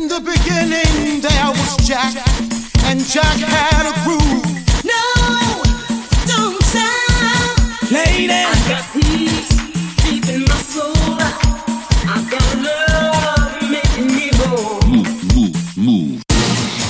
In 0.00 0.08
the 0.08 0.20
beginning 0.20 1.20
there 1.20 1.50
was 1.50 1.76
Jack, 1.86 2.14
and 2.88 3.04
Jack 3.04 3.36
had 3.36 3.84
a 3.84 3.92
groove. 4.02 4.48
No, 4.82 5.04
don't 6.24 6.56
stop. 6.64 7.92
Lady, 7.92 8.32
I 8.32 8.48
got 8.66 8.84
peace 8.94 9.52
deep 10.00 10.24
in 10.32 10.44
my 10.48 10.56
soul. 10.72 10.96
I 12.08 12.16
got 12.32 12.48
love 12.64 13.60
making 13.60 14.06
me 14.16 14.30
whole. 14.40 14.80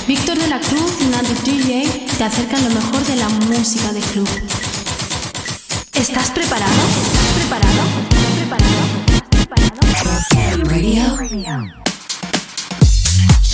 Víctor 0.07 0.37
de 0.37 0.47
la 0.47 0.59
Cruz 0.59 0.93
y 1.01 1.05
Nandi 1.07 1.33
DJ 1.43 2.05
te 2.17 2.23
acercan 2.23 2.63
lo 2.63 2.69
mejor 2.69 3.05
de 3.07 3.15
la 3.17 3.27
música 3.27 3.91
de 3.91 3.99
club. 3.99 4.29
¿Estás 5.95 6.31
preparado? 6.31 6.81
¿Estás 7.03 7.27
preparado? 7.35 7.81
¿Estás 8.09 8.31
preparado? 8.37 8.79
¿Estás 9.91 10.27
preparado? 10.31 11.17
Radio. 11.17 11.80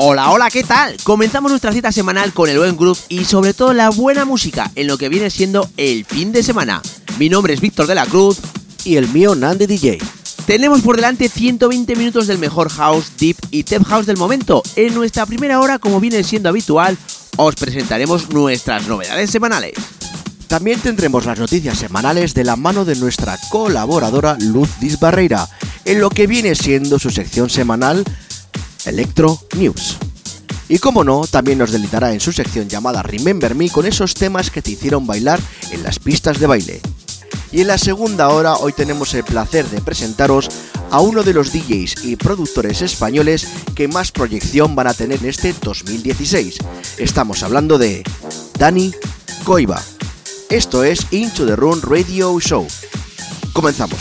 Hola, 0.00 0.30
hola, 0.30 0.48
¿qué 0.48 0.62
tal? 0.62 0.96
Comenzamos 1.02 1.50
nuestra 1.50 1.72
cita 1.72 1.90
semanal 1.90 2.32
con 2.32 2.48
el 2.48 2.56
buen 2.56 2.76
groove 2.76 3.00
y 3.08 3.24
sobre 3.24 3.52
todo 3.52 3.72
la 3.72 3.90
buena 3.90 4.24
música 4.24 4.70
en 4.76 4.86
lo 4.86 4.96
que 4.96 5.08
viene 5.08 5.28
siendo 5.28 5.68
el 5.76 6.04
fin 6.04 6.30
de 6.30 6.44
semana. 6.44 6.80
Mi 7.18 7.28
nombre 7.28 7.52
es 7.52 7.60
Víctor 7.60 7.88
de 7.88 7.96
la 7.96 8.06
Cruz 8.06 8.38
y 8.84 8.94
el 8.94 9.08
mío 9.08 9.34
Nandi 9.34 9.66
DJ. 9.66 9.98
Tenemos 10.46 10.82
por 10.82 10.94
delante 10.94 11.28
120 11.28 11.96
minutos 11.96 12.28
del 12.28 12.38
mejor 12.38 12.68
house, 12.68 13.10
deep 13.18 13.38
y 13.50 13.64
tech 13.64 13.82
house 13.86 14.06
del 14.06 14.16
momento. 14.16 14.62
En 14.76 14.94
nuestra 14.94 15.26
primera 15.26 15.58
hora, 15.58 15.80
como 15.80 15.98
viene 15.98 16.22
siendo 16.22 16.48
habitual, 16.48 16.96
os 17.36 17.56
presentaremos 17.56 18.30
nuestras 18.30 18.86
novedades 18.86 19.30
semanales. 19.30 19.72
También 20.46 20.78
tendremos 20.78 21.26
las 21.26 21.40
noticias 21.40 21.76
semanales 21.76 22.34
de 22.34 22.44
la 22.44 22.54
mano 22.54 22.84
de 22.84 22.94
nuestra 22.94 23.36
colaboradora 23.50 24.36
Luz 24.38 24.68
Dis 24.78 25.00
Barreira, 25.00 25.48
en 25.84 26.00
lo 26.00 26.08
que 26.08 26.28
viene 26.28 26.54
siendo 26.54 27.00
su 27.00 27.10
sección 27.10 27.50
semanal 27.50 28.04
Electro 28.84 29.40
News. 29.56 29.98
Y 30.68 30.78
como 30.78 31.02
no, 31.02 31.26
también 31.26 31.58
nos 31.58 31.72
deleitará 31.72 32.12
en 32.12 32.20
su 32.20 32.32
sección 32.32 32.68
llamada 32.68 33.02
Remember 33.02 33.54
Me 33.54 33.70
con 33.70 33.86
esos 33.86 34.14
temas 34.14 34.50
que 34.50 34.60
te 34.62 34.72
hicieron 34.72 35.06
bailar 35.06 35.40
en 35.70 35.82
las 35.82 35.98
pistas 35.98 36.38
de 36.38 36.46
baile. 36.46 36.80
Y 37.50 37.62
en 37.62 37.68
la 37.68 37.78
segunda 37.78 38.28
hora 38.28 38.56
hoy 38.56 38.74
tenemos 38.74 39.14
el 39.14 39.24
placer 39.24 39.66
de 39.70 39.80
presentaros 39.80 40.48
a 40.90 41.00
uno 41.00 41.22
de 41.22 41.32
los 41.32 41.52
DJs 41.52 42.04
y 42.04 42.16
productores 42.16 42.82
españoles 42.82 43.48
que 43.74 43.88
más 43.88 44.12
proyección 44.12 44.74
van 44.74 44.88
a 44.88 44.94
tener 44.94 45.20
en 45.20 45.30
este 45.30 45.54
2016. 45.62 46.58
Estamos 46.98 47.42
hablando 47.42 47.78
de 47.78 48.02
Dani 48.58 48.92
Coiba. 49.44 49.82
Esto 50.50 50.84
es 50.84 51.06
Into 51.10 51.46
the 51.46 51.56
Room 51.56 51.80
Radio 51.82 52.38
Show. 52.40 52.66
Comenzamos. 53.52 53.98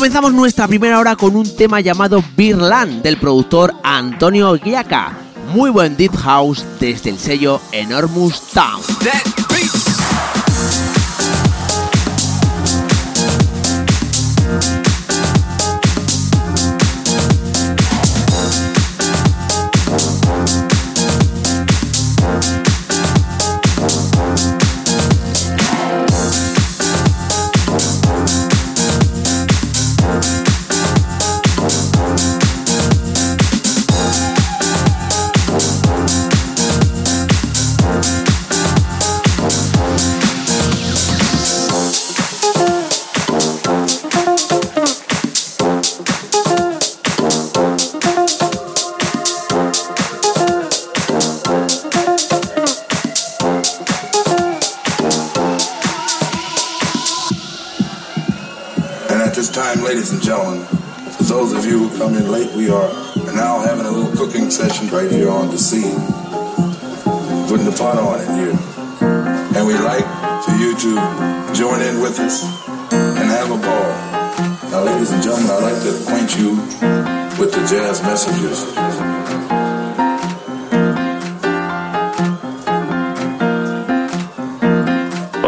Comenzamos 0.00 0.32
nuestra 0.32 0.66
primera 0.66 0.98
hora 0.98 1.14
con 1.14 1.36
un 1.36 1.54
tema 1.54 1.78
llamado 1.82 2.24
Birland 2.34 3.02
del 3.02 3.18
productor 3.18 3.74
Antonio 3.82 4.56
Giaca. 4.56 5.12
Muy 5.52 5.68
buen 5.68 5.94
deep 5.94 6.16
house 6.16 6.64
desde 6.80 7.10
el 7.10 7.18
sello 7.18 7.60
Enormous 7.70 8.40
Town. 8.54 8.80
Gentlemen, 60.30 60.64
for 61.18 61.24
those 61.24 61.52
of 61.52 61.64
you 61.64 61.88
who 61.88 61.98
come 61.98 62.14
in 62.14 62.30
late, 62.30 62.54
we 62.54 62.70
are 62.70 62.88
now 63.34 63.58
having 63.58 63.84
a 63.84 63.90
little 63.90 64.14
cooking 64.16 64.48
session 64.48 64.86
right 64.90 65.10
here 65.10 65.28
on 65.28 65.50
the 65.50 65.58
scene. 65.58 65.98
Putting 67.48 67.66
the 67.66 67.74
pot 67.76 67.98
on 67.98 68.20
in 68.20 68.38
here. 68.38 68.56
And 69.58 69.66
we'd 69.66 69.82
like 69.82 70.06
for 70.44 70.54
you 70.54 70.76
to 70.76 71.52
join 71.52 71.80
in 71.82 72.00
with 72.00 72.20
us 72.20 72.44
and 72.92 73.26
have 73.28 73.50
a 73.50 73.58
ball. 73.58 74.70
Now, 74.70 74.84
ladies 74.84 75.10
and 75.10 75.20
gentlemen, 75.20 75.50
I'd 75.50 75.64
like 75.64 75.82
to 75.82 75.98
acquaint 75.98 76.38
you 76.38 76.50
with 77.36 77.50
the 77.50 77.66
jazz 77.66 78.00
messengers. 78.02 79.19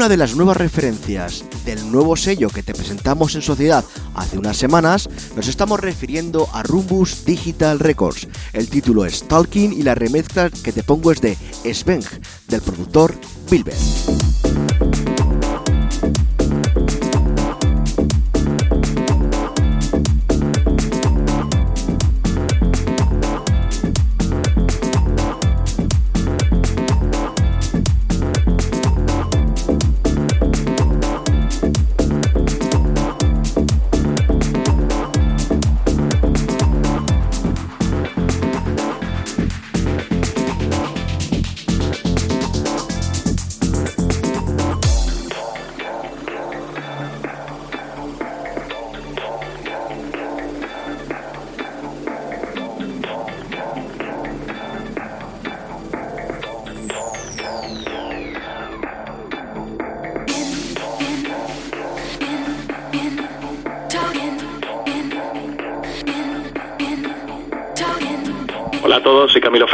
Una 0.00 0.08
de 0.08 0.16
las 0.16 0.34
nuevas 0.34 0.56
referencias 0.56 1.44
del 1.66 1.92
nuevo 1.92 2.16
sello 2.16 2.48
que 2.48 2.62
te 2.62 2.72
presentamos 2.72 3.34
en 3.34 3.42
Sociedad 3.42 3.84
hace 4.14 4.38
unas 4.38 4.56
semanas, 4.56 5.10
nos 5.36 5.46
estamos 5.46 5.78
refiriendo 5.78 6.48
a 6.54 6.62
Rumbus 6.62 7.26
Digital 7.26 7.78
Records. 7.78 8.26
El 8.54 8.70
título 8.70 9.04
es 9.04 9.28
Talking 9.28 9.74
y 9.74 9.82
la 9.82 9.94
remezcla 9.94 10.48
que 10.48 10.72
te 10.72 10.82
pongo 10.82 11.12
es 11.12 11.20
de 11.20 11.36
Sveng, 11.74 12.02
del 12.48 12.62
productor 12.62 13.14
Bilber. 13.50 13.76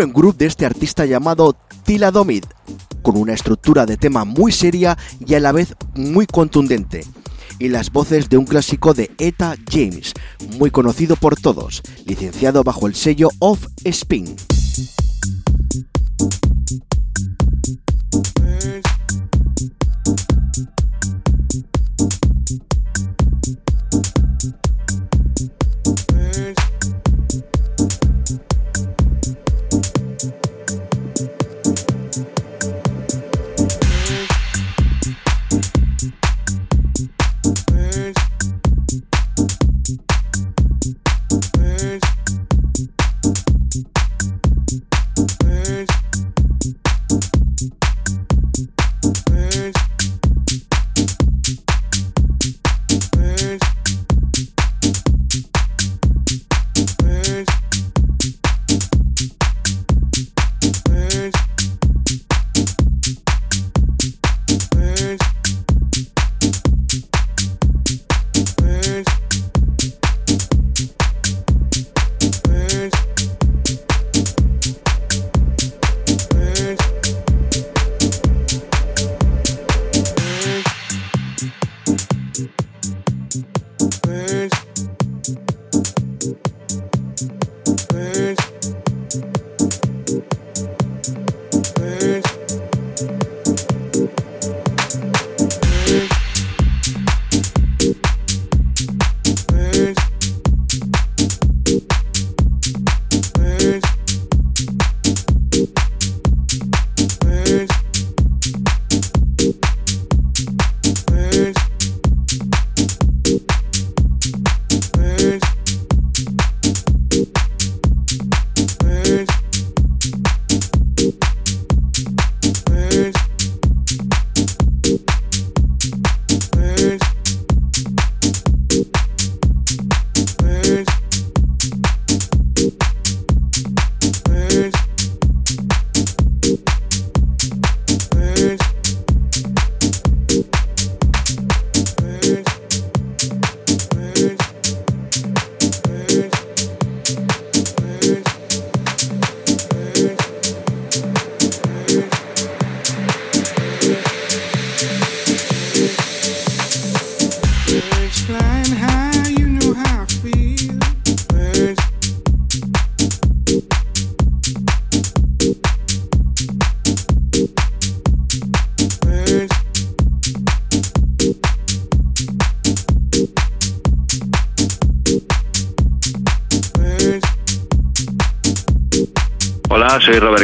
Buen 0.00 0.14
grupo 0.14 0.38
de 0.38 0.46
este 0.46 0.64
artista 0.64 1.04
llamado 1.04 1.54
Tila 1.84 2.10
Domid, 2.10 2.44
con 3.02 3.18
una 3.18 3.34
estructura 3.34 3.84
de 3.84 3.98
tema 3.98 4.24
muy 4.24 4.50
seria 4.50 4.96
y 5.26 5.34
a 5.34 5.40
la 5.40 5.52
vez 5.52 5.74
muy 5.94 6.24
contundente. 6.24 7.04
Y 7.58 7.68
las 7.68 7.92
voces 7.92 8.30
de 8.30 8.38
un 8.38 8.46
clásico 8.46 8.94
de 8.94 9.10
Eta 9.18 9.56
James, 9.70 10.14
muy 10.58 10.70
conocido 10.70 11.16
por 11.16 11.36
todos, 11.36 11.82
licenciado 12.06 12.64
bajo 12.64 12.86
el 12.86 12.94
sello 12.94 13.28
Of 13.40 13.66
Spin. 13.84 14.36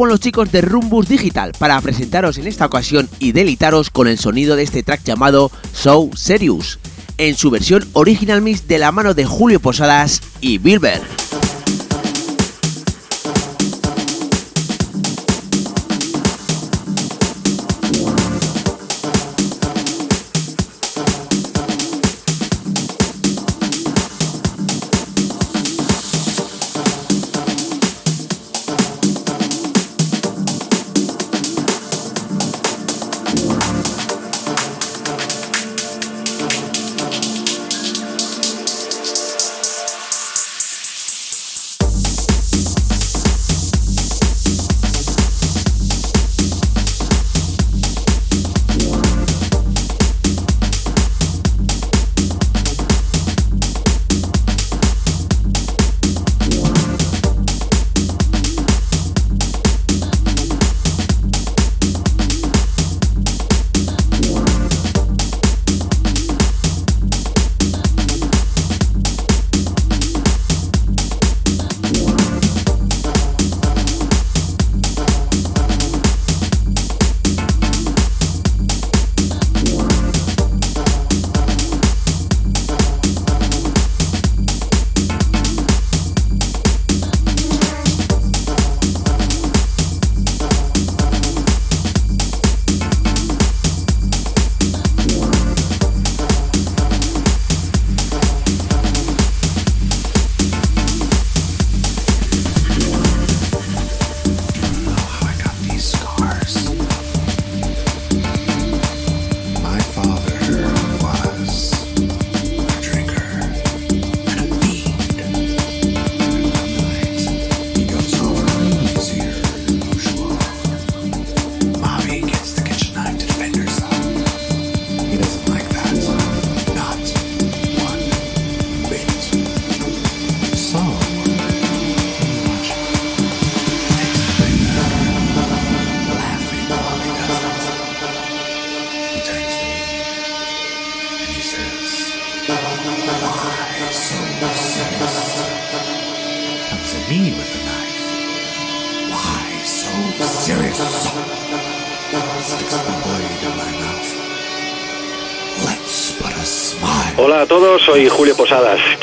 Con 0.00 0.08
los 0.08 0.20
chicos 0.20 0.50
de 0.50 0.62
Rumbus 0.62 1.08
Digital 1.08 1.52
para 1.58 1.78
presentaros 1.82 2.38
en 2.38 2.46
esta 2.46 2.64
ocasión 2.64 3.06
y 3.18 3.32
delitaros 3.32 3.90
con 3.90 4.08
el 4.08 4.18
sonido 4.18 4.56
de 4.56 4.62
este 4.62 4.82
track 4.82 5.04
llamado 5.04 5.50
So 5.74 6.08
Serious, 6.14 6.78
en 7.18 7.36
su 7.36 7.50
versión 7.50 7.86
original 7.92 8.40
mix 8.40 8.66
de 8.66 8.78
la 8.78 8.92
mano 8.92 9.12
de 9.12 9.26
Julio 9.26 9.60
Posadas 9.60 10.22
y 10.40 10.56
Bilber. 10.56 11.02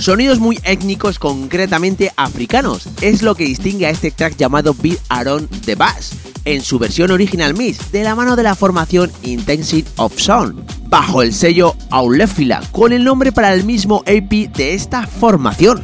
Sonidos 0.00 0.38
muy 0.38 0.58
étnicos, 0.64 1.18
concretamente 1.18 2.10
africanos, 2.16 2.88
es 3.02 3.20
lo 3.20 3.34
que 3.34 3.44
distingue 3.44 3.84
a 3.84 3.90
este 3.90 4.10
track 4.10 4.34
llamado 4.34 4.74
Beat 4.74 4.98
Aaron 5.10 5.46
the 5.66 5.74
Bass, 5.74 6.12
en 6.46 6.62
su 6.62 6.78
versión 6.78 7.10
original 7.10 7.54
Miss, 7.54 7.92
de 7.92 8.02
la 8.02 8.14
mano 8.14 8.34
de 8.34 8.42
la 8.42 8.54
formación 8.54 9.12
Intensive 9.22 9.86
of 9.96 10.18
Sound. 10.18 10.64
bajo 10.88 11.22
el 11.22 11.34
sello 11.34 11.76
Aulefila, 11.90 12.62
con 12.72 12.94
el 12.94 13.04
nombre 13.04 13.30
para 13.30 13.52
el 13.52 13.64
mismo 13.64 14.02
AP 14.06 14.50
de 14.56 14.74
esta 14.74 15.06
formación. 15.06 15.82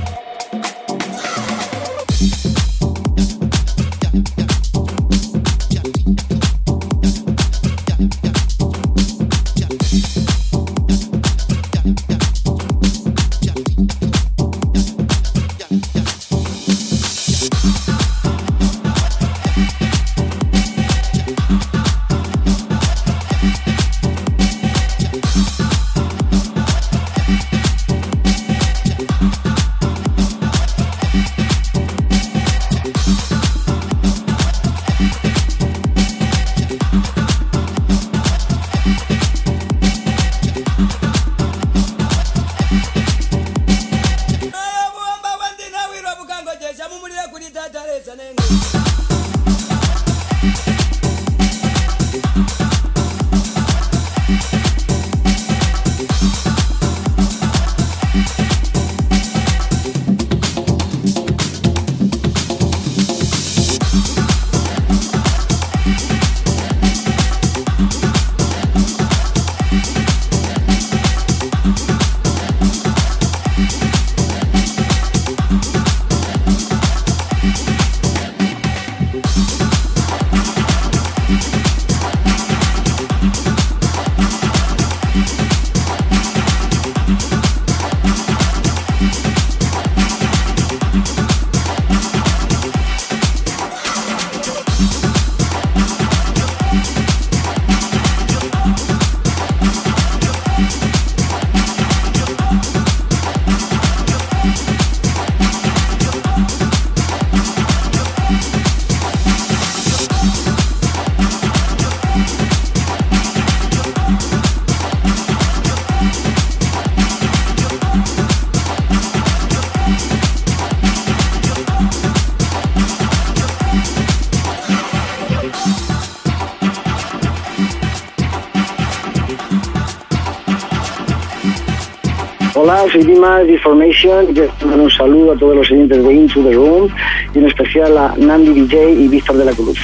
Information. 134.06 134.34
Quiero 134.34 134.52
mandar 134.62 134.80
un 134.80 134.90
saludo 134.90 135.32
a 135.32 135.36
todos 135.36 135.56
los 135.56 135.70
oyentes 135.70 136.04
de 136.04 136.14
Into 136.14 136.42
the 136.42 136.52
Room 136.52 136.88
y 137.34 137.38
en 137.38 137.46
especial 137.46 137.98
a 137.98 138.14
Nandi 138.16 138.52
DJ 138.52 138.92
y 138.92 139.08
Víctor 139.08 139.36
de 139.36 139.44
la 139.44 139.52
Cruz. 139.52 139.78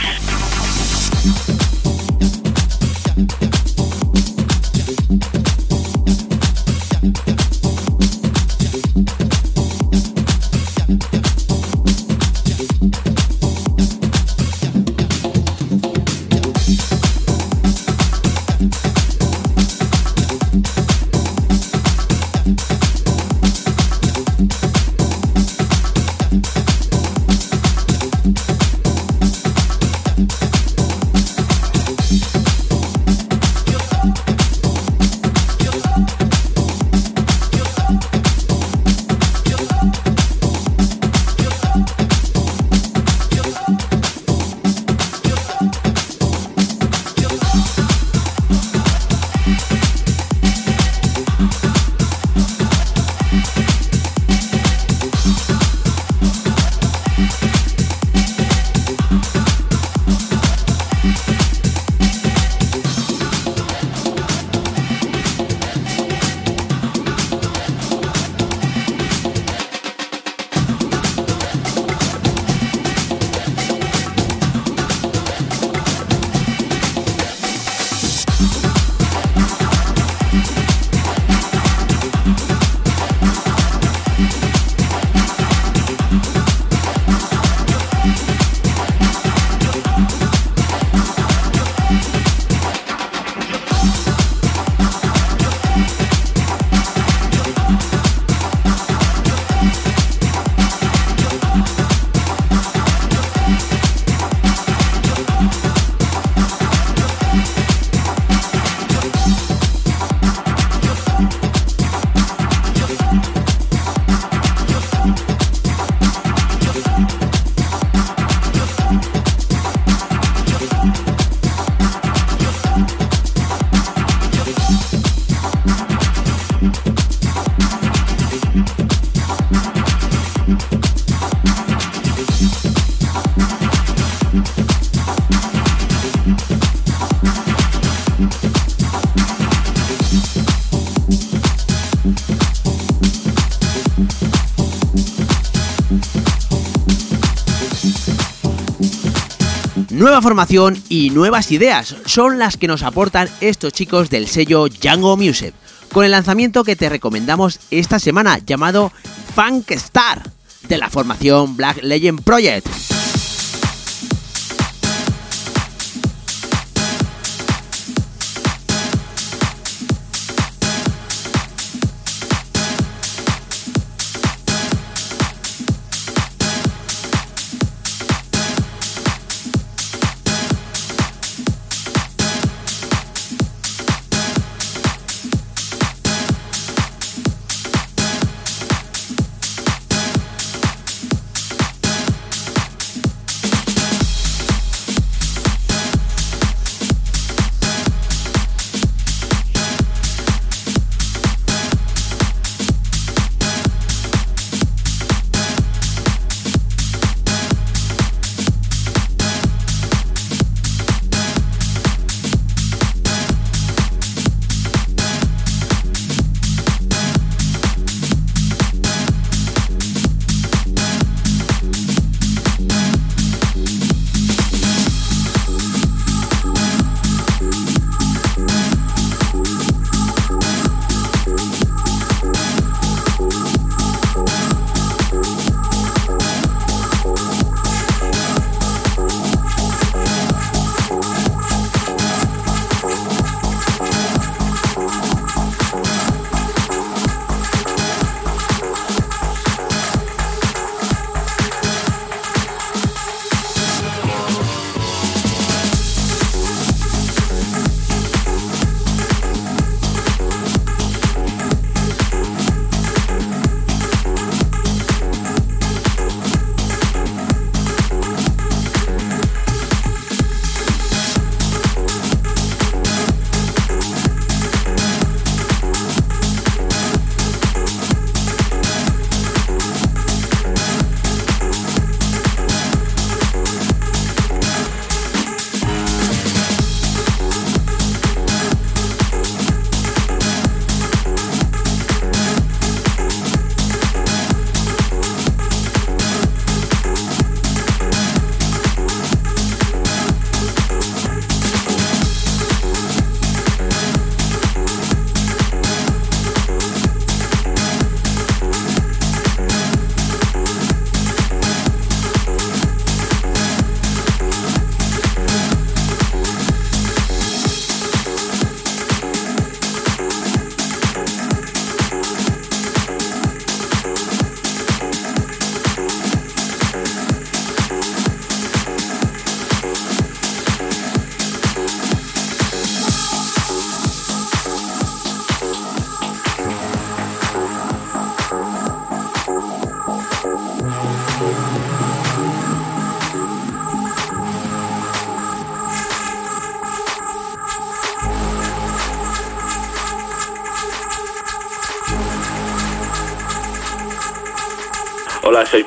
Nueva 150.22 150.34
formación 150.36 150.80
y 150.88 151.10
nuevas 151.10 151.50
ideas 151.50 151.96
son 152.06 152.38
las 152.38 152.56
que 152.56 152.68
nos 152.68 152.84
aportan 152.84 153.28
estos 153.40 153.72
chicos 153.72 154.08
del 154.08 154.28
sello 154.28 154.68
Django 154.68 155.16
Music, 155.16 155.52
con 155.92 156.04
el 156.04 156.12
lanzamiento 156.12 156.62
que 156.62 156.76
te 156.76 156.88
recomendamos 156.88 157.58
esta 157.72 157.98
semana 157.98 158.38
llamado 158.38 158.92
Funk 159.34 159.72
Star 159.72 160.22
de 160.68 160.78
la 160.78 160.90
formación 160.90 161.56
Black 161.56 161.82
Legend 161.82 162.22
Project. 162.22 162.68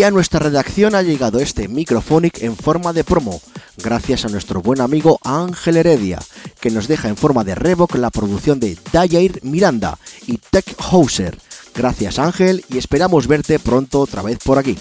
Y 0.00 0.02
a 0.02 0.10
nuestra 0.10 0.40
redacción 0.40 0.94
ha 0.94 1.02
llegado 1.02 1.40
este 1.40 1.68
Microphonic 1.68 2.42
en 2.42 2.56
forma 2.56 2.94
de 2.94 3.04
promo, 3.04 3.38
gracias 3.84 4.24
a 4.24 4.30
nuestro 4.30 4.62
buen 4.62 4.80
amigo 4.80 5.18
Ángel 5.22 5.76
Heredia, 5.76 6.18
que 6.58 6.70
nos 6.70 6.88
deja 6.88 7.08
en 7.08 7.18
forma 7.18 7.44
de 7.44 7.54
Revoc 7.54 7.96
la 7.96 8.08
producción 8.08 8.60
de 8.60 8.78
Dayair 8.94 9.40
Miranda 9.42 9.98
y 10.26 10.38
Tech 10.38 10.74
Hauser. 10.78 11.36
Gracias 11.74 12.18
Ángel 12.18 12.64
y 12.70 12.78
esperamos 12.78 13.26
verte 13.26 13.58
pronto 13.58 14.00
otra 14.00 14.22
vez 14.22 14.38
por 14.42 14.56
aquí. 14.56 14.78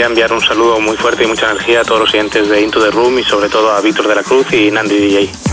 Quería 0.00 0.08
enviar 0.08 0.32
un 0.32 0.40
saludo 0.40 0.80
muy 0.80 0.96
fuerte 0.96 1.24
y 1.24 1.26
mucha 1.26 1.50
energía 1.50 1.82
a 1.82 1.84
todos 1.84 2.00
los 2.00 2.10
siguientes 2.10 2.48
de 2.48 2.62
Into 2.62 2.82
the 2.82 2.90
Room 2.90 3.18
y 3.18 3.22
sobre 3.22 3.50
todo 3.50 3.70
a 3.70 3.82
Víctor 3.82 4.08
de 4.08 4.14
la 4.14 4.22
Cruz 4.22 4.50
y 4.50 4.70
Nandi 4.70 4.96
DJ. 4.96 5.49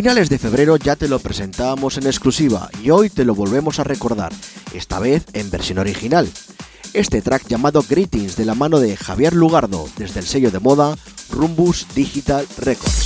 Finales 0.00 0.30
de 0.30 0.38
febrero 0.38 0.78
ya 0.78 0.96
te 0.96 1.08
lo 1.08 1.18
presentábamos 1.18 1.98
en 1.98 2.06
exclusiva 2.06 2.70
y 2.82 2.88
hoy 2.88 3.10
te 3.10 3.26
lo 3.26 3.34
volvemos 3.34 3.80
a 3.80 3.84
recordar, 3.84 4.32
esta 4.72 4.98
vez 4.98 5.26
en 5.34 5.50
versión 5.50 5.76
original. 5.76 6.26
Este 6.94 7.20
track 7.20 7.46
llamado 7.48 7.84
Greetings 7.86 8.34
de 8.34 8.46
la 8.46 8.54
mano 8.54 8.80
de 8.80 8.96
Javier 8.96 9.34
Lugardo 9.34 9.86
desde 9.98 10.20
el 10.20 10.26
sello 10.26 10.50
de 10.50 10.58
moda 10.58 10.96
Rumbus 11.28 11.86
Digital 11.94 12.46
Records. 12.56 12.99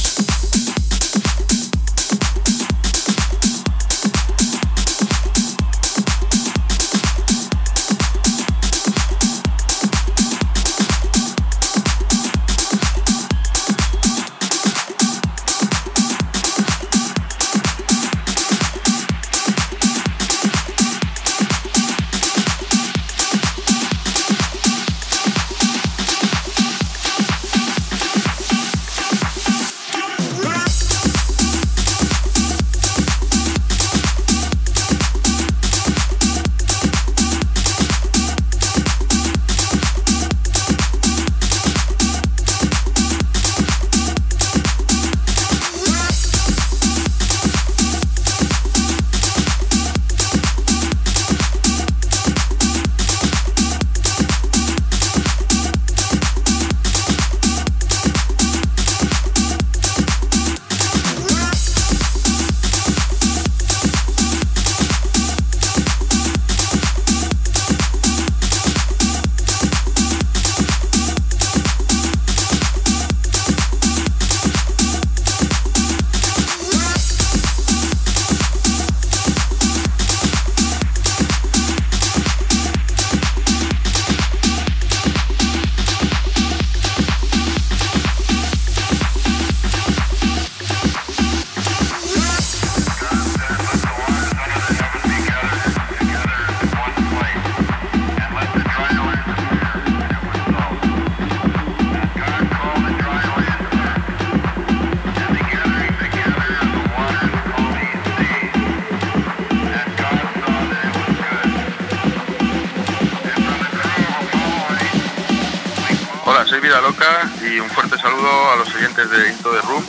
De 119.11 119.29
Into 119.29 119.51
the 119.51 119.61
Room 119.63 119.85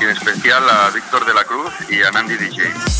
y 0.00 0.04
en 0.04 0.10
especial 0.10 0.68
a 0.68 0.90
Víctor 0.90 1.24
de 1.24 1.34
la 1.34 1.44
Cruz 1.44 1.72
y 1.88 2.02
a 2.02 2.10
Nandi 2.10 2.36
DJ. 2.36 2.95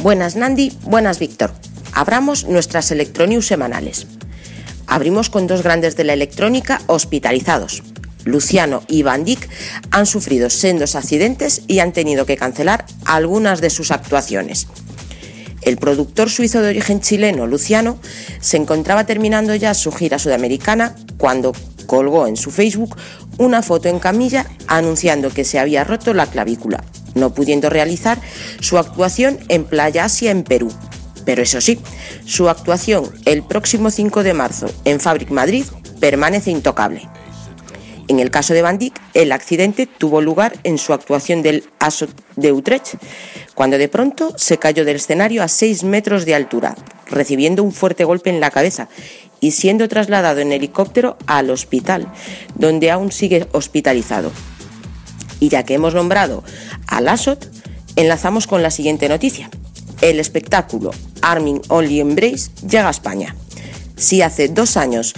Buenas 0.00 0.34
Nandi, 0.34 0.72
buenas 0.82 1.20
Víctor. 1.20 1.52
Abramos 1.92 2.48
nuestras 2.48 2.90
Electronews 2.90 3.46
semanales. 3.46 4.08
Abrimos 4.88 5.30
con 5.30 5.46
dos 5.46 5.62
grandes 5.62 5.96
de 5.96 6.02
la 6.02 6.14
electrónica 6.14 6.80
hospitalizados. 6.88 7.84
Luciano 8.24 8.82
y 8.88 9.04
Van 9.04 9.24
Dijk 9.24 9.48
han 9.92 10.06
sufrido 10.06 10.50
sendos 10.50 10.96
accidentes 10.96 11.62
y 11.68 11.78
han 11.78 11.92
tenido 11.92 12.26
que 12.26 12.36
cancelar 12.36 12.86
algunas 13.04 13.60
de 13.60 13.70
sus 13.70 13.92
actuaciones. 13.92 14.66
El 15.60 15.76
productor 15.76 16.28
suizo 16.28 16.60
de 16.60 16.70
origen 16.70 17.00
chileno, 17.00 17.46
Luciano, 17.46 18.00
se 18.40 18.56
encontraba 18.56 19.06
terminando 19.06 19.54
ya 19.54 19.74
su 19.74 19.92
gira 19.92 20.18
sudamericana 20.18 20.96
cuando 21.18 21.52
colgó 21.92 22.26
en 22.26 22.38
su 22.38 22.50
Facebook 22.50 22.96
una 23.36 23.62
foto 23.62 23.90
en 23.90 23.98
camilla 23.98 24.46
anunciando 24.66 25.28
que 25.28 25.44
se 25.44 25.58
había 25.58 25.84
roto 25.84 26.14
la 26.14 26.24
clavícula, 26.24 26.82
no 27.14 27.34
pudiendo 27.34 27.68
realizar 27.68 28.18
su 28.60 28.78
actuación 28.78 29.38
en 29.50 29.64
Playa 29.64 30.06
Asia 30.06 30.30
en 30.30 30.42
Perú. 30.42 30.72
Pero 31.26 31.42
eso 31.42 31.60
sí, 31.60 31.78
su 32.24 32.48
actuación 32.48 33.12
el 33.26 33.42
próximo 33.42 33.90
5 33.90 34.22
de 34.22 34.32
marzo 34.32 34.70
en 34.86 35.00
Fabric 35.00 35.28
Madrid 35.32 35.66
permanece 36.00 36.50
intocable. 36.50 37.06
En 38.08 38.20
el 38.20 38.30
caso 38.30 38.54
de 38.54 38.62
Van 38.62 38.78
Dijk, 38.78 38.98
el 39.12 39.30
accidente 39.30 39.86
tuvo 39.86 40.22
lugar 40.22 40.54
en 40.64 40.78
su 40.78 40.94
actuación 40.94 41.42
del 41.42 41.64
Aso 41.78 42.06
de 42.36 42.52
Utrecht, 42.52 42.94
cuando 43.54 43.76
de 43.76 43.88
pronto 43.88 44.32
se 44.38 44.56
cayó 44.56 44.86
del 44.86 44.96
escenario 44.96 45.42
a 45.42 45.48
6 45.48 45.84
metros 45.84 46.24
de 46.24 46.34
altura, 46.34 46.74
recibiendo 47.10 47.62
un 47.62 47.70
fuerte 47.72 48.04
golpe 48.04 48.30
en 48.30 48.40
la 48.40 48.50
cabeza 48.50 48.88
y 49.42 49.50
siendo 49.50 49.88
trasladado 49.88 50.40
en 50.40 50.52
helicóptero 50.52 51.18
al 51.26 51.50
hospital, 51.50 52.06
donde 52.54 52.92
aún 52.92 53.10
sigue 53.10 53.48
hospitalizado. 53.52 54.30
Y 55.40 55.48
ya 55.48 55.64
que 55.64 55.74
hemos 55.74 55.94
nombrado 55.94 56.44
a 56.86 57.00
Lassot, 57.00 57.50
enlazamos 57.96 58.46
con 58.46 58.62
la 58.62 58.70
siguiente 58.70 59.08
noticia. 59.08 59.50
El 60.00 60.20
espectáculo 60.20 60.92
Armin 61.22 61.60
Only 61.68 62.00
Embrace 62.00 62.52
llega 62.62 62.86
a 62.86 62.92
España. 62.92 63.34
Si 63.96 64.22
hace 64.22 64.48
dos 64.48 64.76
años 64.76 65.12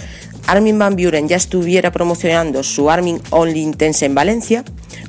Armin 0.47 0.79
Van 0.79 0.95
Buren 0.95 1.27
ya 1.27 1.37
estuviera 1.37 1.91
promocionando 1.91 2.63
su 2.63 2.89
Armin 2.89 3.21
Only 3.29 3.61
Intense 3.61 4.07
en 4.07 4.15
Valencia, 4.15 4.65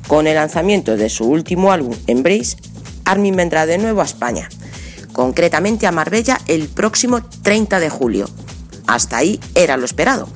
con 0.07 0.27
el 0.27 0.35
lanzamiento 0.35 0.95
de 0.95 1.09
su 1.09 1.25
último 1.25 1.71
álbum 1.71 1.95
Embrace, 2.05 2.55
Armin 3.03 3.35
vendrá 3.35 3.65
de 3.65 3.79
nuevo 3.79 4.01
a 4.01 4.05
España, 4.05 4.47
concretamente 5.11 5.87
a 5.87 5.91
Marbella 5.91 6.39
el 6.47 6.67
próximo 6.67 7.21
30 7.41 7.79
de 7.79 7.89
julio. 7.89 8.29
Hasta 8.87 9.17
ahí 9.17 9.39
era 9.55 9.77
lo 9.77 9.85
esperado. 9.85 10.27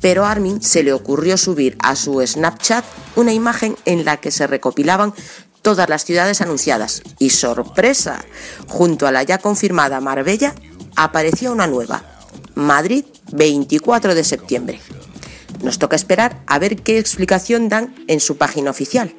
Pero 0.00 0.24
a 0.24 0.30
Armin 0.30 0.62
se 0.62 0.82
le 0.82 0.92
ocurrió 0.92 1.36
subir 1.36 1.76
a 1.80 1.94
su 1.94 2.24
Snapchat 2.26 2.84
una 3.16 3.32
imagen 3.32 3.76
en 3.84 4.04
la 4.04 4.16
que 4.16 4.30
se 4.30 4.46
recopilaban 4.46 5.14
todas 5.62 5.88
las 5.88 6.04
ciudades 6.04 6.40
anunciadas. 6.40 7.02
Y 7.18 7.30
sorpresa, 7.30 8.24
junto 8.66 9.06
a 9.06 9.12
la 9.12 9.22
ya 9.22 9.38
confirmada 9.38 10.00
Marbella 10.00 10.54
aparecía 10.96 11.52
una 11.52 11.66
nueva, 11.66 12.02
Madrid 12.54 13.04
24 13.32 14.14
de 14.14 14.24
septiembre. 14.24 14.80
Nos 15.62 15.78
toca 15.78 15.96
esperar 15.96 16.42
a 16.46 16.58
ver 16.58 16.82
qué 16.82 16.98
explicación 16.98 17.68
dan 17.68 17.94
en 18.08 18.18
su 18.20 18.36
página 18.36 18.70
oficial. 18.70 19.14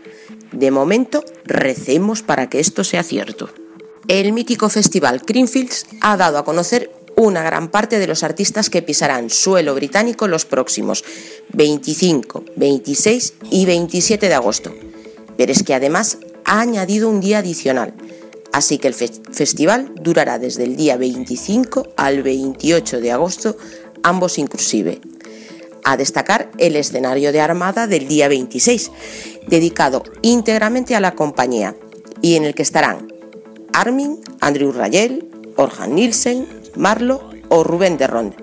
De 0.51 0.69
momento, 0.69 1.23
recemos 1.45 2.21
para 2.21 2.49
que 2.49 2.59
esto 2.59 2.83
sea 2.83 3.03
cierto. 3.03 3.49
El 4.07 4.33
mítico 4.33 4.67
festival 4.67 5.21
Greenfields 5.25 5.87
ha 6.01 6.17
dado 6.17 6.37
a 6.37 6.43
conocer 6.43 6.91
una 7.15 7.43
gran 7.43 7.69
parte 7.69 7.99
de 7.99 8.07
los 8.07 8.23
artistas 8.23 8.69
que 8.69 8.81
pisarán 8.81 9.29
suelo 9.29 9.75
británico 9.75 10.27
los 10.27 10.45
próximos 10.45 11.03
25, 11.53 12.43
26 12.55 13.33
y 13.51 13.65
27 13.65 14.27
de 14.27 14.33
agosto. 14.33 14.73
Pero 15.37 15.51
es 15.51 15.63
que 15.63 15.73
además 15.73 16.17
ha 16.45 16.59
añadido 16.61 17.09
un 17.09 17.21
día 17.21 17.39
adicional, 17.39 17.93
así 18.51 18.77
que 18.77 18.87
el 18.87 18.93
festival 18.93 19.91
durará 20.01 20.39
desde 20.39 20.63
el 20.63 20.75
día 20.75 20.97
25 20.97 21.89
al 21.95 22.23
28 22.23 22.99
de 22.99 23.11
agosto, 23.11 23.57
ambos 24.03 24.37
inclusive. 24.37 25.01
A 25.85 25.97
destacar 25.97 26.49
el 26.59 26.75
escenario 26.75 27.31
de 27.31 27.41
Armada 27.41 27.87
del 27.87 28.07
día 28.07 28.27
26, 28.27 28.91
dedicado 29.47 30.03
íntegramente 30.21 30.95
a 30.95 31.01
la 31.01 31.13
compañía, 31.13 31.75
y 32.21 32.35
en 32.35 32.45
el 32.45 32.55
que 32.55 32.61
estarán 32.61 33.11
Armin, 33.73 34.21
Andrew 34.39 34.71
Rayel, 34.71 35.29
Orhan 35.57 35.95
Nielsen, 35.95 36.62
Marlo 36.75 37.29
o 37.49 37.63
Rubén 37.63 37.97
de. 37.97 38.35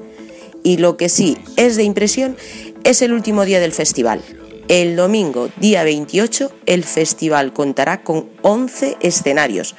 Y 0.62 0.76
lo 0.76 0.96
que 0.96 1.08
sí 1.08 1.38
es 1.56 1.76
de 1.76 1.84
impresión 1.84 2.36
es 2.84 3.02
el 3.02 3.12
último 3.12 3.44
día 3.44 3.60
del 3.60 3.72
festival, 3.72 4.22
el 4.70 4.94
domingo, 4.94 5.48
día 5.56 5.82
28, 5.82 6.52
el 6.66 6.84
festival 6.84 7.52
contará 7.52 8.04
con 8.04 8.28
11 8.42 8.98
escenarios 9.00 9.74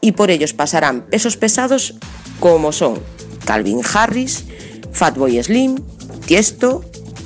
y 0.00 0.12
por 0.12 0.30
ellos 0.30 0.54
pasarán 0.54 1.02
pesos 1.02 1.36
pesados 1.36 1.94
como 2.40 2.72
son 2.72 2.98
Calvin 3.44 3.82
Harris, 3.84 4.44
Fatboy 4.92 5.42
Slim, 5.42 5.76
Tiesto, 6.24 6.82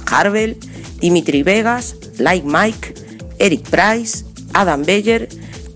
Harvel, 0.07 0.59
Dimitri 1.01 1.45
Vegas, 1.45 1.95
Like 2.19 2.45
Mike, 2.45 2.95
Eric 3.39 3.69
Price, 3.69 4.25
Adam 4.53 4.83
Beyer, 4.83 5.29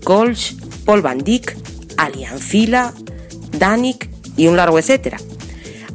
Colch, 0.03 0.53
Paul 0.83 1.01
Van 1.01 1.19
Dyck, 1.19 1.55
Alian 1.95 2.37
Fila, 2.37 2.93
Danik 3.57 4.09
y 4.37 4.47
un 4.47 4.57
largo 4.57 4.79
etcétera. 4.79 5.17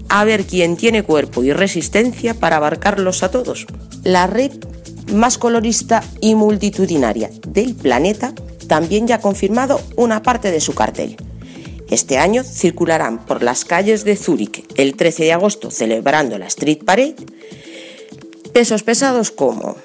A 0.09 0.25
ver 0.25 0.45
quién 0.45 0.77
tiene 0.77 1.03
cuerpo 1.03 1.45
y 1.45 1.53
resistencia 1.53 2.35
para 2.35 2.57
abarcarlos 2.57 3.23
a 3.23 3.31
todos. 3.31 3.67
La 4.05 4.27
red 4.27 4.53
más 5.13 5.39
colorista 5.39 6.03
y 6.21 6.35
multitudinaria 6.35 7.31
del 7.47 7.75
planeta, 7.75 8.35
también 8.67 9.07
ya 9.07 9.17
ha 9.17 9.21
confirmado 9.21 9.81
una 9.97 10.23
parte 10.23 10.51
de 10.51 10.61
su 10.61 10.75
cartel. 10.75 11.17
Este 11.89 12.19
año 12.19 12.45
circularán 12.45 13.25
por 13.25 13.43
las 13.43 13.65
calles 13.65 14.05
de 14.05 14.17
Zúrich 14.17 14.65
el 14.77 14.95
13 14.95 15.25
de 15.25 15.33
agosto 15.33 15.71
celebrando 15.71 16.37
la 16.39 16.47
Street 16.47 16.85
Parade 16.85 17.17
pesos 18.53 18.83
pesados 18.83 19.31
como 19.31 19.77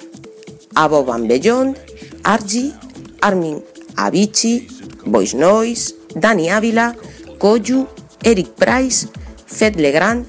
Above 0.76 1.12
and 1.12 1.28
Beyond, 1.28 1.78
Argy, 2.24 2.74
Armin 3.22 3.64
Avicii, 3.95 4.68
Voice 5.06 5.38
Noise, 5.38 5.95
Dani 6.16 6.49
Ávila, 6.49 6.95
Koyu, 7.38 7.88
Eric 8.24 8.55
Price, 8.55 9.07
Fed 9.45 9.76
Legrand, 9.76 10.26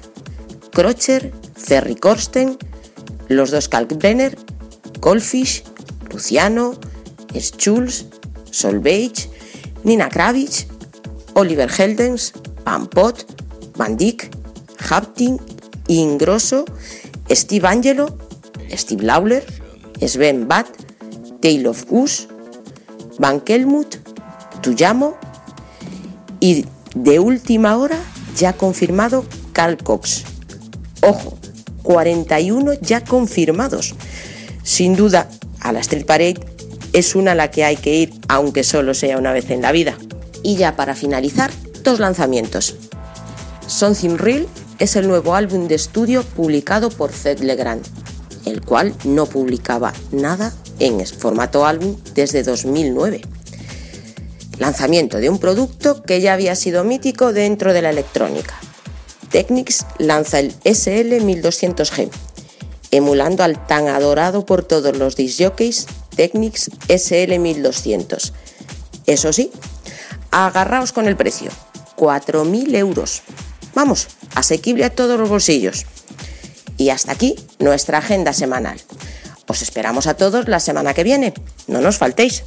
Crocher, 0.72 1.32
Ferry 1.54 1.94
Korsten, 1.94 2.58
los 3.28 3.50
dos 3.50 3.68
Kalkbrenner 3.68 4.36
Goldfish, 5.00 5.62
Luciano, 6.10 6.74
Schulz, 7.34 8.06
Solveig, 8.50 9.12
Nina 9.82 10.08
Kravitz, 10.08 10.66
Oliver 11.34 11.70
Heldens, 11.70 12.32
Pampot, 12.64 13.26
Van 13.76 13.96
Dyck, 13.96 14.30
Hapting, 14.90 15.38
Ingrosso, 15.88 16.64
Steve 17.28 17.66
Angelo, 17.66 18.16
Steve 18.76 19.04
Lawler, 19.04 19.44
Sven 20.00 20.48
Bat, 20.48 20.68
of 21.66 21.86
Goose, 21.86 22.26
Van 23.18 23.40
Kelmut, 23.40 23.98
Tuyamo 24.62 25.18
y 26.40 26.64
de 26.94 27.18
última 27.18 27.76
hora 27.76 27.98
ya 28.36 28.52
confirmado 28.52 29.24
Carl 29.52 29.76
Cox. 29.76 30.24
Ojo, 31.00 31.36
41 31.82 32.74
ya 32.80 33.04
confirmados. 33.04 33.94
Sin 34.62 34.96
duda, 34.96 35.28
a 35.60 35.72
la 35.72 35.80
Street 35.80 36.06
Parade 36.06 36.40
es 36.92 37.14
una 37.14 37.32
a 37.32 37.34
la 37.34 37.50
que 37.50 37.64
hay 37.64 37.76
que 37.76 37.94
ir, 37.94 38.14
aunque 38.28 38.64
solo 38.64 38.94
sea 38.94 39.18
una 39.18 39.32
vez 39.32 39.50
en 39.50 39.62
la 39.62 39.72
vida. 39.72 39.96
Y 40.42 40.56
ya 40.56 40.76
para 40.76 40.94
finalizar, 40.94 41.50
dos 41.82 42.00
lanzamientos. 42.00 42.76
Something 43.66 44.16
Real 44.16 44.46
es 44.78 44.96
el 44.96 45.08
nuevo 45.08 45.34
álbum 45.34 45.68
de 45.68 45.74
estudio 45.74 46.22
publicado 46.22 46.90
por 46.90 47.10
Fed 47.10 47.40
Legrand, 47.40 47.84
el 48.44 48.60
cual 48.62 48.94
no 49.04 49.26
publicaba 49.26 49.92
nada 50.12 50.52
en 50.78 51.04
formato 51.06 51.66
álbum 51.66 51.96
desde 52.14 52.42
2009. 52.42 53.22
Lanzamiento 54.58 55.18
de 55.18 55.30
un 55.30 55.38
producto 55.38 56.02
que 56.02 56.20
ya 56.20 56.34
había 56.34 56.54
sido 56.54 56.84
mítico 56.84 57.32
dentro 57.32 57.72
de 57.72 57.82
la 57.82 57.90
electrónica. 57.90 58.54
Technics 59.30 59.84
lanza 59.98 60.38
el 60.38 60.54
SL1200G, 60.60 62.08
emulando 62.90 63.42
al 63.42 63.66
tan 63.66 63.88
adorado 63.88 64.46
por 64.46 64.64
todos 64.64 64.96
los 64.96 65.16
disjockeys 65.16 65.86
Technics 66.14 66.70
SL1200. 66.88 68.32
Eso 69.06 69.32
sí, 69.32 69.50
agarraos 70.30 70.92
con 70.92 71.06
el 71.08 71.16
precio, 71.16 71.50
4.000 71.96 72.74
euros. 72.76 73.22
Vamos, 73.74 74.08
asequible 74.34 74.84
a 74.84 74.90
todos 74.90 75.18
los 75.18 75.28
bolsillos. 75.28 75.86
Y 76.76 76.90
hasta 76.90 77.12
aquí 77.12 77.36
nuestra 77.58 77.98
agenda 77.98 78.32
semanal. 78.32 78.80
Os 79.46 79.62
esperamos 79.62 80.06
a 80.06 80.14
todos 80.14 80.48
la 80.48 80.60
semana 80.60 80.94
que 80.94 81.04
viene. 81.04 81.34
No 81.66 81.80
nos 81.80 81.98
faltéis. 81.98 82.44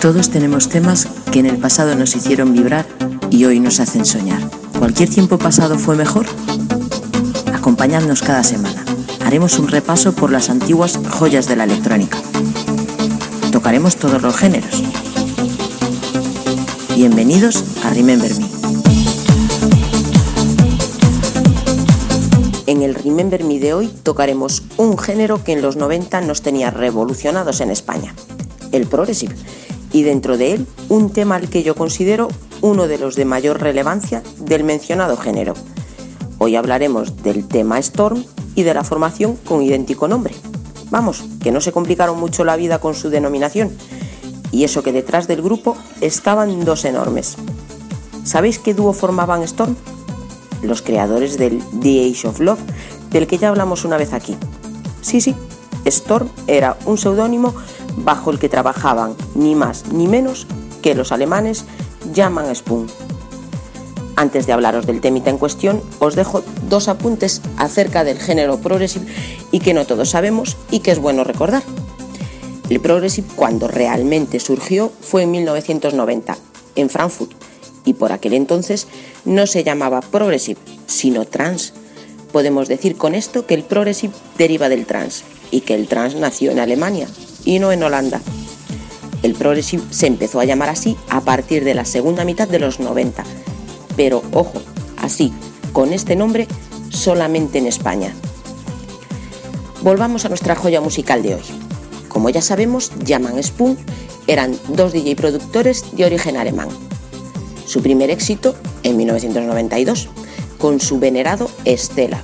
Todos 0.00 0.30
tenemos 0.30 0.68
temas 0.68 1.08
que 1.32 1.40
en 1.40 1.46
el 1.46 1.58
pasado 1.58 1.94
nos 1.94 2.14
hicieron 2.14 2.52
vibrar 2.52 2.86
y 3.30 3.44
hoy 3.44 3.60
nos 3.60 3.80
hacen 3.80 4.04
soñar. 4.04 4.40
¿Cualquier 4.78 5.08
tiempo 5.08 5.38
pasado 5.38 5.78
fue 5.78 5.96
mejor? 5.96 6.26
Acompañadnos 7.54 8.22
cada 8.22 8.44
semana. 8.44 8.84
Haremos 9.24 9.58
un 9.58 9.68
repaso 9.68 10.14
por 10.14 10.30
las 10.30 10.50
antiguas 10.50 11.00
joyas 11.10 11.48
de 11.48 11.56
la 11.56 11.64
electrónica. 11.64 12.18
Tocaremos 13.50 13.96
todos 13.96 14.22
los 14.22 14.36
géneros. 14.36 14.82
Bienvenidos 16.94 17.64
a 17.84 17.90
Remember 17.90 18.32
Me. 18.38 18.45
Remember 23.02 23.44
Me 23.44 23.58
de 23.58 23.74
hoy 23.74 23.88
tocaremos 23.88 24.62
un 24.76 24.96
género 24.98 25.44
que 25.44 25.52
en 25.52 25.62
los 25.62 25.76
90 25.76 26.20
nos 26.22 26.42
tenía 26.42 26.70
revolucionados 26.70 27.60
en 27.60 27.70
España, 27.70 28.14
el 28.72 28.86
progressive, 28.86 29.34
y 29.92 30.02
dentro 30.02 30.36
de 30.38 30.54
él 30.54 30.66
un 30.88 31.10
tema 31.10 31.36
al 31.36 31.48
que 31.48 31.62
yo 31.62 31.74
considero 31.74 32.28
uno 32.62 32.88
de 32.88 32.98
los 32.98 33.14
de 33.14 33.24
mayor 33.24 33.60
relevancia 33.60 34.22
del 34.38 34.64
mencionado 34.64 35.16
género. 35.16 35.54
Hoy 36.38 36.56
hablaremos 36.56 37.22
del 37.22 37.46
tema 37.46 37.78
Storm 37.78 38.24
y 38.54 38.62
de 38.62 38.74
la 38.74 38.84
formación 38.84 39.36
con 39.36 39.62
idéntico 39.62 40.08
nombre. 40.08 40.34
Vamos, 40.90 41.24
que 41.42 41.52
no 41.52 41.60
se 41.60 41.72
complicaron 41.72 42.18
mucho 42.18 42.44
la 42.44 42.56
vida 42.56 42.78
con 42.78 42.94
su 42.94 43.10
denominación, 43.10 43.70
y 44.52 44.64
eso 44.64 44.82
que 44.82 44.92
detrás 44.92 45.28
del 45.28 45.42
grupo 45.42 45.76
estaban 46.00 46.64
dos 46.64 46.84
enormes. 46.84 47.36
¿Sabéis 48.24 48.58
qué 48.58 48.74
dúo 48.74 48.92
formaban 48.92 49.42
Storm? 49.42 49.76
Los 50.62 50.82
creadores 50.82 51.38
del 51.38 51.62
The 51.80 52.10
Age 52.10 52.28
of 52.28 52.40
Love, 52.40 52.60
del 53.10 53.26
que 53.26 53.38
ya 53.38 53.48
hablamos 53.48 53.84
una 53.84 53.96
vez 53.96 54.12
aquí. 54.12 54.36
Sí, 55.00 55.20
sí, 55.20 55.34
Storm 55.84 56.28
era 56.46 56.76
un 56.84 56.98
seudónimo 56.98 57.54
bajo 57.96 58.30
el 58.30 58.38
que 58.38 58.48
trabajaban 58.48 59.14
ni 59.34 59.54
más 59.54 59.86
ni 59.92 60.08
menos 60.08 60.46
que 60.82 60.94
los 60.94 61.12
alemanes 61.12 61.64
Jaman 62.14 62.54
Spoon. 62.54 62.86
Antes 64.16 64.46
de 64.46 64.52
hablaros 64.52 64.86
del 64.86 65.00
temita 65.00 65.28
en 65.28 65.36
cuestión, 65.36 65.82
os 65.98 66.14
dejo 66.14 66.42
dos 66.68 66.88
apuntes 66.88 67.42
acerca 67.58 68.02
del 68.02 68.18
género 68.18 68.58
progressive 68.58 69.06
y 69.52 69.60
que 69.60 69.74
no 69.74 69.86
todos 69.86 70.08
sabemos 70.08 70.56
y 70.70 70.80
que 70.80 70.90
es 70.90 70.98
bueno 70.98 71.22
recordar. 71.22 71.62
El 72.70 72.80
progressive 72.80 73.28
cuando 73.36 73.68
realmente 73.68 74.40
surgió 74.40 74.90
fue 75.00 75.22
en 75.22 75.30
1990, 75.32 76.36
en 76.76 76.90
Frankfurt, 76.90 77.32
y 77.86 77.94
por 77.94 78.12
aquel 78.12 78.34
entonces 78.34 78.86
no 79.24 79.46
se 79.46 79.64
llamaba 79.64 80.02
progressive, 80.02 80.60
sino 80.86 81.24
trans. 81.24 81.72
Podemos 82.32 82.68
decir 82.68 82.96
con 82.96 83.14
esto 83.14 83.46
que 83.46 83.54
el 83.54 83.62
progressive 83.62 84.12
deriva 84.36 84.68
del 84.68 84.84
trans 84.84 85.24
y 85.50 85.62
que 85.62 85.74
el 85.74 85.88
trans 85.88 86.16
nació 86.16 86.50
en 86.50 86.58
Alemania 86.58 87.08
y 87.46 87.58
no 87.58 87.72
en 87.72 87.82
Holanda. 87.82 88.20
El 89.22 89.34
progressive 89.34 89.84
se 89.90 90.06
empezó 90.06 90.40
a 90.40 90.44
llamar 90.44 90.68
así 90.68 90.96
a 91.08 91.22
partir 91.22 91.64
de 91.64 91.74
la 91.74 91.86
segunda 91.86 92.24
mitad 92.26 92.46
de 92.46 92.58
los 92.58 92.80
90, 92.80 93.24
pero 93.96 94.22
ojo, 94.32 94.60
así, 94.98 95.32
con 95.72 95.94
este 95.94 96.16
nombre 96.16 96.46
solamente 96.90 97.58
en 97.58 97.66
España. 97.66 98.12
Volvamos 99.82 100.24
a 100.24 100.28
nuestra 100.28 100.56
joya 100.56 100.80
musical 100.80 101.22
de 101.22 101.36
hoy. 101.36 101.42
Como 102.08 102.28
ya 102.30 102.42
sabemos, 102.42 102.92
Jaman 103.06 103.42
Spoon 103.42 103.78
eran 104.26 104.58
dos 104.68 104.92
DJ 104.92 105.16
productores 105.16 105.84
de 105.96 106.04
origen 106.04 106.36
alemán. 106.36 106.68
Su 107.66 107.82
primer 107.82 108.10
éxito 108.10 108.54
en 108.82 108.96
1992 108.96 110.08
con 110.58 110.80
su 110.80 110.98
venerado 110.98 111.50
Estela 111.64 112.22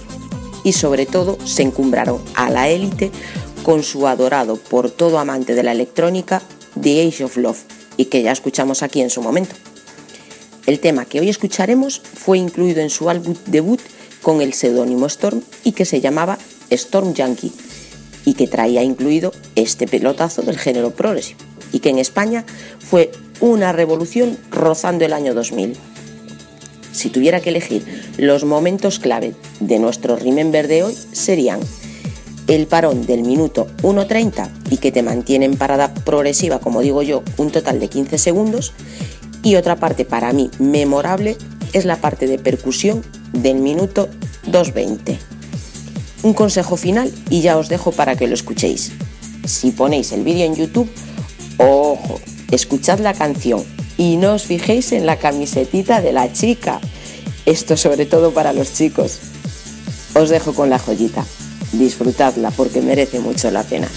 y 0.65 0.73
sobre 0.73 1.05
todo 1.05 1.37
se 1.45 1.63
encumbraron 1.63 2.23
a 2.35 2.49
la 2.49 2.69
élite 2.69 3.11
con 3.63 3.83
su 3.83 4.07
adorado 4.07 4.57
por 4.57 4.91
todo 4.91 5.19
amante 5.19 5.55
de 5.55 5.63
la 5.63 5.73
electrónica 5.73 6.43
The 6.81 7.07
Age 7.07 7.25
of 7.25 7.37
Love 7.37 7.59
y 7.97 8.07
que 8.07 8.23
ya 8.23 8.33
escuchamos 8.33 8.83
aquí 8.83 9.01
en 9.01 9.11
su 9.11 9.21
momento. 9.21 9.55
El 10.67 10.79
tema 10.79 11.05
que 11.05 11.21
hoy 11.21 11.29
escucharemos 11.29 12.01
fue 12.01 12.39
incluido 12.39 12.81
en 12.81 12.91
su 12.91 13.11
álbum 13.11 13.35
debut 13.47 13.81
con 14.23 14.41
el 14.41 14.53
seudónimo 14.53 15.07
Storm 15.07 15.43
y 15.65 15.73
que 15.73 15.85
se 15.85 16.01
llamaba 16.01 16.39
Storm 16.71 17.15
Yankee 17.15 17.53
y 18.25 18.35
que 18.35 18.47
traía 18.47 18.85
incluido 18.85 19.33
este 19.57 19.89
pelotazo 19.89 20.43
del 20.43 20.59
género 20.59 20.93
progressive 20.93 21.41
y 21.73 21.81
que 21.81 21.89
en 21.89 21.99
España 21.99 22.45
fue 22.79 23.11
una 23.43 23.73
revolución 23.73 24.39
rozando 24.51 25.05
el 25.05 25.13
año 25.13 25.35
2000. 25.35 25.77
Si 26.93 27.11
tuviera 27.11 27.41
que 27.41 27.51
elegir 27.51 27.85
los 28.17 28.45
momentos 28.45 29.01
clave 29.01 29.35
de 29.59 29.81
nuestro 29.81 30.17
Remember 30.17 30.69
de 30.69 30.85
hoy 30.85 30.97
serían 31.11 31.59
el 32.47 32.69
parón 32.69 33.05
del 33.05 33.23
minuto 33.23 33.67
1.30 33.83 34.49
y 34.71 34.77
que 34.77 34.93
te 34.93 35.03
mantiene 35.03 35.47
en 35.47 35.57
parada 35.57 35.93
progresiva, 35.93 36.61
como 36.61 36.83
digo 36.83 37.03
yo, 37.03 37.25
un 37.37 37.51
total 37.51 37.81
de 37.81 37.89
15 37.89 38.17
segundos. 38.17 38.73
Y 39.43 39.57
otra 39.57 39.75
parte 39.75 40.05
para 40.05 40.33
mí 40.33 40.49
memorable 40.61 41.37
es 41.73 41.85
la 41.85 41.97
parte 41.97 42.29
de 42.29 42.39
percusión 42.39 43.03
del 43.33 43.57
minuto 43.57 44.09
2.20. 44.47 45.19
Un 46.23 46.35
consejo 46.35 46.77
final 46.77 47.13
y 47.29 47.41
ya 47.41 47.59
os 47.59 47.69
dejo 47.69 47.91
para 47.91 48.15
que 48.15 48.29
lo 48.29 48.35
escuchéis. 48.35 48.93
Si 49.45 49.73
ponéis 49.73 50.13
el 50.13 50.23
vídeo 50.23 50.47
en 50.47 50.55
YouTube, 50.55 50.89
ojo, 51.59 52.21
escuchad 52.53 53.01
la 53.01 53.15
canción 53.15 53.65
y 53.97 54.17
no 54.17 54.35
os 54.35 54.45
fijéis 54.45 54.93
en 54.93 55.07
la 55.07 55.17
camisetita 55.17 56.01
de 56.01 56.13
la 56.13 56.33
chica. 56.33 56.81
Esto 57.47 57.77
sobre 57.77 58.07
todo 58.07 58.33
para 58.33 58.53
los 58.53 58.73
chicos. 58.75 59.19
Os 60.15 60.29
dejo 60.29 60.53
con 60.53 60.71
la 60.71 60.79
joyita. 60.79 61.25
Disfrutadla 61.73 62.51
porque 62.51 62.83
merece 62.83 63.19
mucho 63.19 63.51
la 63.51 63.65
pena. 63.65 63.89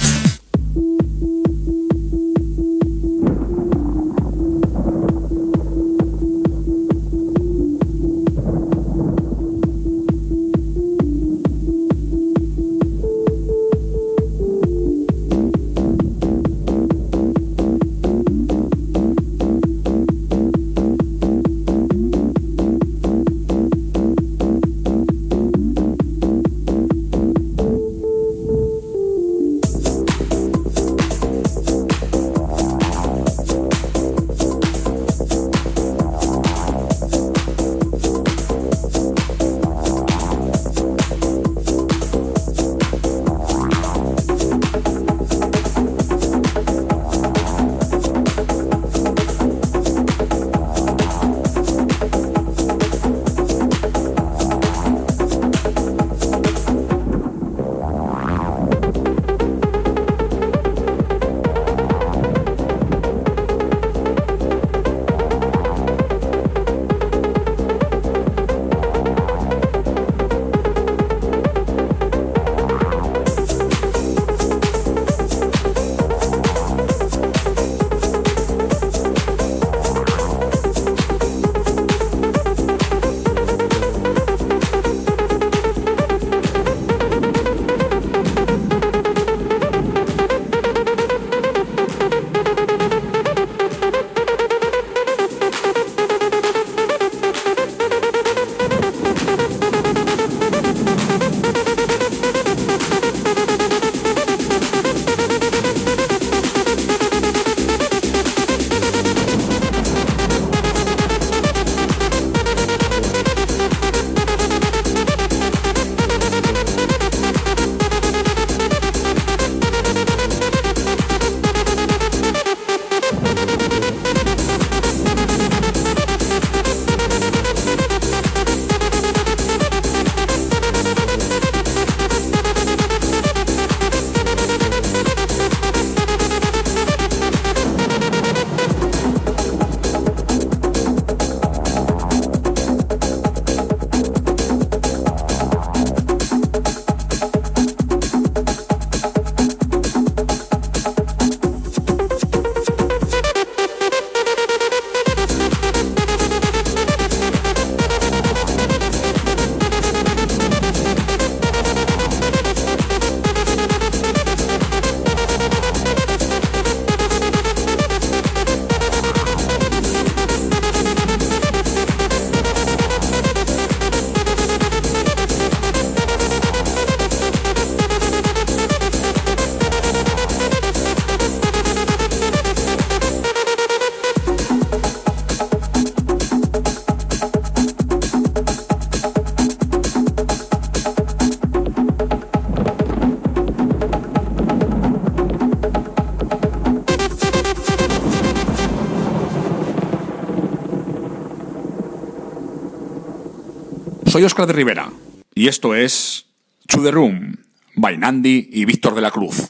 Soy 204.25 204.29
Oscar 204.29 204.47
de 204.47 204.53
Rivera 204.53 204.91
y 205.35 205.49
esto 205.49 205.75
es 205.75 206.25
To 206.69 206.81
The 206.81 206.89
Room, 206.89 207.37
by 207.75 207.99
y 208.23 208.65
Víctor 208.65 208.95
de 208.95 209.01
la 209.01 209.11
Cruz. 209.11 209.45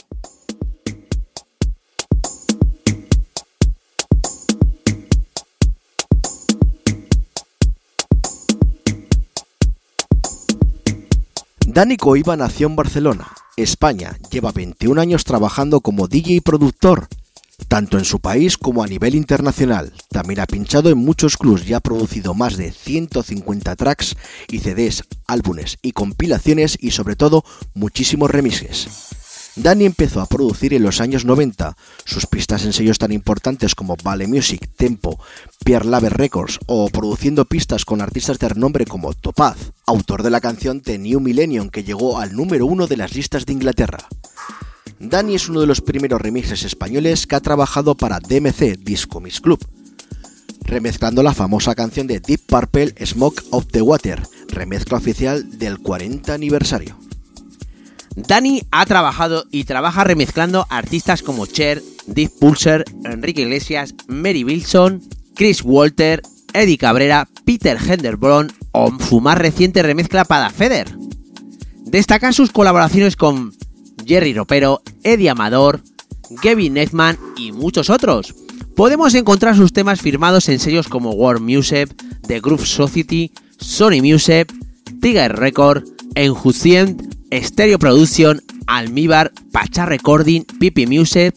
Dani 11.65 11.95
Coiba 11.95 12.35
nació 12.35 12.67
en 12.67 12.75
Barcelona, 12.75 13.31
España. 13.55 14.17
Lleva 14.29 14.51
21 14.51 14.99
años 14.99 15.23
trabajando 15.23 15.79
como 15.79 16.09
DJ 16.09 16.33
y 16.33 16.41
productor, 16.41 17.07
tanto 17.67 17.97
en 17.97 18.05
su 18.05 18.19
país 18.19 18.57
como 18.57 18.83
a 18.83 18.87
nivel 18.87 19.15
internacional. 19.15 19.93
También 20.09 20.39
ha 20.39 20.45
pinchado 20.45 20.89
en 20.89 20.97
muchos 20.97 21.37
clubs 21.37 21.67
y 21.67 21.73
ha 21.73 21.79
producido 21.79 22.33
más 22.33 22.57
de 22.57 22.71
150 22.71 23.75
tracks 23.75 24.15
y 24.47 24.59
CDs, 24.59 25.03
álbumes 25.27 25.77
y 25.81 25.91
compilaciones 25.91 26.77
y 26.79 26.91
sobre 26.91 27.15
todo 27.15 27.43
muchísimos 27.73 28.31
remixes. 28.31 28.87
Dani 29.57 29.85
empezó 29.85 30.19
a 30.19 30.25
producir 30.25 30.73
en 30.73 30.83
los 30.83 30.99
años 30.99 31.23
90. 31.23 31.77
Sus 32.03 32.25
pistas 32.27 32.65
en 32.65 32.73
sellos 32.73 32.97
tan 32.97 33.13
importantes 33.13 33.73
como 33.73 33.95
Vale 34.03 34.27
Music, 34.27 34.69
Tempo, 34.75 35.17
Pierre 35.63 35.87
Lave 35.87 36.09
Records 36.09 36.59
o 36.65 36.89
produciendo 36.89 37.45
pistas 37.45 37.85
con 37.85 38.01
artistas 38.01 38.37
de 38.37 38.49
renombre 38.49 38.85
como 38.85 39.13
Topaz, 39.13 39.71
autor 39.85 40.23
de 40.23 40.29
la 40.29 40.41
canción 40.41 40.81
The 40.81 40.97
New 40.97 41.21
Millennium 41.21 41.69
que 41.69 41.85
llegó 41.85 42.19
al 42.19 42.35
número 42.35 42.65
uno 42.65 42.85
de 42.87 42.97
las 42.97 43.15
listas 43.15 43.45
de 43.45 43.53
Inglaterra. 43.53 43.99
Dani 44.99 45.35
es 45.35 45.49
uno 45.49 45.59
de 45.59 45.67
los 45.67 45.81
primeros 45.81 46.21
remixes 46.21 46.63
españoles 46.63 47.27
que 47.27 47.35
ha 47.35 47.41
trabajado 47.41 47.95
para 47.95 48.19
DMC 48.19 48.77
Disco 48.79 49.19
Mix 49.19 49.41
Club, 49.41 49.59
remezclando 50.61 51.21
la 51.21 51.33
famosa 51.33 51.75
canción 51.75 52.07
de 52.07 52.19
Deep 52.19 52.41
Purple 52.47 52.95
Smoke 53.05 53.43
of 53.51 53.67
the 53.71 53.81
Water, 53.81 54.21
remezcla 54.49 54.97
oficial 54.97 55.57
del 55.59 55.79
40 55.79 56.33
aniversario. 56.33 56.97
Dani 58.15 58.63
ha 58.71 58.85
trabajado 58.85 59.45
y 59.51 59.65
trabaja 59.65 60.05
remezclando 60.05 60.65
artistas 60.69 61.21
como 61.21 61.45
Cher, 61.45 61.83
Deep 62.07 62.31
Pulser, 62.39 62.85
Enrique 63.03 63.41
Iglesias, 63.41 63.93
Mary 64.07 64.45
Wilson, 64.45 65.01
Chris 65.35 65.61
Walter, 65.63 66.21
Eddie 66.53 66.77
Cabrera, 66.77 67.27
Peter 67.43 67.77
Henderbron 67.77 68.53
o 68.71 68.91
su 68.99 69.19
más 69.19 69.37
reciente 69.37 69.83
remezcla 69.83 70.23
para 70.23 70.49
Feder. 70.49 70.97
Destacan 71.83 72.33
sus 72.33 72.51
colaboraciones 72.51 73.17
con 73.17 73.53
Jerry 74.05 74.33
Ropero, 74.33 74.81
Eddie 75.03 75.29
Amador, 75.29 75.81
Kevin 76.41 76.73
Neckman 76.73 77.17
y 77.37 77.51
muchos 77.51 77.89
otros. 77.89 78.35
Podemos 78.75 79.13
encontrar 79.15 79.55
sus 79.55 79.73
temas 79.73 80.01
firmados 80.01 80.49
en 80.49 80.59
sellos 80.59 80.87
como 80.87 81.11
World 81.11 81.41
Music, 81.41 81.89
The 82.27 82.39
Groove 82.39 82.65
Society, 82.65 83.31
Sony 83.57 84.01
Music, 84.01 84.53
Tiger 85.01 85.35
Record, 85.35 85.85
Enjucient, 86.15 87.01
Stereo 87.31 87.79
Production, 87.79 88.41
Almíbar, 88.67 89.31
Pacha 89.51 89.85
Recording, 89.85 90.43
Pipi 90.59 90.87
Music 90.87 91.35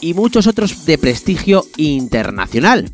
y 0.00 0.14
muchos 0.14 0.46
otros 0.46 0.86
de 0.86 0.98
prestigio 0.98 1.64
internacional. 1.76 2.90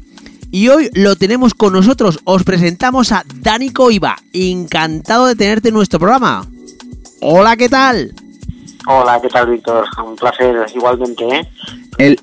Y 0.50 0.68
hoy 0.68 0.90
lo 0.94 1.16
tenemos 1.16 1.54
con 1.54 1.72
nosotros, 1.72 2.20
os 2.24 2.44
presentamos 2.44 3.12
a 3.12 3.24
Dani 3.40 3.70
Coiba, 3.70 4.16
encantado 4.32 5.26
de 5.26 5.34
tenerte 5.34 5.68
en 5.68 5.74
nuestro 5.74 5.98
programa. 5.98 6.48
Hola, 7.20 7.56
¿qué 7.56 7.68
tal? 7.68 8.14
Hola, 8.86 9.18
¿qué 9.20 9.28
tal, 9.28 9.50
Víctor? 9.50 9.84
Un 10.04 10.14
placer 10.14 10.54
igualmente, 10.74 11.24
¿eh? 11.24 11.48
El, 11.98 12.20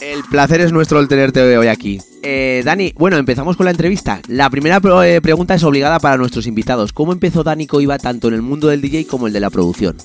el 0.00 0.24
placer 0.24 0.60
es 0.60 0.72
nuestro 0.72 1.00
el 1.00 1.08
tenerte 1.08 1.56
hoy 1.56 1.68
aquí. 1.68 1.98
Eh, 2.22 2.60
Dani, 2.64 2.92
bueno, 2.98 3.16
empezamos 3.16 3.56
con 3.56 3.64
la 3.64 3.70
entrevista. 3.70 4.20
La 4.28 4.50
primera 4.50 4.80
eh, 5.04 5.20
pregunta 5.22 5.54
es 5.54 5.64
obligada 5.64 5.98
para 5.98 6.18
nuestros 6.18 6.46
invitados. 6.46 6.92
¿Cómo 6.92 7.12
empezó 7.12 7.42
Dani 7.42 7.66
Coiba 7.66 7.98
tanto 7.98 8.28
en 8.28 8.34
el 8.34 8.42
mundo 8.42 8.68
del 8.68 8.82
DJ 8.82 9.06
como 9.06 9.26
el 9.26 9.32
de 9.32 9.40
la 9.40 9.48
producción? 9.48 9.96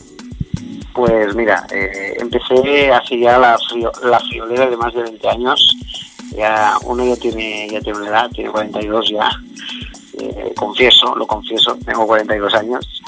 Pues 0.93 1.35
mira, 1.35 1.67
eh, 1.73 2.15
empecé 2.19 2.89
así 2.91 3.19
ya 3.19 3.37
la, 3.37 3.57
la 4.03 4.19
friolera 4.21 4.69
de 4.69 4.77
más 4.77 4.93
de 4.93 5.03
20 5.03 5.27
años. 5.27 5.77
Ya 6.37 6.73
uno 6.85 7.05
ya 7.05 7.17
tiene 7.17 7.67
ya 7.69 7.81
tiene 7.81 7.99
una 7.99 8.09
edad, 8.09 8.29
tiene 8.31 8.49
42 8.49 9.11
ya. 9.11 9.29
Eh, 10.19 10.53
confieso, 10.55 11.13
lo 11.15 11.27
confieso, 11.27 11.77
tengo 11.85 12.07
42 12.07 12.53
años. 12.53 13.01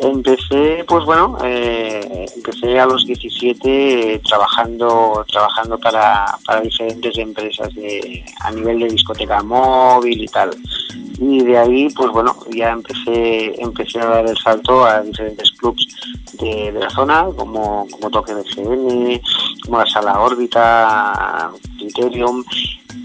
Empecé, 0.00 0.84
pues 0.86 1.04
bueno, 1.04 1.36
eh, 1.42 2.26
empecé 2.36 2.78
a 2.78 2.86
los 2.86 3.04
17 3.04 4.14
eh, 4.14 4.20
trabajando 4.20 5.24
trabajando 5.28 5.78
para, 5.78 6.38
para 6.46 6.60
diferentes 6.60 7.18
empresas 7.18 7.74
de, 7.74 8.24
a 8.40 8.50
nivel 8.52 8.78
de 8.78 8.88
discoteca 8.90 9.42
móvil 9.42 10.22
y 10.22 10.28
tal. 10.28 10.50
Y 11.20 11.42
de 11.42 11.58
ahí, 11.58 11.88
pues 11.96 12.10
bueno, 12.10 12.36
ya 12.50 12.70
empecé 12.70 13.60
empecé 13.60 13.98
a 13.98 14.06
dar 14.06 14.26
el 14.26 14.36
salto 14.36 14.84
a 14.84 15.02
diferentes 15.02 15.50
clubs 15.52 15.84
de, 16.40 16.72
la 16.72 16.88
zona, 16.90 17.26
como, 17.36 17.86
como 17.90 18.10
Toque 18.10 18.34
de 18.34 18.44
CN, 18.44 19.20
como 19.64 19.78
la 19.78 19.86
Sala 19.86 20.20
Órbita, 20.20 21.50
Criterium, 21.76 22.44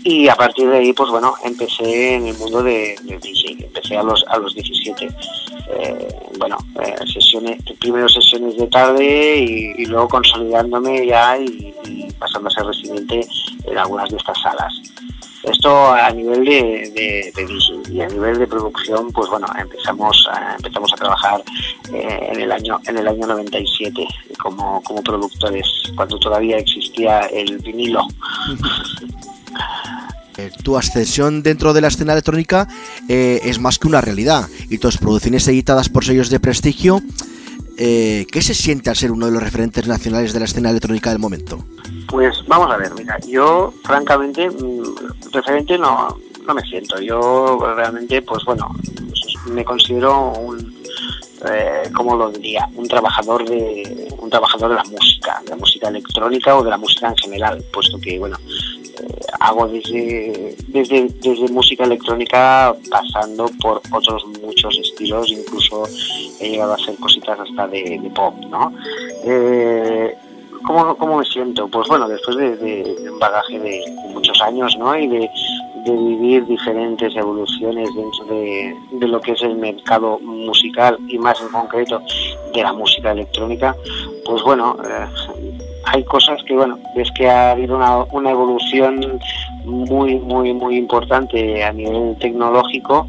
y 0.03 0.27
a 0.27 0.35
partir 0.35 0.69
de 0.69 0.77
ahí, 0.77 0.93
pues 0.93 1.09
bueno, 1.09 1.33
empecé 1.43 2.15
en 2.15 2.27
el 2.27 2.37
mundo 2.37 2.61
de, 2.61 2.95
de 3.03 3.17
DJ, 3.19 3.65
empecé 3.65 3.97
a 3.97 4.03
los, 4.03 4.23
a 4.27 4.37
los 4.37 4.53
17. 4.53 5.07
Eh, 5.69 6.07
bueno, 6.37 6.57
eh, 6.81 6.95
sesiones, 7.11 7.61
primero 7.79 8.09
sesiones 8.09 8.57
de 8.57 8.67
tarde 8.67 9.37
y, 9.37 9.85
luego 9.85 10.09
consolidándome 10.09 11.07
ya 11.07 11.37
y, 11.37 11.73
pasando 12.19 12.49
a 12.49 12.51
ser 12.51 12.65
residente 12.65 13.25
en 13.65 13.77
algunas 13.77 14.09
de 14.09 14.17
estas 14.17 14.41
salas. 14.41 14.73
Esto 15.43 15.93
a 15.93 16.09
nivel 16.11 16.45
de, 16.45 16.91
de, 16.93 17.31
de 17.35 17.45
DJ 17.45 17.93
y 17.93 18.01
a 18.01 18.07
nivel 18.07 18.39
de 18.39 18.47
producción, 18.47 19.11
pues 19.11 19.29
bueno, 19.29 19.47
empezamos 19.59 20.25
a, 20.31 20.55
empezamos 20.55 20.91
a 20.93 20.95
trabajar 20.95 21.43
eh, 21.93 22.29
en 22.31 22.41
el 22.41 22.51
año 22.51 22.79
en 22.87 22.97
el 22.97 23.07
año 23.07 23.27
97 23.27 24.07
como, 24.41 24.81
como 24.83 25.03
productores, 25.03 25.67
cuando 25.95 26.17
todavía 26.19 26.57
existía 26.57 27.21
el 27.27 27.57
vinilo. 27.57 28.05
Eh, 30.37 30.51
tu 30.63 30.77
ascensión 30.77 31.43
dentro 31.43 31.73
de 31.73 31.81
la 31.81 31.89
escena 31.89 32.13
electrónica 32.13 32.67
eh, 33.07 33.39
es 33.43 33.59
más 33.59 33.77
que 33.77 33.87
una 33.87 34.01
realidad 34.01 34.47
y 34.67 34.79
tus 34.79 34.97
producciones 34.97 35.47
editadas 35.47 35.89
por 35.89 36.03
sellos 36.03 36.31
de 36.31 36.39
prestigio, 36.39 37.01
eh, 37.77 38.25
¿qué 38.31 38.41
se 38.41 38.55
siente 38.55 38.89
al 38.89 38.95
ser 38.95 39.11
uno 39.11 39.27
de 39.27 39.31
los 39.31 39.43
referentes 39.43 39.87
nacionales 39.87 40.33
de 40.33 40.39
la 40.39 40.45
escena 40.45 40.71
electrónica 40.71 41.11
del 41.11 41.19
momento? 41.19 41.63
Pues 42.07 42.35
vamos 42.47 42.71
a 42.71 42.77
ver, 42.77 42.93
mira, 42.95 43.19
yo 43.27 43.73
francamente 43.83 44.49
mmm, 44.49 44.83
referente 45.31 45.77
no, 45.77 46.17
no 46.47 46.53
me 46.53 46.61
siento, 46.63 46.99
yo 46.99 47.59
realmente 47.75 48.21
pues 48.23 48.43
bueno, 48.45 48.69
me 49.51 49.63
considero 49.63 50.33
un, 50.33 50.73
eh, 51.49 51.89
¿cómo 51.95 52.15
lo 52.15 52.29
diría? 52.31 52.67
Un 52.75 52.87
trabajador 52.87 53.47
de 53.47 54.07
un 54.17 54.29
trabajador 54.29 54.69
de 54.69 54.75
la 54.75 54.83
música, 54.83 55.41
de 55.43 55.49
la 55.49 55.57
música 55.57 55.89
electrónica 55.89 56.55
o 56.55 56.63
de 56.63 56.69
la 56.69 56.77
música 56.77 57.09
en 57.09 57.17
general, 57.17 57.63
puesto 57.71 57.99
que 57.99 58.17
bueno, 58.17 58.37
hago 59.39 59.67
desde, 59.67 60.55
desde 60.67 61.07
desde 61.21 61.47
música 61.51 61.83
electrónica 61.83 62.75
pasando 62.89 63.49
por 63.61 63.81
otros 63.91 64.25
muchos 64.41 64.77
estilos, 64.77 65.29
incluso 65.31 65.83
he 66.39 66.49
llegado 66.49 66.73
a 66.73 66.75
hacer 66.75 66.95
cositas 66.95 67.39
hasta 67.39 67.67
de, 67.67 68.11
pop, 68.13 68.35
¿no? 68.49 68.73
Eh, 69.25 70.15
¿cómo, 70.65 70.95
¿Cómo 70.97 71.17
me 71.17 71.25
siento? 71.25 71.67
Pues 71.67 71.87
bueno, 71.87 72.07
después 72.07 72.37
de, 72.37 73.09
un 73.11 73.19
bagaje 73.19 73.59
de, 73.59 73.81
muchos 74.13 74.41
años, 74.41 74.75
¿no? 74.77 74.97
Y 74.97 75.07
de, 75.07 75.29
de 75.85 75.91
vivir 75.91 76.45
diferentes 76.45 77.15
evoluciones 77.15 77.89
dentro 77.95 78.25
de, 78.25 78.75
de, 78.91 79.07
lo 79.07 79.19
que 79.19 79.33
es 79.33 79.41
el 79.41 79.55
mercado 79.55 80.19
musical 80.19 80.97
y 81.07 81.17
más 81.17 81.41
en 81.41 81.49
concreto 81.49 82.01
de 82.53 82.63
la 82.63 82.73
música 82.73 83.11
electrónica, 83.11 83.75
pues 84.25 84.41
bueno, 84.43 84.77
eh, 84.83 85.07
hay 85.85 86.03
cosas 86.05 86.41
que, 86.43 86.53
bueno, 86.53 86.79
es 86.95 87.11
que 87.11 87.29
ha 87.29 87.51
habido 87.51 87.75
una, 87.75 88.31
evolución 88.31 89.19
muy, 89.65 90.15
muy, 90.19 90.53
muy 90.53 90.77
importante 90.77 91.63
a 91.63 91.71
nivel 91.71 92.15
tecnológico, 92.19 93.07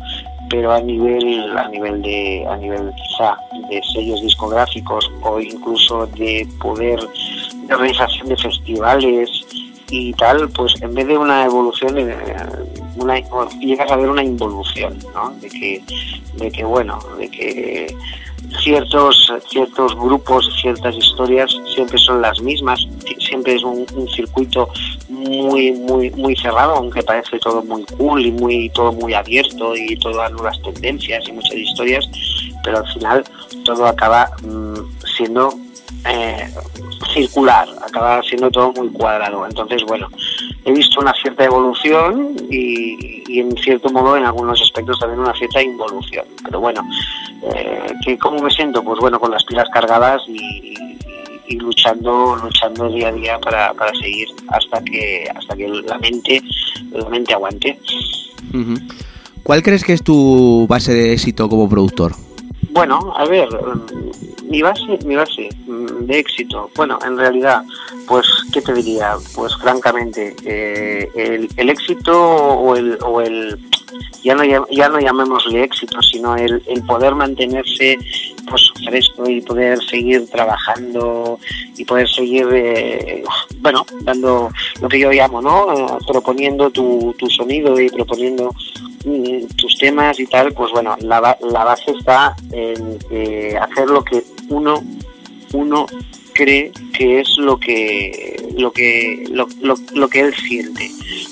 pero 0.51 0.72
a 0.72 0.81
nivel 0.81 1.57
a 1.57 1.68
nivel 1.68 2.03
de 2.03 2.47
a 2.49 2.57
nivel 2.57 2.93
quizá 2.95 3.37
de 3.70 3.83
sellos 3.83 4.20
discográficos 4.20 5.11
o 5.22 5.41
incluso 5.41 6.07
de 6.09 6.47
poder 6.61 7.01
de 7.66 7.75
organización 7.75 8.29
de 8.29 8.37
festivales 8.37 9.31
y 9.91 10.12
tal, 10.14 10.49
pues 10.51 10.75
en 10.83 10.95
vez 10.95 11.07
de 11.07 11.16
una 11.16 11.45
evolución, 11.45 11.97
una, 12.97 13.18
llegas 13.61 13.91
a 13.91 13.97
ver 13.97 14.09
una 14.09 14.22
involución, 14.22 14.99
¿no? 15.14 15.31
De 15.41 15.49
que, 15.49 15.83
de 16.35 16.51
que 16.51 16.64
bueno, 16.64 16.99
de 17.18 17.31
que 17.31 17.97
ciertos 18.62 19.32
ciertos 19.48 19.94
grupos, 19.96 20.48
ciertas 20.61 20.94
historias 20.96 21.50
siempre 21.74 21.98
son 21.98 22.22
las 22.22 22.40
mismas, 22.40 22.86
siempre 23.18 23.55
es 23.55 23.62
un, 23.62 23.86
circuito 24.14 24.68
muy 25.09 25.72
muy 25.72 26.11
muy 26.11 26.36
cerrado, 26.36 26.76
aunque 26.76 27.02
parece 27.02 27.38
todo 27.38 27.62
muy 27.62 27.84
cool 27.96 28.26
y 28.26 28.32
muy 28.32 28.68
todo 28.70 28.92
muy 28.92 29.14
abierto 29.14 29.76
y 29.76 29.96
todas 29.96 30.30
nuevas 30.32 30.61
tendencias 30.62 31.28
y 31.28 31.32
muchas 31.32 31.55
historias, 31.55 32.09
pero 32.62 32.78
al 32.78 32.92
final 32.92 33.24
todo 33.64 33.86
acaba 33.86 34.30
mmm, 34.42 34.74
siendo 35.16 35.55
eh, 36.09 36.52
circular, 37.12 37.68
acaba 37.86 38.22
siendo 38.22 38.50
todo 38.50 38.72
muy 38.72 38.88
cuadrado. 38.90 39.46
Entonces, 39.46 39.82
bueno, 39.86 40.09
he 40.64 40.72
visto 40.72 41.00
una 41.00 41.14
cierta 41.14 41.44
evolución 41.44 42.36
y, 42.50 43.40
en 43.40 43.57
cierto 43.57 43.90
modo 43.90 44.16
en 44.16 44.24
algunos 44.24 44.61
aspectos 44.61 44.98
también 44.98 45.20
una 45.20 45.34
cierta 45.34 45.62
involución. 45.62 46.26
Pero 46.44 46.61
bueno, 46.61 46.82
eh, 47.55 48.18
¿cómo 48.20 48.40
me 48.40 48.50
siento? 48.50 48.82
Pues 48.82 49.00
bueno, 49.00 49.18
con 49.18 49.30
las 49.30 49.44
pilas 49.44 49.68
cargadas 49.72 50.22
y, 50.28 50.74
y 51.46 51.57
luchando 51.57 52.36
luchando 52.36 52.88
día 52.88 53.09
a 53.09 53.12
día 53.12 53.38
para, 53.38 53.72
para 53.74 53.92
seguir 53.94 54.28
hasta 54.48 54.82
que 54.82 55.28
hasta 55.34 55.57
que 55.57 55.68
la 55.68 55.98
mente 55.98 56.42
la 56.90 57.09
mente 57.09 57.34
aguante. 57.34 57.78
¿Cuál 59.42 59.62
crees 59.62 59.84
que 59.84 59.92
es 59.92 60.02
tu 60.02 60.66
base 60.68 60.94
de 60.94 61.12
éxito 61.12 61.48
como 61.48 61.68
productor? 61.68 62.12
Bueno, 62.75 63.14
a 63.16 63.25
ver, 63.27 63.49
mi 64.51 64.61
base, 64.61 64.99
mi 65.07 65.14
base 65.14 65.49
de 65.64 66.18
éxito, 66.18 66.68
bueno, 66.75 66.99
en 67.07 67.16
realidad, 67.16 67.62
pues, 68.09 68.27
¿qué 68.53 68.61
te 68.61 68.72
diría? 68.72 69.14
Pues, 69.37 69.55
francamente, 69.59 70.35
eh, 70.45 71.09
el, 71.14 71.49
el 71.57 71.70
éxito 71.70 72.20
o 72.20 72.75
el, 72.75 72.99
o 73.01 73.20
el 73.20 73.57
ya 74.25 74.35
no 74.35 74.43
ya 74.43 74.89
no 74.89 74.99
llamémosle 74.99 75.62
éxito, 75.62 76.03
sino 76.03 76.35
el, 76.35 76.61
el 76.66 76.83
poder 76.83 77.14
mantenerse 77.14 77.97
pues 78.51 78.72
fresco 78.85 79.29
y 79.31 79.41
poder 79.41 79.79
seguir 79.85 80.29
trabajando 80.29 81.39
y 81.77 81.85
poder 81.85 82.09
seguir, 82.09 82.49
eh, 82.53 83.22
bueno, 83.59 83.87
dando 84.01 84.51
lo 84.81 84.89
que 84.89 84.99
yo 84.99 85.12
llamo, 85.12 85.41
¿no? 85.41 85.72
Eh, 85.72 85.99
proponiendo 86.09 86.70
tu, 86.70 87.14
tu 87.18 87.31
sonido 87.31 87.79
y 87.81 87.89
proponiendo 87.89 88.53
tus 89.57 89.78
temas 89.78 90.18
y 90.18 90.26
tal, 90.26 90.52
pues 90.52 90.72
bueno, 90.72 90.96
la, 91.00 91.36
la 91.40 91.64
base 91.64 91.92
está 91.92 92.34
en 92.52 92.98
eh, 93.11 93.57
hacer 93.61 93.88
lo 93.88 94.02
que 94.02 94.22
uno 94.48 94.82
uno 95.52 95.86
cree 96.34 96.72
que 96.92 97.20
es 97.20 97.36
lo 97.38 97.59
que 97.59 98.36
lo 98.57 98.72
que 98.72 99.24
lo, 99.30 99.46
lo, 99.61 99.76
lo 99.94 100.09
que 100.09 100.20
él 100.20 100.34
siente. 100.34 100.90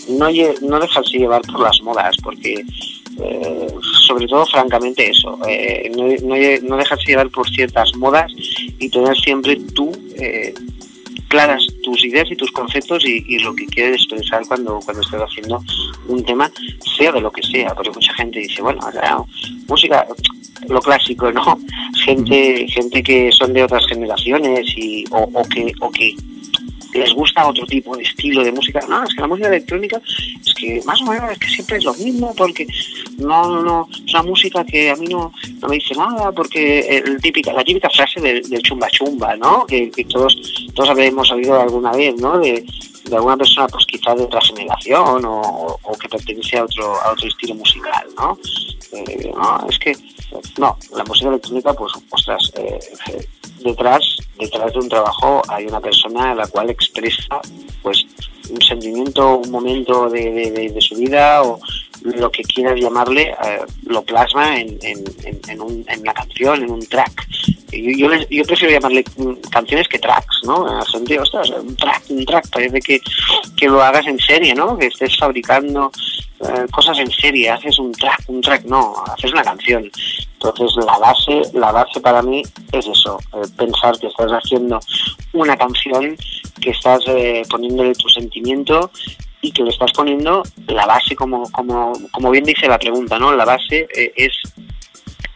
No 0.09 0.29
no 0.63 0.79
dejarse 0.79 1.19
llevar 1.19 1.43
por 1.43 1.61
las 1.61 1.81
modas 1.83 2.17
porque 2.23 2.65
eh, 3.21 3.67
sobre 4.07 4.27
todo 4.27 4.47
francamente 4.47 5.11
eso 5.11 5.39
eh, 5.47 5.91
no, 5.95 6.05
no, 6.27 6.37
no 6.63 6.77
dejarse 6.77 7.07
llevar 7.07 7.29
por 7.31 7.49
ciertas 7.51 7.95
modas 7.97 8.33
y 8.79 8.89
tener 8.89 9.17
siempre 9.19 9.57
tú 9.75 9.93
eh, 10.17 10.55
claras 11.33 11.67
tus 11.83 12.05
ideas 12.05 12.31
y 12.31 12.37
tus 12.37 12.53
conceptos 12.53 13.03
y, 13.07 13.39
lo 13.39 13.55
que 13.55 13.65
quieres 13.65 14.03
expresar 14.03 14.43
cuando, 14.47 14.81
cuando 14.85 15.01
estés 15.01 15.19
haciendo 15.19 15.63
un 16.07 16.23
tema, 16.27 16.51
sea 16.95 17.11
de 17.11 17.23
lo 17.23 17.33
que 17.33 17.43
sea, 17.43 17.75
porque 17.75 17.91
mucha 17.91 18.13
gente 18.13 18.41
dice, 18.41 18.61
bueno, 18.61 18.81
música, 19.67 20.07
lo 20.69 20.81
clásico, 20.83 21.33
¿no? 21.33 21.59
Gente, 22.05 22.67
gente 22.69 23.03
que 23.03 23.31
son 23.31 23.53
de 23.53 23.63
otras 23.63 23.87
generaciones 23.87 24.67
y, 24.77 25.05
o, 25.11 25.29
o 25.33 25.49
que, 25.49 25.73
o 25.81 25.91
que 25.91 26.17
les 26.93 27.13
gusta 27.13 27.47
otro 27.47 27.67
tipo 27.67 27.97
de 27.97 28.03
estilo 28.03 28.43
de 28.43 28.53
música. 28.53 28.81
No, 28.89 29.05
es 29.05 29.15
que 29.15 29.21
la 29.21 29.27
música 29.27 29.49
electrónica 29.49 30.01
es 30.45 30.55
que 30.55 30.83
más 30.85 31.01
o 31.03 31.07
menos 31.07 31.33
es 31.33 31.39
que 31.39 31.49
siempre 31.49 31.77
es 31.79 31.85
lo 31.85 31.95
mismo, 31.95 32.35
porque 32.35 32.67
no, 33.19 33.63
no, 33.63 33.89
es 33.93 34.13
una 34.15 34.23
música 34.23 34.65
que 34.65 34.91
a 34.91 34.97
mí 34.97 35.07
no, 35.07 35.33
no 35.61 35.69
me 35.69 35.77
dice 35.77 35.95
nada, 35.95 36.33
porque 36.33 36.81
el 36.81 37.21
típica, 37.21 37.53
la 37.53 37.65
típica 37.65 37.89
frase 37.91 38.21
del, 38.21 38.49
del 38.49 38.63
chumba 38.63 38.89
chumba, 38.91 39.37
¿no? 39.37 39.67
Que, 39.67 39.91
todos, 40.09 40.37
todos 40.75 40.91
habremos 40.91 41.31
oído 41.31 41.61
alguna 41.61 41.93
vez, 41.93 42.15
¿no? 42.21 42.39
De, 42.39 42.65
de 43.05 43.17
alguna 43.17 43.37
persona, 43.37 43.67
pues 43.69 43.85
quizás 43.87 44.17
de 44.17 44.25
otra 44.25 44.41
generación 44.41 45.25
o, 45.25 45.79
o 45.83 45.99
que 45.99 46.09
pertenece 46.09 46.59
a 46.59 46.65
otro, 46.65 47.01
a 47.03 47.13
otro 47.13 47.29
estilo 47.29 47.55
musical, 47.55 48.07
¿no? 48.17 48.39
Eh, 48.93 49.33
no, 49.35 49.67
es 49.69 49.79
que, 49.79 49.97
no, 50.59 50.77
la 50.95 51.05
música 51.05 51.29
electrónica, 51.29 51.73
pues, 51.73 51.93
ostras, 52.11 52.53
eh, 52.57 52.79
eh, 53.09 53.27
detrás, 53.63 54.17
detrás 54.39 54.73
de 54.73 54.79
un 54.79 54.89
trabajo 54.89 55.43
hay 55.49 55.67
una 55.67 55.81
persona 55.81 56.33
a 56.33 56.35
la 56.35 56.47
cual 56.47 56.71
expresa, 56.71 57.41
pues, 57.83 58.05
un 58.51 58.61
sentimiento, 58.61 59.37
un 59.39 59.51
momento 59.51 60.09
de, 60.11 60.31
de- 60.33 60.51
de- 60.51 60.71
de 60.71 60.81
su 60.81 60.95
vida 60.97 61.43
o 61.43 61.59
lo 62.05 62.31
que 62.31 62.43
quieras 62.43 62.75
llamarle, 62.81 63.31
eh, 63.45 63.61
lo 63.87 64.03
plasma 64.03 64.59
en, 64.59 64.79
en, 64.83 65.05
en, 65.49 65.61
un- 65.61 65.85
en 65.89 66.01
una 66.01 66.15
canción, 66.15 66.63
en 66.63 66.71
un 66.71 66.87
track. 66.87 67.27
Yo, 67.73 68.09
yo, 68.09 68.27
yo 68.31 68.45
prefiero 68.45 68.73
llamarle 68.75 69.05
mm, 69.17 69.33
canciones 69.51 69.89
que 69.89 69.99
tracks, 69.99 70.41
¿no? 70.45 70.71
En 70.71 70.79
el 70.79 70.87
sentido, 70.87 71.23
ostras, 71.23 71.51
un 71.51 71.75
track, 71.77 72.03
un 72.11 72.25
track, 72.27 72.49
parece 72.51 72.81
que, 72.81 73.01
que 73.57 73.67
lo 73.69 73.83
hagas 73.83 74.07
en 74.07 74.19
serie, 74.19 74.55
¿no? 74.55 74.77
Que 74.77 74.87
estés 74.87 75.17
fabricando 75.17 75.91
eh, 76.41 76.67
cosas 76.71 76.99
en 76.99 77.11
serie, 77.11 77.49
haces 77.51 77.79
un 77.79 77.93
track, 77.93 78.25
un 78.27 78.41
track, 78.41 78.65
no, 78.65 78.95
haces 79.07 79.33
una 79.33 79.43
canción. 79.43 79.91
Entonces 80.43 80.85
la 80.85 80.99
base, 80.99 81.43
la 81.55 81.71
base 81.71 82.01
para 82.01 82.21
mí 82.21 82.43
es 82.73 82.87
eso, 82.87 83.17
eh, 83.35 83.47
pensar 83.57 83.97
que 83.99 84.09
estás 84.09 84.33
haciendo 84.33 84.81
una 85.33 85.57
canción, 85.57 86.17
que 86.61 86.71
estás 86.71 87.01
eh, 87.07 87.43
poniéndole 87.49 87.95
tu 87.95 88.09
sentimiento 88.09 88.91
y 89.43 89.51
que 89.53 89.63
le 89.65 89.71
estás 89.71 89.93
poniendo 89.93 90.43
la 90.69 90.87
base, 90.87 91.15
como, 91.17 91.51
como, 91.51 91.93
como 92.13 92.31
bien 92.31 92.45
dice 92.45 92.67
la 92.69 92.79
pregunta, 92.79 93.19
¿no? 93.19 93.35
La 93.35 93.45
base 93.45 93.87
eh, 93.95 94.13
es 94.17 94.33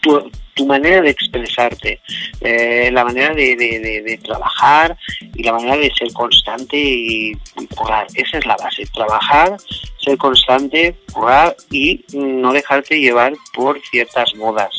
tu, 0.01 0.31
tu 0.55 0.65
manera 0.65 1.03
de 1.03 1.11
expresarte, 1.11 2.01
eh, 2.41 2.89
la 2.93 3.05
manera 3.05 3.35
de, 3.35 3.57
de- 3.57 4.03
de- 4.03 4.19
trabajar 4.19 4.97
y 5.35 5.43
la 5.43 5.53
manera 5.53 5.77
de 5.77 5.93
ser 5.93 6.13
constante 6.13 6.77
y, 6.79 7.33
y 7.33 7.67
currar. 7.75 8.07
Esa 8.15 8.39
es 8.39 8.47
la 8.47 8.57
base, 8.57 8.85
trabajar, 8.95 9.57
ser 9.99 10.17
constante, 10.17 10.95
currar 11.13 11.57
y 11.71 12.05
no 12.15 12.53
dejarte 12.53 13.01
llevar 13.01 13.33
por 13.53 13.81
ciertas 13.91 14.35
modas. 14.37 14.71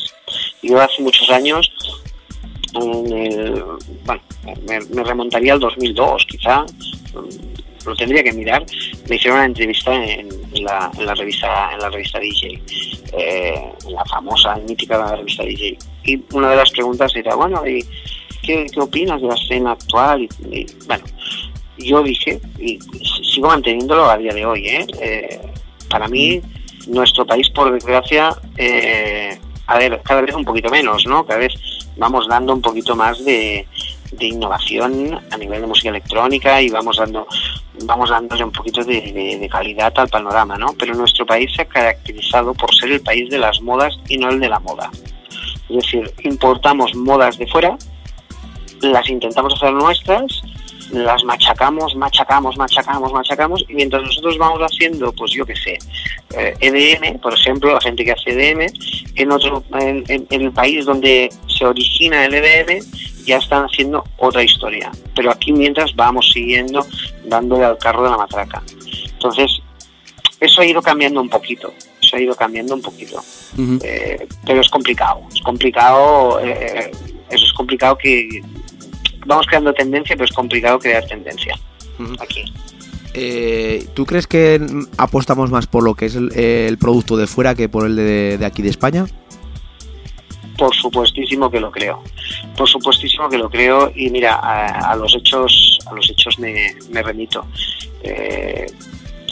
Yo 0.62 0.80
hace 0.80 1.02
muchos 1.02 1.28
años, 1.30 1.70
en 2.74 3.12
el- 3.12 3.62
bueno, 4.04 4.22
me, 4.66 4.80
me 4.80 5.04
remontaría 5.04 5.52
al 5.52 5.60
2002 5.60 6.26
quizá, 6.28 6.64
lo 7.88 7.96
tendría 7.96 8.22
que 8.22 8.32
mirar, 8.32 8.64
me 9.08 9.16
hicieron 9.16 9.38
una 9.38 9.46
entrevista 9.46 9.92
en, 10.04 10.28
la, 10.62 10.90
la 10.98 11.14
revista 11.14 11.72
en 11.72 11.78
la 11.78 11.90
revista 11.90 12.18
DJ, 12.18 12.62
eh, 13.16 13.72
la 13.88 14.04
famosa 14.04 14.56
mítica 14.68 15.16
revista 15.16 15.44
DJ. 15.44 15.78
Y 16.04 16.22
una 16.32 16.50
de 16.50 16.56
las 16.56 16.70
preguntas 16.70 17.14
era, 17.14 17.34
bueno, 17.34 17.66
¿y 17.66 17.84
qué, 18.42 18.66
opinas 18.76 19.20
de 19.20 19.28
la 19.28 19.34
escena 19.34 19.72
actual? 19.72 20.28
Bueno, 20.86 21.04
yo 21.78 22.02
dije, 22.02 22.40
y 22.58 22.78
sigo 23.32 23.48
manteniéndolo 23.48 24.10
a 24.10 24.16
día 24.16 24.32
de 24.32 24.46
hoy, 24.46 24.68
¿eh? 24.68 24.86
Eh, 25.00 25.40
para 25.88 26.08
mí, 26.08 26.40
nuestro 26.86 27.26
país, 27.26 27.48
por 27.50 27.72
desgracia, 27.72 28.34
eh, 28.56 29.38
a 29.66 29.78
ver, 29.78 30.00
cada 30.02 30.22
vez 30.22 30.34
un 30.34 30.44
poquito 30.44 30.70
menos, 30.70 31.06
¿no? 31.06 31.24
Cada 31.24 31.40
vez 31.40 31.54
vamos 31.96 32.26
dando 32.28 32.54
un 32.54 32.62
poquito 32.62 32.96
más 32.96 33.24
de, 33.24 33.66
de 34.12 34.26
innovación 34.26 35.20
a 35.30 35.36
nivel 35.36 35.60
de 35.60 35.66
música 35.66 35.90
electrónica 35.90 36.60
y 36.62 36.70
vamos 36.70 36.96
dando 36.96 37.26
vamos 37.84 38.10
dándole 38.10 38.44
un 38.44 38.52
poquito 38.52 38.82
de, 38.84 39.48
calidad 39.50 39.92
al 39.96 40.08
panorama, 40.08 40.56
¿no? 40.56 40.74
Pero 40.78 40.94
nuestro 40.94 41.26
país 41.26 41.50
se 41.54 41.62
ha 41.62 41.64
caracterizado 41.64 42.54
por 42.54 42.74
ser 42.74 42.92
el 42.92 43.00
país 43.00 43.30
de 43.30 43.38
las 43.38 43.60
modas 43.60 43.94
y 44.08 44.18
no 44.18 44.30
el 44.30 44.40
de 44.40 44.48
la 44.48 44.58
moda. 44.60 44.90
Es 45.68 45.76
decir, 45.76 46.12
importamos 46.24 46.94
modas 46.94 47.38
de 47.38 47.46
fuera, 47.46 47.76
las 48.80 49.08
intentamos 49.08 49.54
hacer 49.54 49.72
nuestras, 49.72 50.42
las 50.92 51.22
machacamos, 51.24 51.94
machacamos, 51.94 52.56
machacamos, 52.56 53.12
machacamos, 53.12 53.64
y 53.68 53.74
mientras 53.74 54.02
nosotros 54.02 54.38
vamos 54.38 54.60
haciendo, 54.60 55.12
pues 55.12 55.32
yo 55.32 55.44
qué 55.44 55.54
sé, 55.54 55.78
eh, 56.36 56.54
EDM, 56.60 57.18
por 57.20 57.34
ejemplo, 57.34 57.74
la 57.74 57.80
gente 57.80 58.04
que 58.04 58.12
hace 58.12 58.30
EDM, 58.30 58.66
en 59.14 59.32
otro, 59.32 59.62
en 59.78 60.26
el 60.30 60.52
país 60.52 60.86
donde 60.86 61.28
se 61.46 61.66
origina 61.66 62.24
el 62.24 62.34
EDM, 62.34 62.82
ya 63.28 63.36
están 63.36 63.64
haciendo 63.64 64.02
otra 64.16 64.42
historia. 64.42 64.90
Pero 65.14 65.30
aquí 65.30 65.52
mientras 65.52 65.94
vamos 65.94 66.30
siguiendo 66.32 66.84
dándole 67.24 67.64
al 67.64 67.78
carro 67.78 68.02
de 68.04 68.10
la 68.10 68.16
matraca. 68.16 68.62
Entonces, 69.12 69.60
eso 70.40 70.60
ha 70.60 70.66
ido 70.66 70.80
cambiando 70.80 71.20
un 71.20 71.28
poquito, 71.28 71.72
eso 72.00 72.16
ha 72.16 72.20
ido 72.20 72.34
cambiando 72.34 72.74
un 72.74 72.82
poquito. 72.82 73.22
Eh, 73.82 74.26
pero 74.46 74.60
es 74.60 74.68
complicado, 74.68 75.20
es 75.34 75.40
complicado, 75.42 76.40
eh, 76.40 76.90
eso 77.30 77.44
es 77.44 77.52
complicado 77.52 77.98
que 77.98 78.42
vamos 79.26 79.46
creando 79.46 79.72
tendencia, 79.72 80.16
pero 80.16 80.24
es 80.24 80.32
complicado 80.32 80.78
crear 80.78 81.04
tendencia 81.06 81.54
aquí. 82.20 82.44
Eh, 83.14 83.86
¿Tú 83.94 84.06
crees 84.06 84.26
que 84.26 84.64
apostamos 84.96 85.50
más 85.50 85.66
por 85.66 85.82
lo 85.82 85.94
que 85.94 86.06
es 86.06 86.14
el, 86.14 86.32
el 86.38 86.78
producto 86.78 87.16
de 87.16 87.26
fuera 87.26 87.54
que 87.56 87.68
por 87.68 87.86
el 87.86 87.96
de, 87.96 88.38
de 88.38 88.46
aquí 88.46 88.62
de 88.62 88.68
España? 88.68 89.06
Por 90.58 90.74
supuestísimo 90.74 91.50
que 91.50 91.60
lo 91.60 91.70
creo, 91.70 92.02
por 92.56 92.68
supuestísimo 92.68 93.28
que 93.28 93.38
lo 93.38 93.48
creo 93.48 93.92
y 93.94 94.10
mira 94.10 94.34
a, 94.34 94.94
los 94.96 95.14
hechos, 95.14 95.78
a 95.86 95.94
los 95.94 96.10
hechos 96.10 96.38
me, 96.38 96.74
me 96.90 97.00
remito. 97.00 97.46
Eh, 98.02 98.66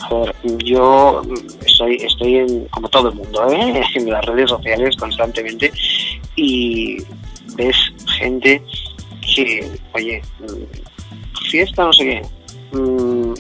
a 0.02 0.14
ver, 0.14 0.34
yo 0.62 1.22
estoy, 1.64 1.96
estoy 1.96 2.36
en, 2.36 2.66
como 2.66 2.88
todo 2.88 3.08
el 3.08 3.16
mundo, 3.16 3.50
¿eh? 3.50 3.82
en 3.94 4.10
las 4.10 4.24
redes 4.24 4.50
sociales 4.50 4.96
constantemente 4.96 5.72
y 6.36 6.98
ves 7.56 7.76
gente 8.18 8.62
que, 9.34 9.68
oye, 9.94 10.22
mm, 10.40 11.48
fiesta, 11.50 11.84
no 11.84 11.92
sé 11.92 12.04
qué, 12.04 12.76
mm, 12.76 13.34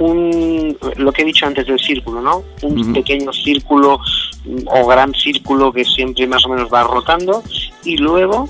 un, 0.00 0.76
lo 0.96 1.12
que 1.12 1.22
he 1.22 1.24
dicho 1.24 1.46
antes 1.46 1.66
del 1.66 1.78
círculo, 1.78 2.20
¿no? 2.20 2.42
Un 2.62 2.92
pequeño 2.92 3.32
círculo 3.32 4.00
mm, 4.44 4.66
o 4.66 4.86
gran 4.86 5.14
círculo 5.14 5.72
que 5.72 5.84
siempre 5.84 6.26
más 6.26 6.44
o 6.46 6.48
menos 6.48 6.72
va 6.72 6.82
rotando 6.84 7.42
y 7.84 7.96
luego 7.98 8.48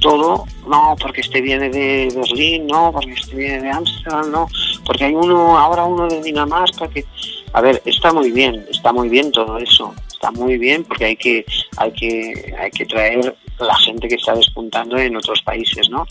todo, 0.00 0.46
no, 0.66 0.96
porque 1.00 1.20
este 1.20 1.40
viene 1.40 1.68
de 1.68 2.10
Berlín, 2.14 2.66
no, 2.66 2.90
porque 2.90 3.12
este 3.12 3.36
viene 3.36 3.60
de 3.60 3.70
Ámsterdam, 3.70 4.30
no, 4.30 4.48
porque 4.84 5.04
hay 5.04 5.14
uno, 5.14 5.58
ahora 5.58 5.84
uno 5.84 6.08
de 6.08 6.22
Dinamarca 6.22 6.88
que, 6.88 7.04
a 7.52 7.60
ver, 7.60 7.80
está 7.84 8.12
muy 8.12 8.30
bien, 8.30 8.66
está 8.70 8.92
muy 8.92 9.08
bien 9.08 9.30
todo 9.30 9.58
eso, 9.58 9.94
está 10.08 10.30
muy 10.32 10.58
bien 10.58 10.84
porque 10.84 11.04
hay 11.04 11.16
que, 11.16 11.44
hay 11.76 11.92
que, 11.92 12.54
hay 12.58 12.70
que 12.70 12.86
traer 12.86 13.36
la 13.58 13.74
gente 13.76 14.08
que 14.08 14.14
está 14.14 14.34
despuntando 14.34 14.96
en 14.98 15.16
otros 15.16 15.42
países, 15.42 15.88
¿no? 15.90 16.06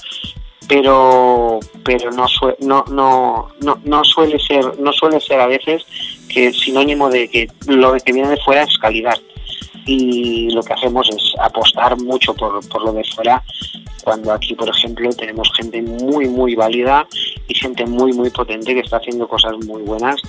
Pero, 0.69 1.59
pero 1.83 2.11
no, 2.11 2.27
sue- 2.27 2.55
no, 2.59 2.85
no, 2.91 3.47
no, 3.59 3.81
no 3.83 4.03
suele 4.05 4.37
ser, 4.39 4.79
no 4.79 4.93
suele 4.93 5.19
ser 5.19 5.39
a 5.41 5.47
veces 5.47 5.83
que 6.31 6.53
sinónimo 6.53 7.09
de 7.09 7.27
que 7.27 7.47
lo 7.67 7.93
que 7.97 8.13
viene 8.13 8.29
de 8.29 8.37
fuera 8.37 8.61
es 8.63 8.77
calidad. 8.77 9.17
Y 9.87 10.51
lo 10.51 10.61
que 10.61 10.73
hacemos 10.73 11.09
es 11.09 11.33
apostar 11.39 11.99
mucho 11.99 12.35
por, 12.35 12.65
por 12.69 12.83
lo 12.85 12.93
de 12.93 13.03
fuera 13.03 13.43
cuando 14.03 14.31
aquí 14.31 14.53
por 14.53 14.69
ejemplo 14.69 15.09
tenemos 15.13 15.51
gente 15.55 15.81
muy 15.81 16.27
muy 16.27 16.55
válida 16.55 17.05
y 17.47 17.53
gente 17.55 17.85
muy 17.85 18.13
muy 18.13 18.29
potente 18.29 18.73
que 18.73 18.79
está 18.81 18.97
haciendo 18.97 19.27
cosas 19.27 19.53
muy 19.65 19.81
buenas 19.81 20.21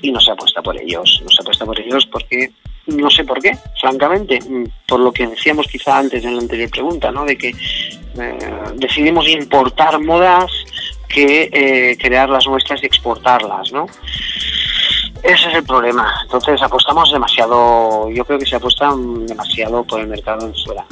y 0.00 0.10
no 0.12 0.18
se 0.20 0.30
apuesta 0.30 0.62
por 0.62 0.80
ellos 0.80 1.20
no 1.22 1.28
se 1.28 1.42
apuesta 1.42 1.66
por 1.66 1.78
ellos 1.78 2.06
porque 2.06 2.50
no 2.88 3.10
sé 3.10 3.24
por 3.24 3.40
qué 3.40 3.56
francamente 3.80 4.40
mm, 4.40 4.64
por 4.86 5.00
lo 5.00 5.12
que 5.12 5.26
decíamos 5.26 5.66
quizá 5.66 5.98
antes 5.98 6.24
en 6.24 6.34
la 6.34 6.42
anterior 6.42 6.70
pregunta 6.70 7.10
no 7.10 7.24
de 7.24 7.36
que 7.36 7.48
eh, 7.48 8.38
decidimos 8.74 9.28
importar 9.28 10.00
modas 10.00 10.50
que 11.08 11.48
eh, 11.52 11.96
crear 11.98 12.28
las 12.28 12.46
nuestras 12.46 12.82
y 12.82 12.86
exportarlas 12.86 13.72
no 13.72 13.86
ese 15.22 15.48
es 15.48 15.54
el 15.54 15.64
problema. 15.64 16.12
Entonces 16.22 16.60
apostamos 16.62 17.10
demasiado, 17.10 18.10
yo 18.10 18.24
creo 18.24 18.38
que 18.38 18.46
se 18.46 18.56
apuesta 18.56 18.92
demasiado 19.26 19.82
por 19.84 20.00
el 20.00 20.06
mercado 20.06 20.46
en 20.46 20.54
fuera. 20.64 20.84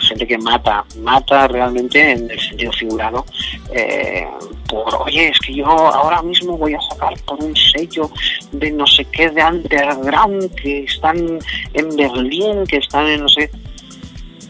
gente 0.00 0.26
que 0.26 0.38
mata, 0.38 0.84
mata 1.00 1.48
realmente 1.48 2.12
en 2.12 2.30
el 2.30 2.40
sentido 2.40 2.72
figurado. 2.72 3.24
eh, 3.72 4.26
por, 4.68 4.94
oye, 5.02 5.28
es 5.28 5.38
que 5.40 5.54
yo 5.54 5.66
ahora 5.66 6.22
mismo 6.22 6.56
voy 6.56 6.74
a 6.74 6.80
sacar 6.80 7.14
por 7.24 7.42
un 7.42 7.56
sello 7.56 8.10
de 8.52 8.70
no 8.70 8.86
sé 8.86 9.04
qué, 9.06 9.30
de 9.30 9.42
underground, 9.42 10.54
que 10.54 10.84
están 10.84 11.38
en 11.74 11.96
Berlín, 11.96 12.64
que 12.66 12.78
están 12.78 13.06
en 13.06 13.22
no 13.22 13.28
sé... 13.28 13.50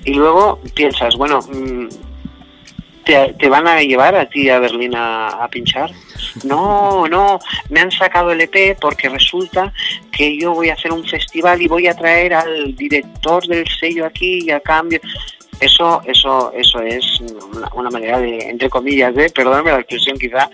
Y 0.04 0.14
luego 0.14 0.60
piensas, 0.74 1.16
bueno, 1.16 1.40
mm, 1.40 1.88
¿te, 3.04 3.34
te 3.34 3.48
van 3.48 3.66
a 3.66 3.80
llevar 3.82 4.14
a 4.14 4.28
ti 4.28 4.48
a 4.48 4.58
Berlín 4.58 4.94
a 4.96 5.46
pinchar? 5.50 5.90
No, 6.44 7.06
no, 7.08 7.38
me 7.70 7.80
han 7.80 7.90
sacado 7.90 8.32
el 8.32 8.40
EP 8.40 8.78
porque 8.80 9.08
resulta 9.08 9.72
que 10.10 10.36
yo 10.38 10.54
voy 10.54 10.70
a 10.70 10.74
hacer 10.74 10.92
un 10.92 11.04
festival 11.04 11.60
y 11.62 11.68
voy 11.68 11.86
a 11.86 11.94
traer 11.94 12.34
al 12.34 12.74
director 12.74 13.46
del 13.46 13.66
sello 13.80 14.06
aquí 14.06 14.44
y 14.44 14.50
a 14.50 14.60
cambio. 14.60 15.00
Eso, 15.60 16.00
eso, 16.04 16.52
eso 16.52 16.80
es 16.82 17.20
una, 17.20 17.68
una 17.74 17.90
manera 17.90 18.20
de, 18.20 18.38
entre 18.48 18.70
comillas, 18.70 19.12
de, 19.14 19.28
perdóname 19.30 19.72
la 19.72 19.80
expresión 19.80 20.16
quizá, 20.16 20.48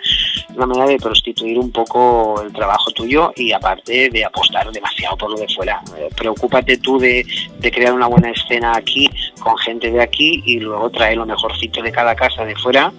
una 0.55 0.65
manera 0.65 0.87
de 0.87 0.97
prostituir 0.97 1.59
un 1.59 1.71
poco 1.71 2.41
el 2.43 2.53
trabajo 2.55 2.91
tuyo 2.93 3.31
y 3.37 3.53
aparte 3.53 4.09
de 4.09 4.25
apostar 4.25 4.71
demasiado 4.73 5.17
por 5.19 5.31
lo 5.31 5.37
de 5.37 5.49
fuera. 5.49 5.83
Eh, 5.99 6.09
preocúpate 6.17 6.79
tú 6.79 6.99
de, 6.99 7.27
de 7.59 7.71
crear 7.71 7.93
una 7.93 8.07
buena 8.07 8.31
escena 8.31 8.77
aquí 8.77 9.11
con 9.41 9.59
gente 9.59 9.91
de 9.91 10.01
aquí 10.01 10.43
y 10.47 10.61
luego 10.61 10.89
trae 10.89 11.15
lo 11.17 11.27
mejorcito 11.27 11.83
de 11.83 11.93
cada 11.93 12.15
casa 12.15 12.47
de 12.47 12.57
fuera 12.57 12.91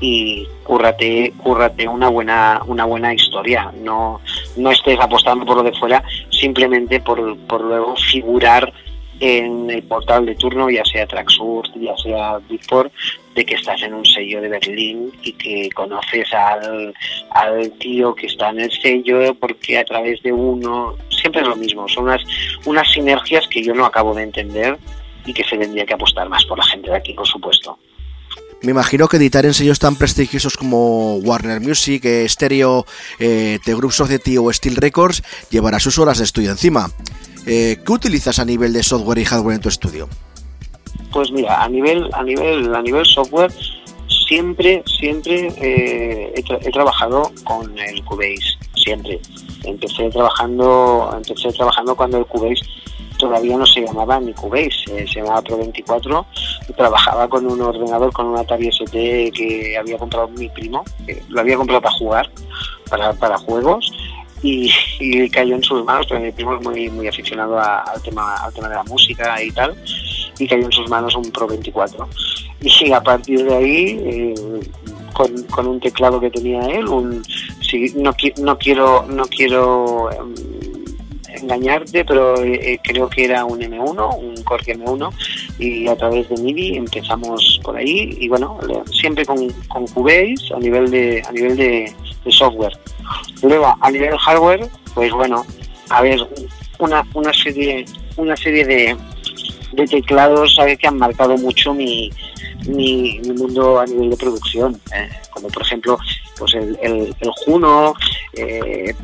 y 0.00 0.46
cúrrate, 0.64 1.32
cúrrate 1.38 1.88
una 1.88 2.08
buena, 2.08 2.60
una 2.66 2.84
buena 2.84 3.14
historia. 3.14 3.72
No, 3.82 4.20
no 4.56 4.70
estés 4.70 4.98
apostando 5.00 5.44
por 5.44 5.56
lo 5.56 5.62
de 5.62 5.72
fuera 5.72 6.02
simplemente 6.30 7.00
por, 7.00 7.36
por 7.46 7.62
luego 7.62 7.96
figurar 7.96 8.72
en 9.20 9.70
el 9.70 9.82
portal 9.84 10.26
de 10.26 10.34
turno, 10.34 10.68
ya 10.68 10.84
sea 10.84 11.06
Traxurt, 11.06 11.70
ya 11.76 11.96
sea 11.96 12.38
Bigport, 12.48 12.92
de 13.34 13.44
que 13.44 13.54
estás 13.54 13.82
en 13.82 13.94
un 13.94 14.04
sello 14.04 14.40
de 14.40 14.48
Berlín 14.48 15.12
y 15.22 15.32
que 15.32 15.70
conoces 15.70 16.32
al, 16.32 16.94
al 17.30 17.70
tío 17.78 18.14
que 18.14 18.26
está 18.26 18.50
en 18.50 18.60
el 18.60 18.72
sello 18.72 19.34
porque 19.34 19.78
a 19.78 19.84
través 19.84 20.22
de 20.22 20.32
uno, 20.32 20.96
siempre 21.10 21.42
es 21.42 21.48
lo 21.48 21.56
mismo, 21.56 21.88
son 21.88 22.04
unas, 22.04 22.22
unas 22.64 22.90
sinergias 22.92 23.46
que 23.48 23.62
yo 23.62 23.74
no 23.74 23.86
acabo 23.86 24.14
de 24.14 24.24
entender 24.24 24.78
y 25.26 25.32
que 25.32 25.44
se 25.44 25.56
tendría 25.56 25.86
que 25.86 25.94
apostar 25.94 26.28
más 26.28 26.44
por 26.44 26.58
la 26.58 26.64
gente 26.64 26.90
de 26.90 26.96
aquí, 26.96 27.14
por 27.14 27.26
supuesto. 27.26 27.78
Me 28.64 28.70
imagino 28.70 29.08
que 29.08 29.18
editar 29.18 29.44
en 29.44 29.52
sellos 29.52 29.78
tan 29.78 29.94
prestigiosos 29.96 30.56
como 30.56 31.16
Warner 31.16 31.60
Music, 31.60 32.02
eh, 32.06 32.26
Stereo, 32.26 32.86
eh, 33.18 33.58
The 33.62 33.74
Group 33.74 33.92
Society 33.92 34.38
o 34.38 34.50
Steel 34.50 34.76
Records 34.76 35.22
llevará 35.50 35.78
sus 35.78 35.98
horas 35.98 36.16
de 36.16 36.24
estudio 36.24 36.50
encima. 36.50 36.90
Eh, 37.46 37.76
¿Qué 37.84 37.92
utilizas 37.92 38.38
a 38.38 38.44
nivel 38.46 38.72
de 38.72 38.82
software 38.82 39.18
y 39.18 39.26
hardware 39.26 39.56
en 39.56 39.60
tu 39.60 39.68
estudio? 39.68 40.08
Pues 41.12 41.30
mira, 41.30 41.62
a 41.62 41.68
nivel, 41.68 42.08
a 42.14 42.22
nivel, 42.22 42.74
a 42.74 42.80
nivel 42.80 43.04
software, 43.04 43.52
siempre, 44.28 44.82
siempre 44.98 45.48
he, 46.34 46.42
tra- 46.42 46.58
he 46.66 46.70
trabajado 46.70 47.30
con 47.44 47.78
el 47.78 48.02
Cubase, 48.04 48.56
siempre. 48.82 49.20
Empecé 49.64 50.08
trabajando, 50.08 51.10
empecé 51.14 51.52
trabajando 51.52 51.94
cuando 51.94 52.16
el 52.18 52.24
Cubase 52.24 52.62
todavía 53.18 53.56
no 53.56 53.66
se 53.66 53.80
llamaba 53.82 54.20
ni 54.20 54.32
Cubase, 54.32 54.84
eh, 54.88 55.06
se 55.06 55.20
llamaba 55.20 55.42
Pro 55.42 55.58
24 55.58 56.26
y 56.68 56.72
trabajaba 56.72 57.28
con 57.28 57.46
un 57.46 57.60
ordenador, 57.60 58.12
con 58.12 58.26
un 58.26 58.38
Atari 58.38 58.68
ST 58.68 59.30
que 59.32 59.76
había 59.78 59.98
comprado 59.98 60.28
mi 60.28 60.48
primo, 60.48 60.84
lo 61.28 61.40
había 61.40 61.56
comprado 61.56 61.82
para 61.82 61.94
jugar, 61.96 62.30
para, 62.88 63.12
para 63.14 63.38
juegos 63.38 63.90
y, 64.42 64.70
cayó 65.30 65.54
en 65.54 65.62
sus 65.62 65.82
manos, 65.84 66.06
pero 66.08 66.20
mi 66.20 66.30
primo 66.30 66.54
es 66.56 66.62
muy, 66.62 66.90
muy 66.90 67.08
aficionado 67.08 67.58
a- 67.58 67.78
al, 67.80 68.02
tema, 68.02 68.36
al 68.36 68.52
tema 68.52 68.68
de 68.68 68.74
la 68.74 68.84
música 68.84 69.42
y 69.42 69.50
tal, 69.50 69.74
y 70.38 70.46
cayó 70.46 70.64
en 70.66 70.72
sus 70.72 70.88
manos 70.90 71.14
un 71.16 71.30
Pro 71.30 71.46
24. 71.46 72.06
Y 72.60 72.92
a 72.92 73.00
partir 73.02 73.44
de 73.44 73.54
ahí, 73.54 73.98
eh, 74.04 74.34
con, 75.14 75.42
con 75.44 75.66
un 75.66 75.80
teclado 75.80 76.20
que 76.20 76.30
tenía 76.30 76.60
él, 76.66 76.88
un, 76.88 77.24
sí, 77.60 77.92
no, 77.96 78.14
no 78.42 78.58
quiero, 78.58 79.06
no 79.08 79.24
quiero 79.24 80.10
em, 80.12 80.34
engañarte, 81.34 82.04
pero 82.04 82.42
eh, 82.42 82.78
creo 82.82 83.08
que 83.08 83.24
era 83.24 83.44
un 83.44 83.60
M1, 83.60 84.18
un 84.18 84.42
Cork 84.44 84.66
M1, 84.66 85.12
y 85.58 85.88
a 85.88 85.96
través 85.96 86.28
de 86.28 86.36
MIDI 86.36 86.76
empezamos 86.76 87.60
por 87.62 87.76
ahí, 87.76 88.16
y 88.20 88.28
bueno, 88.28 88.58
siempre 88.90 89.24
con, 89.24 89.50
con 89.68 89.86
Cubase 89.88 90.54
a 90.54 90.58
nivel 90.58 90.90
de, 90.90 91.22
a 91.26 91.32
nivel 91.32 91.56
de, 91.56 91.92
de 92.24 92.32
software. 92.32 92.76
Luego, 93.42 93.74
a 93.80 93.90
nivel 93.90 94.16
hardware, 94.18 94.68
pues 94.94 95.12
bueno, 95.12 95.44
a 95.90 96.02
ver, 96.02 96.18
una, 96.78 97.06
una 97.14 97.32
serie, 97.32 97.84
una 98.16 98.36
serie 98.36 98.64
de, 98.64 98.96
de 99.72 99.86
teclados 99.86 100.54
¿sabes? 100.54 100.78
que 100.78 100.86
han 100.86 100.98
marcado 100.98 101.36
mucho 101.36 101.74
mi, 101.74 102.10
mi, 102.66 103.18
mi 103.20 103.32
mundo 103.32 103.80
a 103.80 103.86
nivel 103.86 104.10
de 104.10 104.16
producción, 104.16 104.80
eh, 104.94 105.08
como 105.30 105.48
por 105.48 105.62
ejemplo 105.62 105.98
pues 106.38 106.54
el, 106.54 106.78
el, 106.82 107.14
el 107.20 107.30
Juno, 107.44 107.94
eh, 108.34 108.94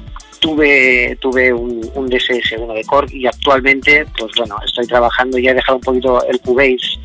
tuve 0.40 1.16
tuve 1.20 1.52
un, 1.52 1.88
un 1.94 2.08
DSS1 2.08 2.74
de 2.74 2.84
Korg 2.84 3.12
y 3.14 3.26
actualmente 3.26 4.06
pues 4.18 4.32
bueno 4.36 4.56
estoy 4.64 4.86
trabajando 4.86 5.38
ya 5.38 5.50
he 5.50 5.54
dejado 5.54 5.76
un 5.76 5.84
poquito 5.84 6.24
el 6.26 6.40
Cubase 6.40 6.98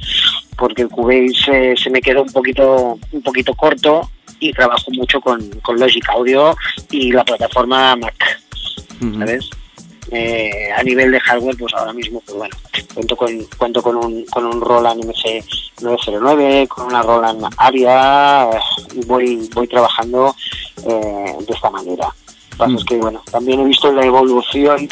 porque 0.57 0.83
el 0.83 0.89
Cubase 0.89 1.71
eh, 1.71 1.75
se 1.77 1.89
me 1.89 2.01
quedó 2.01 2.23
un 2.23 2.31
poquito 2.31 2.97
un 3.11 3.21
poquito 3.21 3.53
corto 3.53 4.09
y 4.39 4.51
trabajo 4.51 4.91
mucho 4.91 5.21
con, 5.21 5.47
con 5.61 5.79
Logic 5.79 6.09
Audio 6.09 6.55
y 6.89 7.11
la 7.11 7.23
plataforma 7.23 7.95
Mac 7.95 8.41
¿sabes? 9.19 9.49
Eh, 10.11 10.69
a 10.75 10.83
nivel 10.83 11.11
de 11.11 11.19
hardware, 11.19 11.57
pues 11.57 11.73
ahora 11.73 11.91
mismo, 11.91 12.21
pues 12.21 12.37
bueno, 12.37 12.55
cuento 12.93 13.15
con, 13.15 13.43
cuento 13.57 13.81
con 13.81 13.95
un, 13.95 14.25
con 14.25 14.45
un 14.45 14.61
Roland 14.61 15.03
MC 15.03 15.43
909, 15.81 16.67
con 16.67 16.85
una 16.87 17.01
Roland 17.01 17.43
Aria, 17.57 18.49
y 18.93 19.03
voy, 19.05 19.49
voy 19.53 19.67
trabajando 19.67 20.35
eh, 20.87 21.35
de 21.39 21.53
esta 21.53 21.69
manera. 21.71 22.13
Pasa 22.57 22.76
es 22.76 22.86
que, 22.86 22.98
bueno, 22.98 23.22
también 23.32 23.60
he 23.61 23.65
visto 23.65 23.91
la 23.91 24.06
evolución, 24.06 24.88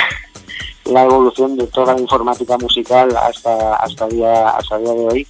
la 0.85 1.03
evolución 1.03 1.55
de 1.55 1.67
toda 1.67 1.93
la 1.93 2.01
informática 2.01 2.57
musical 2.57 3.15
hasta, 3.15 3.75
hasta, 3.75 4.07
día, 4.07 4.49
hasta 4.49 4.77
día 4.77 4.93
de 4.93 5.07
hoy, 5.07 5.27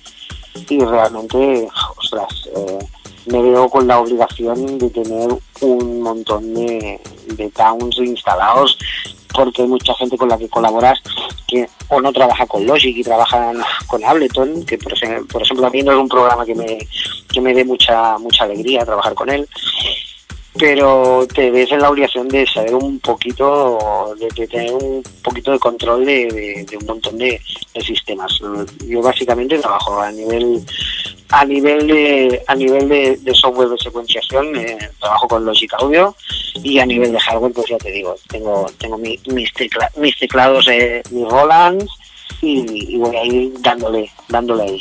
y 0.69 0.79
realmente, 0.79 1.67
ostras, 1.97 2.49
eh, 2.55 2.79
me 3.27 3.41
veo 3.41 3.69
con 3.69 3.87
la 3.87 3.99
obligación 3.99 4.77
de 4.77 4.89
tener 4.89 5.29
un 5.61 6.01
montón 6.01 6.53
de, 6.53 6.99
de 7.27 7.49
towns 7.51 7.97
instalados 7.99 8.77
porque 9.33 9.63
hay 9.63 9.67
mucha 9.67 9.93
gente 9.95 10.17
con 10.17 10.29
la 10.29 10.37
que 10.37 10.47
colaboras 10.47 10.99
que 11.47 11.67
o 11.89 11.99
no 11.99 12.13
trabaja 12.13 12.45
con 12.45 12.65
Logic 12.65 12.95
y 12.95 13.03
trabajan 13.03 13.57
con 13.87 14.03
Ableton, 14.03 14.65
que 14.65 14.77
por 14.77 14.93
ejemplo, 14.93 15.25
por 15.27 15.41
ejemplo 15.41 15.67
a 15.67 15.69
mí 15.69 15.81
no 15.81 15.91
es 15.91 15.97
un 15.97 16.09
programa 16.09 16.45
que 16.45 16.55
me, 16.55 16.77
que 17.31 17.41
me 17.41 17.53
dé 17.53 17.65
mucha, 17.65 18.17
mucha 18.19 18.43
alegría 18.43 18.85
trabajar 18.85 19.13
con 19.13 19.29
él, 19.29 19.47
pero 20.59 21.27
te 21.33 21.49
ves 21.51 21.71
en 21.71 21.79
la 21.81 21.89
obligación 21.89 22.27
de 22.27 22.45
saber 22.45 22.75
un 22.75 22.99
poquito, 22.99 24.13
de, 24.19 24.47
tener 24.47 24.71
un 24.73 25.03
poquito 25.23 25.51
de 25.51 25.59
control 25.59 26.05
de, 26.05 26.65
un 26.79 26.85
montón 26.85 27.17
de, 27.17 27.39
sistemas. 27.83 28.39
Yo 28.87 29.01
básicamente 29.01 29.57
trabajo 29.57 29.99
a 29.99 30.11
nivel 30.11 30.61
a 31.29 31.43
nivel 31.43 31.87
de 31.87 32.41
a 32.47 32.53
nivel 32.55 32.87
de, 32.87 33.33
software 33.33 33.69
de 33.69 33.77
secuenciación 33.79 34.55
eh, 34.55 34.77
trabajo 34.99 35.27
con 35.27 35.43
Logic 35.43 35.73
Audio 35.79 36.15
y 36.61 36.77
a 36.77 36.85
nivel 36.85 37.11
de 37.11 37.19
hardware 37.19 37.51
pues 37.51 37.67
ya 37.69 37.77
te 37.79 37.91
digo 37.91 38.15
tengo 38.29 38.67
tengo 38.77 38.97
mi- 38.99 39.19
mis 39.25 39.51
tecla- 39.53 39.89
mis 39.97 40.15
teclados 40.19 40.67
eh, 40.69 41.01
mis 41.09 41.27
Roland 41.27 41.83
y, 42.41 42.93
y 42.93 42.97
voy 42.97 43.15
a 43.15 43.25
ir 43.25 43.51
dándole 43.61 44.11
dándole 44.29 44.63
ahí 44.63 44.79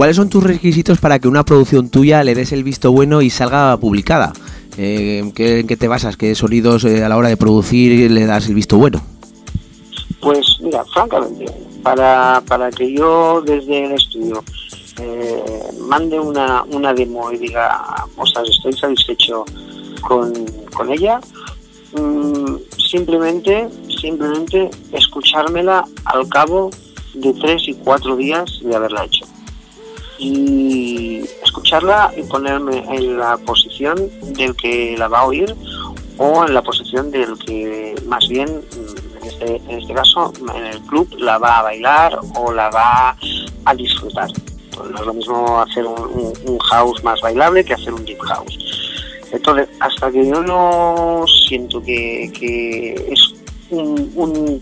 ¿Cuáles 0.00 0.16
son 0.16 0.30
tus 0.30 0.42
requisitos 0.42 0.98
para 0.98 1.18
que 1.18 1.28
una 1.28 1.44
producción 1.44 1.90
tuya 1.90 2.24
le 2.24 2.34
des 2.34 2.52
el 2.52 2.64
visto 2.64 2.90
bueno 2.90 3.20
y 3.20 3.28
salga 3.28 3.76
publicada? 3.76 4.32
Eh, 4.78 5.30
¿qué, 5.34 5.60
¿En 5.60 5.66
qué 5.66 5.76
te 5.76 5.88
basas? 5.88 6.16
¿Qué 6.16 6.34
sonidos 6.34 6.84
eh, 6.84 7.04
a 7.04 7.08
la 7.10 7.18
hora 7.18 7.28
de 7.28 7.36
producir 7.36 8.10
le 8.10 8.24
das 8.24 8.48
el 8.48 8.54
visto 8.54 8.78
bueno? 8.78 9.02
Pues 10.22 10.56
mira, 10.62 10.82
francamente, 10.86 11.44
para, 11.82 12.42
para 12.48 12.70
que 12.70 12.94
yo 12.94 13.42
desde 13.42 13.84
el 13.84 13.92
estudio 13.92 14.42
eh, 15.02 15.42
mande 15.80 16.18
una, 16.18 16.62
una 16.62 16.94
demo 16.94 17.30
y 17.30 17.36
diga, 17.36 17.78
ostras, 18.16 18.48
estoy 18.48 18.72
satisfecho 18.72 19.44
con, 20.00 20.32
con 20.74 20.90
ella, 20.90 21.20
mm, 21.92 22.56
simplemente, 22.78 23.68
simplemente 24.00 24.70
escuchármela 24.92 25.84
al 26.06 26.26
cabo 26.30 26.70
de 27.12 27.34
tres 27.34 27.68
y 27.68 27.74
cuatro 27.74 28.16
días 28.16 28.60
de 28.64 28.74
haberla 28.74 29.04
hecho. 29.04 29.26
Y 30.22 31.22
escucharla 31.42 32.12
y 32.14 32.22
ponerme 32.24 32.84
en 32.94 33.18
la 33.18 33.38
posición 33.38 33.96
del 34.34 34.54
que 34.54 34.94
la 34.98 35.08
va 35.08 35.20
a 35.20 35.26
oír 35.26 35.54
o 36.18 36.44
en 36.44 36.52
la 36.52 36.60
posición 36.60 37.10
del 37.10 37.38
que 37.38 37.94
más 38.06 38.28
bien, 38.28 38.46
en 38.48 39.26
este, 39.26 39.56
en 39.56 39.70
este 39.70 39.94
caso, 39.94 40.30
en 40.54 40.66
el 40.66 40.78
club 40.82 41.08
la 41.18 41.38
va 41.38 41.60
a 41.60 41.62
bailar 41.62 42.20
o 42.36 42.52
la 42.52 42.68
va 42.68 43.16
a 43.64 43.74
disfrutar. 43.74 44.28
Pues 44.76 44.90
no 44.90 44.98
es 44.98 45.06
lo 45.06 45.14
mismo 45.14 45.60
hacer 45.60 45.86
un, 45.86 46.58
house 46.58 47.02
más 47.02 47.20
bailable 47.22 47.64
que 47.64 47.72
hacer 47.72 47.94
un 47.94 48.04
deep 48.04 48.20
house. 48.20 48.58
Entonces, 49.32 49.68
hasta 49.80 50.10
que 50.10 50.26
yo 50.28 50.42
no 50.42 51.24
siento 51.48 51.82
que, 51.82 52.30
que 52.38 52.92
es 53.10 53.34
un, 53.70 54.12
un 54.14 54.60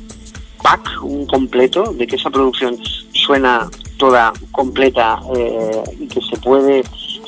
pack, 0.63 1.03
un 1.03 1.27
completo, 1.27 1.93
de 1.93 2.07
que 2.07 2.17
esa 2.17 2.31
producción 2.31 2.79
suena 3.15 3.69
toda 3.99 4.33
completa 4.53 5.21
eh, 5.37 5.83
y 6.01 6.09
que 6.09 6.21
se 6.23 6.37
puede, 6.39 6.83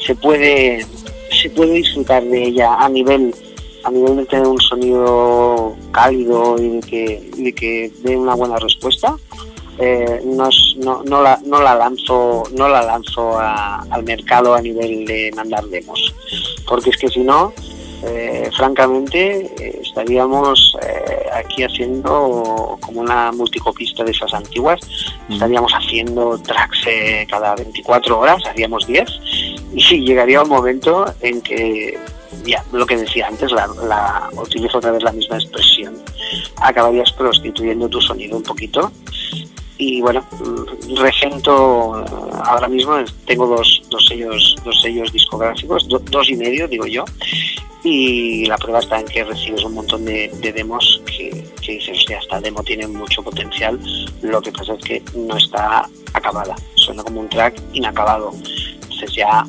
se 0.04 0.14
puede, 0.14 0.86
se 1.30 1.50
puede 1.50 1.74
disfrutar 1.74 2.24
de 2.24 2.44
ella 2.44 2.74
a 2.74 2.88
nivel 2.88 3.34
a 3.84 3.90
nivel 3.90 4.16
de 4.16 4.26
tener 4.26 4.46
un 4.46 4.60
sonido 4.60 5.74
cálido 5.90 6.56
y 6.58 6.68
de 6.68 6.80
que, 6.80 7.30
de 7.36 7.52
que 7.54 7.92
dé 8.02 8.16
una 8.16 8.34
buena 8.34 8.56
respuesta, 8.58 9.16
eh, 9.78 10.20
no, 10.24 10.48
no, 10.76 11.02
no 11.04 11.22
la, 11.22 11.40
no 11.46 11.62
la 11.62 11.74
lanzo, 11.74 12.42
no 12.54 12.68
la 12.68 12.82
lanzo 12.82 13.38
al 13.38 14.02
mercado 14.04 14.54
a 14.54 14.60
nivel 14.60 15.06
de 15.06 15.30
mandar 15.34 15.64
demos. 15.66 16.14
Porque 16.68 16.90
es 16.90 16.96
que 16.98 17.08
si 17.08 17.20
no, 17.20 17.52
eh, 18.02 18.50
francamente, 18.56 19.52
eh, 19.58 19.80
estaríamos 19.82 20.76
eh, 20.82 21.26
aquí 21.34 21.62
haciendo 21.64 22.78
como 22.80 23.00
una 23.00 23.30
multicopista 23.32 24.04
de 24.04 24.12
esas 24.12 24.32
antiguas. 24.32 24.80
Estaríamos 25.28 25.72
haciendo 25.72 26.38
tracks 26.38 26.86
cada 27.28 27.54
24 27.56 28.18
horas, 28.18 28.42
haríamos 28.46 28.86
10, 28.86 29.08
y 29.74 30.00
llegaría 30.06 30.42
un 30.42 30.48
momento 30.48 31.04
en 31.20 31.42
que, 31.42 31.98
ya, 32.44 32.64
lo 32.72 32.86
que 32.86 32.96
decía 32.96 33.28
antes, 33.28 33.52
la, 33.52 33.66
la, 33.86 34.30
utilizo 34.40 34.78
otra 34.78 34.92
vez 34.92 35.02
la 35.02 35.12
misma 35.12 35.36
expresión, 35.36 35.96
acabarías 36.56 37.12
prostituyendo 37.12 37.88
tu 37.88 38.00
sonido 38.00 38.36
un 38.36 38.42
poquito 38.42 38.90
y 39.80 40.00
bueno 40.02 40.22
regento 40.96 42.00
eh, 42.00 42.04
ahora 42.44 42.68
mismo 42.68 42.92
tengo 43.26 43.46
dos, 43.46 43.82
dos 43.90 44.04
sellos 44.06 44.54
dos 44.64 44.80
sellos 44.82 45.12
discográficos 45.12 45.88
do- 45.88 45.98
dos 46.10 46.28
y 46.28 46.36
medio 46.36 46.68
digo 46.68 46.86
yo 46.86 47.04
y 47.82 48.44
la 48.44 48.58
prueba 48.58 48.80
está 48.80 49.00
en 49.00 49.06
que 49.06 49.24
recibes 49.24 49.64
un 49.64 49.72
montón 49.74 50.04
de, 50.04 50.28
de 50.42 50.52
demos 50.52 51.00
que, 51.06 51.44
que 51.62 51.72
dices 51.72 51.96
hostia 51.98 52.18
esta 52.18 52.40
demo 52.40 52.62
tiene 52.62 52.86
mucho 52.86 53.22
potencial 53.22 53.80
lo 54.22 54.40
que 54.42 54.52
pasa 54.52 54.74
es 54.74 54.84
que 54.84 55.02
no 55.16 55.36
está 55.36 55.88
acabada 56.12 56.54
suena 56.74 57.02
como 57.02 57.20
un 57.20 57.28
track 57.30 57.60
inacabado 57.72 58.32
entonces 58.82 59.14
ya 59.14 59.44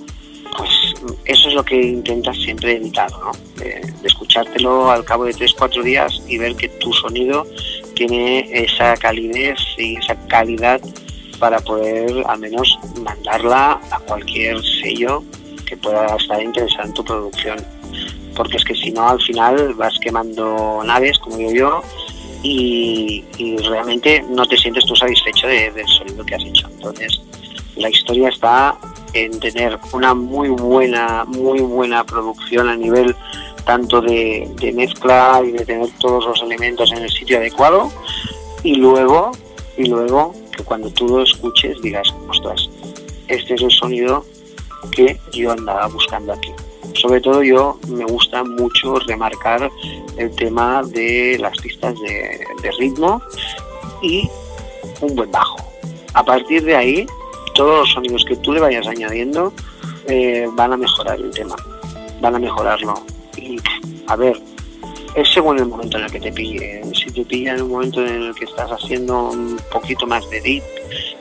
pues 0.58 0.70
eso 1.26 1.48
es 1.48 1.54
lo 1.54 1.64
que 1.64 1.82
intentas 1.82 2.36
siempre 2.36 2.76
evitar, 2.76 3.10
¿no? 3.12 3.32
De 3.56 3.82
escuchártelo 4.04 4.92
al 4.92 5.06
cabo 5.06 5.24
de 5.24 5.34
3-4 5.34 5.82
días 5.82 6.22
y 6.28 6.38
ver 6.38 6.56
que 6.58 6.68
tu 6.68 6.92
sonido 6.92 7.48
tiene 7.96 8.48
esa 8.52 8.96
calidez 8.98 9.58
y 9.78 9.98
esa 9.98 10.16
calidad 10.28 10.82
para 11.40 11.60
poder 11.60 12.24
al 12.28 12.40
menos 12.40 12.78
mandarla 13.04 13.80
a 13.92 14.00
cualquier 14.00 14.62
sello 14.82 15.24
que 15.66 15.76
pueda 15.78 16.16
estar 16.16 16.42
interesado 16.42 16.88
en 16.88 16.94
tu 16.94 17.04
producción. 17.04 17.58
Porque 18.36 18.58
es 18.58 18.64
que 18.64 18.76
si 18.76 18.92
no, 18.92 19.10
al 19.10 19.22
final 19.22 19.74
vas 19.74 19.94
quemando 20.00 20.82
naves, 20.86 21.18
como 21.20 21.38
digo 21.38 21.52
yo, 21.52 21.82
y, 22.44 23.24
y 23.38 23.58
realmente 23.58 24.24
no 24.30 24.46
te 24.46 24.58
sientes 24.58 24.86
tú 24.86 24.96
satisfecho 24.96 25.48
de- 25.48 25.72
del 25.72 25.88
sonido 25.88 26.26
que 26.26 26.36
has 26.36 26.44
hecho. 26.44 26.68
Entonces, 26.68 27.22
la 27.76 27.90
historia 27.90 28.30
está 28.30 28.76
en 29.14 29.40
tener 29.40 29.78
una 29.94 30.14
muy 30.14 30.50
buena, 30.50 31.26
muy 31.26 31.60
buena 31.60 32.04
producción 32.04 32.70
a 32.70 32.76
nivel 32.76 33.16
tanto 33.66 34.02
de, 34.02 34.50
de 34.60 34.72
mezcla 34.74 35.42
y 35.46 35.52
de 35.52 35.66
tener 35.66 35.90
todos 36.00 36.26
los 36.26 36.42
elementos 36.42 36.92
en 36.92 37.00
el 37.00 37.10
sitio 37.10 37.38
adecuado 37.38 37.92
y 38.64 38.76
luego, 38.76 39.32
y 39.78 39.86
luego 39.86 40.34
que 40.56 40.64
cuando 40.64 40.90
tú 40.92 41.08
lo 41.08 41.24
escuches 41.24 41.82
digas, 41.82 42.08
ostras, 42.30 42.70
este 43.28 43.56
es 43.56 43.62
el 43.62 43.72
sonido 43.72 44.26
que 44.92 45.20
yo 45.32 45.52
andaba 45.52 45.88
buscando 45.88 46.34
aquí. 46.34 46.52
Sobre 46.94 47.22
todo 47.22 47.42
yo 47.42 47.80
me 47.88 48.06
gusta 48.06 48.44
mucho 48.44 48.96
remarcar 49.08 49.72
el 50.18 50.36
tema 50.36 50.84
de 50.84 51.38
las 51.40 51.58
pistas 51.58 51.96
de, 52.02 52.40
de 52.62 52.72
ritmo 52.80 53.22
y 54.02 54.30
un 55.02 55.16
buen 55.16 55.32
bajo. 55.32 55.58
A 56.14 56.24
partir 56.24 56.64
de 56.64 56.76
ahí, 56.76 57.06
todos 57.56 57.80
los 57.80 57.92
sonidos 57.92 58.26
que 58.26 58.36
tú 58.38 58.54
le 58.54 58.60
vayas 58.60 58.88
añadiendo 58.88 59.54
eh, 60.08 60.48
van 60.54 60.74
a 60.74 60.78
mejorar 60.78 61.20
el 61.20 61.32
tema, 61.32 61.56
van 62.20 62.36
a 62.36 62.40
mejorarlo. 62.40 62.94
Y 63.42 63.58
a 64.08 64.16
ver, 64.16 64.38
es 65.16 65.28
según 65.30 65.58
el 65.60 65.66
momento 65.66 65.98
en 65.98 66.06
el 66.06 66.12
que 66.12 66.20
te 66.20 66.32
pille. 66.32 66.82
Si 66.94 67.06
te 67.12 67.26
pilla 67.26 67.56
en 67.56 67.64
un 67.64 67.72
momento 67.72 68.06
en 68.06 68.24
el 68.24 68.36
que 68.36 68.46
estás 68.46 68.70
haciendo 68.72 69.30
un 69.32 69.58
poquito 69.72 70.06
más 70.08 70.30
de 70.30 70.40
deep 70.42 70.64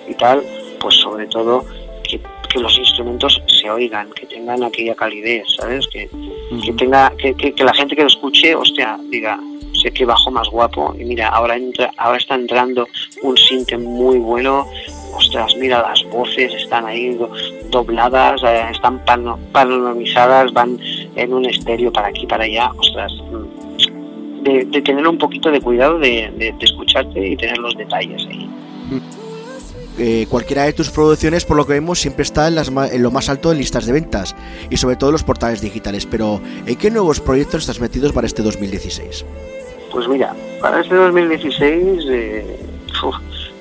y 0.09 0.15
tal, 0.15 0.43
pues 0.81 0.95
sobre 0.97 1.27
todo 1.27 1.65
que, 2.05 2.21
que 2.49 2.59
los 2.61 2.77
instrumentos 2.79 3.41
se 3.61 3.71
oigan, 3.71 4.11
que 4.13 4.27
tengan 4.27 4.63
aquella 4.63 4.95
calidez, 4.95 5.45
¿sabes? 5.59 5.87
Que, 5.89 6.09
que 6.65 6.73
tenga, 6.75 7.13
que, 7.17 7.35
que- 7.35 7.53
que 7.55 7.65
la 7.65 7.75
gente 7.75 7.97
que 7.97 8.03
lo 8.03 8.09
escuche, 8.09 8.55
hostia, 8.55 8.99
diga, 9.09 9.39
sé 9.81 9.91
que 9.93 10.05
bajo 10.05 10.31
más 10.31 10.49
guapo 10.49 10.95
y 10.99 11.05
mira, 11.05 11.29
ahora 11.29 11.57
entra, 11.57 11.91
ahora 11.97 12.19
está 12.19 12.35
entrando 12.35 12.87
un 13.23 13.37
sinte 13.37 13.77
muy 13.79 14.19
bueno, 14.19 14.67
ostras, 15.15 15.55
mira 15.59 15.83
las 15.83 16.03
voces 16.11 16.53
están 16.55 16.87
ahí 16.87 17.15
do- 17.15 17.31
dobladas, 17.71 18.43
eh, 18.45 18.63
están 18.71 19.05
pano- 19.05 19.39
panoramizadas, 19.53 20.53
van 20.53 20.79
en 21.17 21.33
un 21.33 21.45
estéreo 21.47 21.93
para 21.93 22.09
aquí 22.09 22.27
para 22.27 22.45
allá, 22.45 22.71
ostras, 22.77 23.13
mm, 23.31 24.43
de, 24.45 24.65
de 24.67 24.83
tener 24.83 25.07
un 25.07 25.19
poquito 25.19 25.51
de 25.51 25.61
cuidado 25.61 25.99
de, 25.99 26.31
de- 26.37 26.53
de 26.53 26.65
escucharte 26.65 27.29
y 27.29 27.37
tener 27.37 27.59
los 27.59 27.77
detalles 27.77 28.25
ahí. 28.29 28.49
Eh, 29.99 30.27
cualquiera 30.31 30.63
de 30.65 30.73
tus 30.73 30.89
producciones, 30.89 31.45
por 31.45 31.59
lo 31.59 31.67
que 31.67 31.75
vemos, 31.75 31.99
siempre 31.99 32.23
está 32.23 32.49
en, 32.49 32.55
las 32.55 32.69
en 32.69 33.03
lo 33.03 33.11
más 33.11 33.29
alto 33.29 33.51
de 33.51 33.57
listas 33.57 33.85
de 33.85 33.93
ventas 33.93 34.35
y 34.71 34.79
sobre 34.79 34.97
todo 34.97 35.11
en 35.11 35.13
los 35.13 35.25
portales 35.25 35.61
digitales. 35.61 36.07
Pero, 36.07 36.41
¿en 36.65 36.77
qué 36.77 36.91
nuevos 36.91 37.21
proyectos 37.21 37.63
estás 37.63 37.81
metidos 37.81 38.13
para 38.13 38.27
este 38.27 38.43
2016? 38.43 39.27
Pues 39.93 40.09
mira, 40.09 40.35
para 40.63 40.81
este 40.81 40.95
2016 40.95 42.05
eh, 42.09 42.57
uf, 43.05 43.17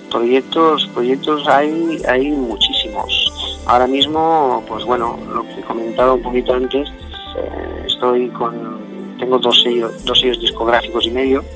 proyectos 0.10 0.88
proyectos 0.94 1.48
hay 1.48 2.02
hay 2.08 2.32
muchísimos. 2.32 3.62
Ahora 3.66 3.88
mismo, 3.88 4.64
pues 4.68 4.84
bueno, 4.86 5.18
lo 5.34 5.44
que 5.44 5.60
he 5.60 5.62
comentado 5.62 6.16
un 6.16 6.24
poquito 6.24 6.54
antes, 6.54 6.90
eh, 7.38 7.84
estoy 7.88 8.30
con 8.30 8.80
tengo 9.20 9.38
dos 9.38 9.62
sellos 9.62 10.04
dos 10.06 10.20
sellos 10.20 10.40
discográficos 10.40 11.06
y 11.06 11.12
medio. 11.12 11.44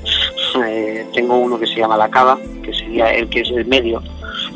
Eh, 0.64 1.04
tengo 1.12 1.36
uno 1.36 1.58
que 1.58 1.66
se 1.66 1.74
llama 1.74 1.96
La 1.96 2.08
Cava, 2.08 2.38
que 2.62 2.72
sería 2.72 3.12
el 3.12 3.28
que 3.28 3.40
es 3.40 3.50
el 3.50 3.66
medio. 3.66 4.00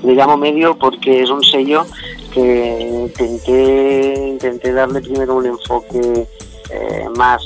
Le 0.05 0.15
llamo 0.15 0.37
medio 0.37 0.79
porque 0.79 1.23
es 1.23 1.29
un 1.29 1.43
sello 1.43 1.85
que 2.33 2.89
intenté 2.89 4.15
intenté 4.29 4.73
darle 4.73 5.01
primero 5.01 5.35
un 5.35 5.47
enfoque 5.47 6.29
eh, 6.71 7.09
más 7.17 7.43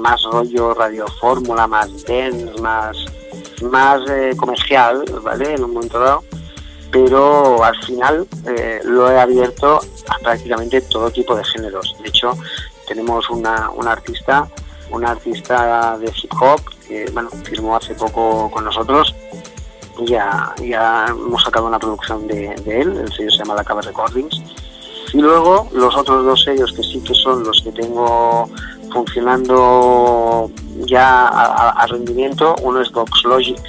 más 0.00 0.22
rollo 0.24 0.74
radiofórmula, 0.74 1.66
más 1.66 2.04
dance, 2.04 2.60
más, 2.60 2.96
más 3.62 4.00
eh, 4.08 4.34
comercial, 4.36 5.04
¿vale? 5.22 5.54
En 5.54 5.64
un 5.64 5.72
momento 5.72 5.98
dado. 5.98 6.24
Pero 6.90 7.62
al 7.62 7.76
final 7.84 8.26
eh, 8.46 8.80
lo 8.84 9.10
he 9.10 9.20
abierto 9.20 9.80
a 10.08 10.18
prácticamente 10.18 10.80
todo 10.82 11.10
tipo 11.10 11.36
de 11.36 11.44
géneros. 11.44 11.96
De 12.02 12.08
hecho, 12.08 12.36
tenemos 12.88 13.30
una, 13.30 13.70
una 13.70 13.92
artista, 13.92 14.48
una 14.90 15.12
artista 15.12 15.96
de 15.98 16.12
hip 16.20 16.32
hop 16.40 16.60
que 16.88 17.08
bueno, 17.12 17.30
firmó 17.44 17.76
hace 17.76 17.94
poco 17.94 18.50
con 18.50 18.64
nosotros. 18.64 19.14
Ya, 20.06 20.54
ya 20.60 21.06
hemos 21.08 21.42
sacado 21.44 21.66
una 21.66 21.78
producción 21.78 22.26
de, 22.26 22.54
él, 22.66 22.96
el 22.96 23.12
sello 23.12 23.30
se 23.30 23.38
llama 23.38 23.54
La 23.54 23.64
Cava 23.64 23.82
Recordings. 23.82 24.42
Y 25.12 25.20
luego 25.20 25.68
los 25.72 25.94
otros 25.96 26.24
dos 26.24 26.42
sellos 26.42 26.72
que 26.72 26.82
sí 26.82 27.00
que 27.00 27.14
son 27.14 27.44
los 27.44 27.60
que 27.62 27.72
tengo 27.72 28.48
funcionando 28.92 30.50
ya 30.86 31.28
a, 31.28 31.86
rendimiento, 31.86 32.54
uno 32.62 32.80
es 32.80 32.90
Vox 32.90 33.24
Logic, 33.24 33.60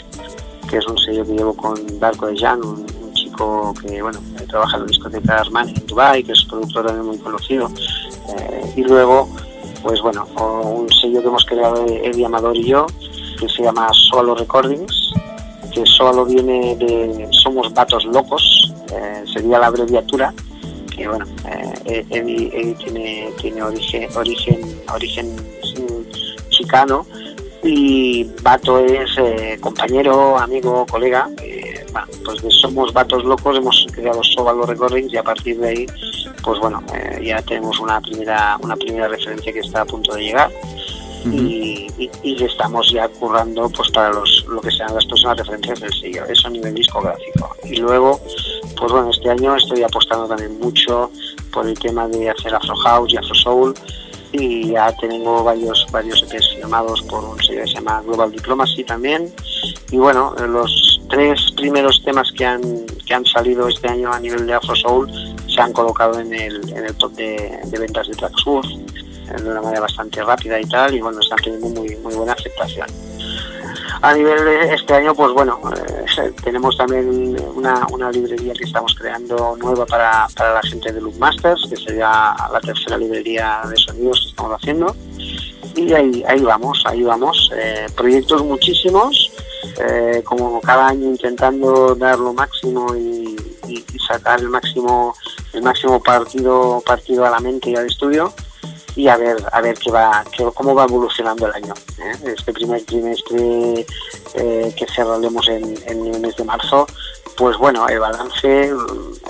que 0.69 0.77
es 0.77 0.87
un 0.87 0.97
sello 0.97 1.25
que 1.25 1.33
llevo 1.33 1.55
con 1.55 1.75
Darko 1.99 2.27
de 2.27 2.37
Jan, 2.37 2.63
un, 2.63 2.85
chico 3.13 3.73
que 3.81 4.01
bueno 4.01 4.19
trabaja 4.49 4.77
en 4.77 4.83
la 4.83 4.87
discoteca 4.87 5.37
Armani 5.37 5.73
en 5.75 5.85
Dubai, 5.85 6.23
que 6.23 6.31
es 6.31 6.43
productor 6.45 6.85
también 6.85 7.05
muy 7.05 7.17
conocido. 7.17 7.69
Eh, 8.29 8.73
y 8.77 8.83
luego 8.83 9.27
pues 9.83 10.01
bueno, 10.01 10.27
un 10.37 10.89
sello 10.91 11.21
que 11.21 11.27
hemos 11.27 11.45
creado 11.45 11.85
Eddie 11.87 12.25
Amador 12.25 12.55
y 12.55 12.69
yo, 12.69 12.85
que 13.39 13.49
se 13.49 13.63
llama 13.63 13.89
Solo 14.09 14.35
Recordings, 14.35 15.11
que 15.73 15.85
solo 15.85 16.25
viene 16.25 16.75
de 16.75 17.27
Somos 17.31 17.73
Vatos 17.73 18.05
Locos, 18.05 18.73
eh, 18.93 19.23
sería 19.33 19.59
la 19.59 19.67
abreviatura, 19.67 20.33
que 21.01 21.07
bueno, 21.07 21.25
eh, 21.85 22.05
Eddie, 22.09 22.75
tiene, 22.75 23.29
tiene 23.41 23.63
origen, 23.63 24.09
origen, 24.15 24.81
origen 24.93 25.35
chicano 26.49 27.05
y 27.63 28.23
Vato 28.41 28.79
es 28.79 29.09
eh, 29.17 29.57
compañero, 29.59 30.37
amigo, 30.37 30.85
colega. 30.85 31.29
bueno, 31.91 32.07
pues 32.23 32.41
Somos 32.61 32.93
Vatos 32.93 33.23
Locos 33.23 33.57
hemos 33.57 33.87
creado 33.93 34.23
Solo 34.23 34.65
Recordings 34.65 35.13
y 35.13 35.17
a 35.17 35.23
partir 35.23 35.59
de 35.59 35.67
ahí 35.69 35.85
pues 36.43 36.59
bueno, 36.59 36.83
eh, 36.93 37.21
ya 37.23 37.41
tenemos 37.41 37.79
una 37.79 38.01
primera, 38.01 38.57
una 38.61 38.75
primera 38.75 39.07
referencia 39.07 39.53
que 39.53 39.59
está 39.59 39.81
a 39.81 39.85
punto 39.85 40.15
de 40.15 40.23
llegar. 40.23 40.51
Y, 41.25 42.09
y, 42.23 42.43
estamos 42.43 42.91
ya 42.91 43.07
currando 43.07 43.69
pues 43.69 43.91
para 43.91 44.11
los, 44.11 44.45
lo 44.47 44.61
que 44.61 44.71
sean 44.71 44.93
las 44.93 45.05
próximas 45.05 45.37
referencias 45.37 45.79
del 45.79 45.93
sello, 45.93 46.25
eso 46.25 46.47
a 46.47 46.51
nivel 46.51 46.73
discográfico. 46.73 47.55
Y 47.63 47.77
luego, 47.77 48.19
pues 48.77 48.91
bueno, 48.91 49.11
este 49.11 49.29
año 49.29 49.55
estoy 49.55 49.83
apostando 49.83 50.27
también 50.27 50.59
mucho 50.59 51.11
por 51.51 51.67
el 51.67 51.77
tema 51.77 52.07
de 52.07 52.29
hacer 52.29 52.55
Afro 52.55 52.75
House 52.75 53.13
y 53.13 53.17
Afro 53.17 53.35
Soul. 53.35 53.73
Y 54.33 54.71
ya 54.71 54.95
tengo 54.95 55.43
varios 55.43 55.85
varios 55.91 56.23
EPs 56.23 56.55
firmados 56.55 57.01
por 57.01 57.21
un 57.23 57.37
sello 57.43 57.63
que 57.63 57.67
se 57.67 57.73
llama 57.73 58.01
Global 58.01 58.31
Diplomacy 58.31 58.83
también. 58.85 59.31
Y 59.91 59.97
bueno 59.97 60.33
los 60.47 61.01
tres 61.09 61.51
primeros 61.57 62.01
temas 62.03 62.31
que 62.31 62.45
han 62.45 62.61
que 63.05 63.13
han 63.13 63.25
salido 63.25 63.67
este 63.67 63.89
año 63.89 64.11
a 64.11 64.19
nivel 64.21 64.47
de 64.47 64.53
Afro 64.53 64.73
Soul 64.73 65.11
se 65.53 65.61
han 65.61 65.73
colocado 65.73 66.19
en 66.19 66.33
el, 66.33 66.69
en 66.69 66.85
el 66.85 66.95
top 66.95 67.11
de, 67.13 67.59
ventas 67.77 68.07
de 68.07 68.15
Tracksurf 68.15 68.65
de 69.37 69.49
una 69.49 69.61
manera 69.61 69.81
bastante 69.81 70.23
rápida 70.23 70.59
y 70.59 70.65
tal, 70.65 70.93
y 70.93 71.01
bueno, 71.01 71.19
están 71.19 71.39
teniendo 71.43 71.67
muy, 71.69 71.95
muy 71.97 72.13
buena 72.15 72.33
aceptación. 72.33 72.87
A 74.01 74.13
nivel 74.15 74.43
de 74.43 74.73
este 74.73 74.93
año, 74.95 75.13
pues 75.13 75.31
bueno, 75.31 75.59
eh, 75.75 76.33
tenemos 76.43 76.75
también 76.75 77.37
una, 77.55 78.11
librería 78.11 78.53
que 78.53 78.63
estamos 78.63 78.95
creando 78.95 79.55
nueva 79.57 79.85
para, 79.85 80.27
para 80.35 80.55
la 80.55 80.61
gente 80.63 80.91
de 80.91 81.01
Loop 81.01 81.17
Masters, 81.19 81.67
que 81.69 81.77
sería 81.77 82.33
la 82.51 82.59
tercera 82.61 82.97
librería 82.97 83.61
de 83.69 83.77
sonidos 83.77 84.21
que 84.21 84.29
estamos 84.29 84.59
haciendo. 84.59 84.95
Y 85.75 85.93
ahí, 85.93 86.23
ahí 86.27 86.41
vamos, 86.41 86.83
ahí 86.85 87.03
vamos. 87.03 87.51
Eh, 87.55 87.85
proyectos 87.95 88.43
muchísimos, 88.43 89.31
eh, 89.79 90.23
como 90.25 90.59
cada 90.61 90.87
año 90.87 91.07
intentando 91.07 91.93
dar 91.95 92.17
lo 92.17 92.33
máximo 92.33 92.95
y, 92.95 93.35
y, 93.67 93.85
sacar 94.07 94.39
el 94.41 94.49
máximo 94.49 95.13
el 95.53 95.61
máximo 95.61 96.01
partido 96.01 96.81
partido 96.85 97.23
a 97.25 97.29
la 97.29 97.39
mente 97.39 97.69
y 97.69 97.75
al 97.75 97.85
estudio 97.85 98.33
y 98.95 99.07
a 99.07 99.17
ver 99.17 99.37
a 99.51 99.61
ver 99.61 99.77
qué 99.77 99.91
va 99.91 100.23
qué, 100.35 100.45
cómo 100.53 100.75
va 100.75 100.85
evolucionando 100.85 101.47
el 101.47 101.53
año 101.53 101.73
¿eh? 101.99 102.33
este 102.37 102.53
primer 102.53 102.83
trimestre 102.83 103.85
eh, 104.35 104.73
que 104.77 104.85
cerraremos 104.93 105.47
en, 105.49 105.75
en, 105.87 106.07
el 106.07 106.19
mes 106.19 106.35
de 106.35 106.43
marzo 106.43 106.85
pues 107.37 107.57
bueno 107.57 107.87
el 107.87 107.99
balance 107.99 108.71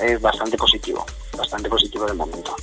es 0.01 0.21
bastante 0.21 0.57
positivo 0.57 1.05
bastante 1.37 1.69
positivo 1.69 2.05
de 2.05 2.13
momento 2.13 2.55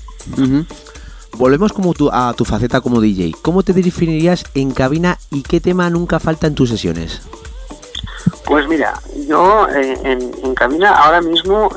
Volvemos 1.38 1.72
como 1.72 1.94
tu, 1.94 2.10
a 2.12 2.34
tu 2.34 2.44
faceta 2.44 2.80
como 2.80 3.00
DJ. 3.00 3.32
¿Cómo 3.42 3.62
te 3.62 3.72
definirías 3.72 4.44
en 4.54 4.72
cabina 4.72 5.18
y 5.30 5.42
qué 5.42 5.60
tema 5.60 5.88
nunca 5.88 6.18
falta 6.18 6.48
en 6.48 6.56
tus 6.56 6.68
sesiones? 6.68 7.22
Pues 8.44 8.66
mira, 8.66 9.00
yo 9.28 9.68
eh, 9.68 9.96
en, 10.02 10.54
cabina 10.54 10.96
ahora 10.96 11.20
mismo 11.20 11.68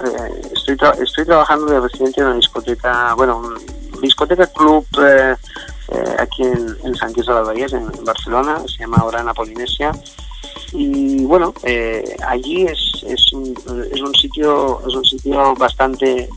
estoy, 0.52 0.78
estoy 1.00 1.26
trabajando 1.26 1.66
de 1.68 1.80
residente 1.80 2.22
en 2.22 2.28
una 2.28 2.36
discoteca, 2.38 3.14
bueno, 3.14 3.54
discoteca 4.02 4.48
club 4.48 4.86
eh, 5.00 5.36
aquí 6.20 6.44
en, 6.44 6.96
San 6.96 7.14
Quirze 7.14 7.32
de 7.32 7.38
las 7.38 7.48
Bahías, 7.48 7.74
en, 7.74 7.90
Barcelona, 8.04 8.60
se 8.68 8.80
llama 8.80 9.04
Orana 9.04 9.34
Polinesia. 9.34 9.92
Y 10.74 11.24
bueno, 11.26 11.54
allí 12.26 12.64
es, 12.64 13.04
es, 13.06 13.34
un, 13.34 13.54
es, 13.94 14.02
un 14.02 14.14
sitio, 14.16 14.82
es 14.88 14.96
un 14.96 15.04
sitio 15.04 15.54
bastante 15.56 16.30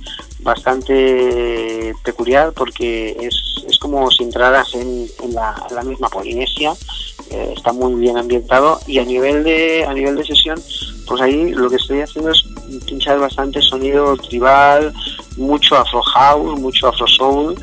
bastante 0.44 1.94
peculiar 2.04 2.52
porque 2.52 3.16
es, 3.18 3.64
es 3.66 3.78
como 3.78 4.10
si 4.10 4.22
entraras 4.22 4.74
en, 4.74 5.08
la, 5.32 5.54
la 5.74 5.82
misma 5.82 6.08
Polinesia 6.08 6.72
eh, 7.30 7.54
está 7.56 7.72
muy 7.72 7.94
bien 7.94 8.16
ambientado 8.18 8.78
y 8.86 8.98
a 8.98 9.04
nivel 9.04 9.42
de 9.42 9.84
a 9.84 9.94
nivel 9.94 10.14
de 10.16 10.24
sesión 10.24 10.60
pues 11.06 11.20
ahí 11.22 11.50
lo 11.50 11.70
que 11.70 11.76
estoy 11.76 12.02
haciendo 12.02 12.30
es 12.30 12.44
pinchar 12.86 13.18
bastante 13.18 13.60
sonido 13.62 14.16
tribal 14.18 14.92
mucho 15.36 15.77
afro 15.77 16.02
house 16.02 16.59
mucho 16.61 16.89
afro 16.89 17.06
soul 17.06 17.55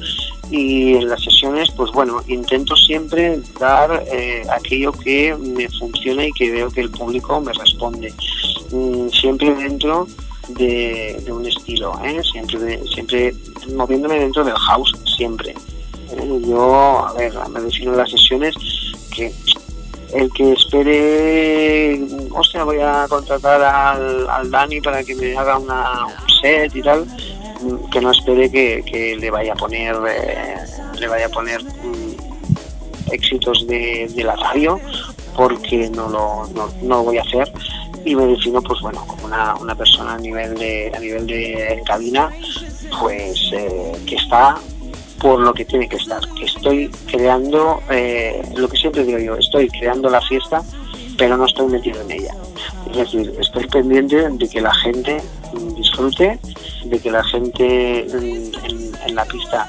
y 0.50 0.96
en 0.96 1.08
las 1.08 1.24
sesiones 1.24 1.70
pues 1.72 1.92
bueno 1.92 2.22
intento 2.28 2.76
siempre 2.76 3.40
dar 3.60 4.04
eh, 4.12 4.44
aquello 4.52 4.92
que 4.92 5.36
me 5.36 5.70
funciona 5.70 6.26
y 6.26 6.32
que 6.34 6.52
veo 6.52 6.70
que 6.70 6.82
el 6.82 6.92
público 6.92 7.40
me 7.40 7.54
responde 7.54 8.14
mm, 8.72 9.10
siempre 9.10 9.54
dentro 9.56 10.08
de, 10.50 11.24
un 11.32 11.46
estilo 11.46 11.98
¿eh? 12.04 12.22
siempre 12.24 12.80
siempre 12.94 13.34
moviéndome 13.74 14.20
dentro 14.20 14.44
del 14.44 14.56
house 14.56 14.94
siempre 15.18 15.56
yo 16.46 17.06
a 17.06 17.14
ver 17.14 17.34
me 17.50 17.62
defino 17.62 17.94
las 17.94 18.12
sesiones 18.12 18.54
que 19.16 19.32
el 20.14 20.32
que 20.34 20.54
espere, 20.54 22.02
hostia, 22.32 22.64
voy 22.64 22.80
a 22.80 23.06
contratar 23.08 23.62
al, 23.62 24.30
al 24.30 24.52
Dani 24.52 24.82
para 24.82 25.04
que 25.04 25.16
me 25.16 25.38
haga 25.38 25.58
una, 25.58 26.06
un 26.06 26.30
set 26.42 26.76
y 26.76 26.82
tal, 26.82 27.06
que 27.92 28.02
no 28.02 28.12
espere 28.12 28.50
que, 28.50 29.18
le 29.20 29.32
vaya 29.32 29.54
a 29.54 29.56
poner, 29.56 29.96
eh, 30.10 30.58
le 31.00 31.08
vaya 31.08 31.28
a 31.28 31.30
poner 31.30 31.64
mm, 31.64 33.12
éxitos 33.12 33.68
de, 33.68 34.10
la 34.24 34.36
radio, 34.36 34.80
porque 35.36 35.90
no 35.90 36.10
lo, 36.10 36.50
no, 36.82 37.04
voy 37.04 37.18
a 37.18 37.22
hacer 37.22 37.52
y 38.04 38.16
me 38.16 38.26
defino 38.26 38.62
pues 38.64 38.82
bueno 38.82 39.06
como 39.06 39.26
una, 39.26 39.54
una 39.56 39.76
persona 39.76 40.16
a 40.16 40.18
nivel 40.18 40.56
de 40.56 40.92
a 40.92 41.00
nivel 41.00 41.28
de 41.28 41.84
cabina 41.86 42.32
pues 43.00 43.52
eh, 43.54 43.92
que 44.08 44.16
está 44.16 44.58
por 45.22 45.40
lo 45.40 45.54
que 45.54 45.66
tiene 45.66 45.88
que 45.88 45.98
estar. 45.98 46.22
Que 46.34 46.46
estoy 46.46 46.90
creando, 47.06 47.82
eh, 47.90 48.42
lo 48.56 48.68
que 48.68 48.78
siempre 48.78 49.06
digo 49.06 49.20
yo, 49.20 49.36
estoy 49.36 49.70
creando 49.70 50.10
la 50.10 50.22
fiesta, 50.22 50.64
pero 51.18 51.38
no 51.38 51.46
estoy 51.46 51.68
metido 51.68 52.02
en 52.02 52.12
ella. 52.12 52.36
Es 52.90 52.98
decir, 52.98 53.34
estoy 53.40 53.68
pendiente 53.68 54.28
de 54.30 54.50
que 54.50 54.62
la 54.62 54.74
gente 54.74 55.22
disfrute, 55.76 56.40
de 56.86 57.00
que 57.00 57.12
la 57.12 57.24
gente 57.26 58.02
en, 58.02 59.16
la 59.16 59.26
pista 59.26 59.68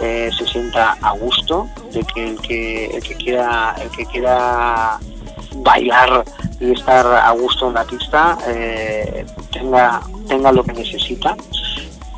eh, 0.00 0.30
se 0.36 0.46
sienta 0.46 0.96
a 1.00 1.12
gusto, 1.12 1.68
de 1.92 2.04
que 2.04 2.30
el 2.30 2.40
que, 2.40 2.86
el 2.86 3.02
que 3.02 3.14
quiera, 3.16 3.74
el 3.82 3.90
que 3.90 4.06
quiera 4.06 4.98
bailar 5.56 6.24
y 6.60 6.72
estar 6.72 7.06
a 7.06 7.30
gusto 7.32 7.68
en 7.68 7.74
la 7.74 7.84
pista 7.84 8.38
eh, 8.46 9.24
tenga, 9.52 10.00
tenga 10.28 10.52
lo 10.52 10.62
que 10.62 10.72
necesita 10.72 11.36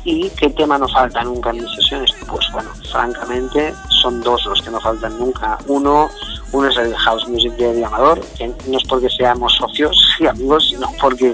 ¿Y 0.09 0.29
qué 0.29 0.49
tema 0.51 0.77
no 0.77 0.87
falta 0.87 1.21
nunca 1.21 1.49
en 1.49 1.57
mis 1.57 1.75
sesiones? 1.75 2.09
Pues 2.29 2.49
bueno, 2.53 2.69
francamente 2.89 3.73
son 3.89 4.21
dos 4.21 4.45
los 4.45 4.61
que 4.61 4.71
no 4.71 4.79
faltan 4.79 5.19
nunca. 5.19 5.57
Uno, 5.67 6.07
uno 6.51 6.67
es 6.69 6.77
el 6.77 6.95
House 6.95 7.27
Music 7.27 7.53
de 7.53 7.83
Amador, 7.83 8.21
que 8.37 8.47
no 8.47 8.77
es 8.77 8.83
porque 8.85 9.09
seamos 9.09 9.53
socios 9.55 9.97
y 10.19 10.27
amigos, 10.27 10.69
sino 10.69 10.87
porque, 10.99 11.33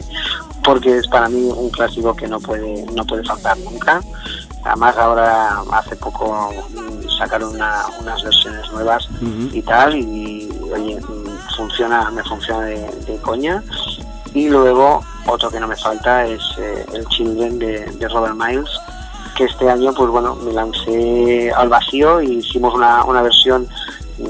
porque 0.64 0.98
es 0.98 1.08
para 1.08 1.30
mí 1.30 1.50
un 1.56 1.70
clásico 1.70 2.16
que 2.16 2.28
no 2.28 2.40
puede, 2.40 2.86
no 2.94 3.06
puede 3.06 3.24
faltar 3.24 3.58
nunca. 3.60 4.02
Además 4.64 4.96
ahora 4.98 5.62
hace 5.74 5.96
poco 5.98 6.52
mm, 6.70 7.18
sacaron 7.18 7.56
unas 7.56 8.24
versiones 8.24 8.72
nuevas 8.72 9.08
y 9.52 9.62
tal, 9.62 9.96
y 9.96 10.50
oye, 10.74 11.00
funciona, 11.56 12.10
me 12.12 12.24
funciona 12.24 12.62
de, 12.62 12.90
de 13.06 13.18
coña. 13.18 13.62
Y 14.34 14.50
luego 14.50 15.04
otro 15.28 15.50
que 15.50 15.60
no 15.60 15.68
me 15.68 15.76
falta 15.76 16.26
es 16.26 16.42
eh, 16.58 16.86
el 16.94 17.06
Children 17.08 17.60
de, 17.60 18.10
Robert 18.10 18.36
Miles, 18.36 18.70
que 19.36 19.46
este 19.46 19.70
año 19.70 19.94
pues 19.94 20.10
bueno 20.10 20.36
me 20.36 20.52
lancé 20.52 21.52
al 21.52 21.70
vacío 21.70 22.22
y 22.22 22.38
hicimos 22.38 22.74
una, 22.74 23.04
una 23.06 23.22
versión 23.22 23.68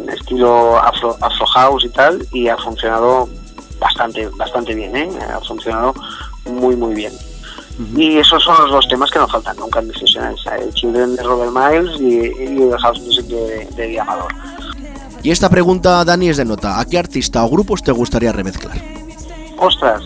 estilo 0.10 0.78
afro, 0.78 1.16
afro 1.22 1.46
house 1.48 1.86
y 1.86 1.90
tal 1.90 2.26
y 2.32 2.48
ha 2.48 2.58
funcionado 2.58 3.30
bastante 3.80 4.28
bastante 4.38 4.74
bien 4.74 4.96
¿eh? 4.96 5.10
ha 5.34 5.40
funcionado 5.42 5.94
muy 6.46 6.76
muy 6.76 6.94
bien. 6.94 7.14
Y 7.96 8.18
esos 8.18 8.44
son 8.44 8.56
los 8.62 8.70
dos 8.70 8.88
temas 8.88 9.10
que 9.10 9.18
nos 9.18 9.32
faltan 9.32 9.58
nunca 9.58 9.80
en 9.80 9.88
mis 9.88 9.98
sesiones 9.98 10.40
el 10.60 10.72
Children 10.76 11.16
de 11.16 11.24
Robert 11.24 11.52
Miles 11.52 12.00
y, 12.00 12.20
el 12.20 12.78
House 12.78 13.00
Music 13.02 13.26
de, 13.26 13.66
de 13.76 14.00
Amador. 14.00 14.32
Y 15.24 15.32
esta 15.32 15.50
pregunta 15.50 16.06
Dani 16.06 16.30
es 16.30 16.38
de 16.38 16.46
nota. 16.46 16.80
¿a 16.80 16.86
qué 16.86 17.00
artista 17.00 17.44
o 17.44 17.50
grupos 17.50 17.82
te 17.82 17.92
gustaría 17.92 18.32
remezclar? 18.32 18.78
ostras 19.58 20.04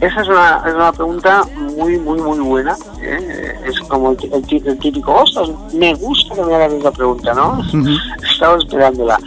esa 0.00 0.20
es 0.20 0.28
una, 0.28 0.62
es 0.66 0.74
una 0.74 0.92
pregunta 0.92 1.44
muy, 1.56 1.98
muy, 1.98 2.20
muy 2.20 2.38
buena. 2.40 2.76
¿eh? 3.00 3.54
Es 3.64 3.80
como 3.80 4.12
el, 4.12 4.18
el, 4.32 4.78
típico, 4.78 5.14
ostras, 5.14 5.48
me 5.72 5.94
gusta 5.94 6.34
que 6.34 6.42
me 6.42 6.54
hagas 6.54 6.72
esa 6.72 6.90
pregunta, 6.90 7.34
¿no? 7.34 7.62
Estaba 8.22 8.58
esperándola. 8.58 9.18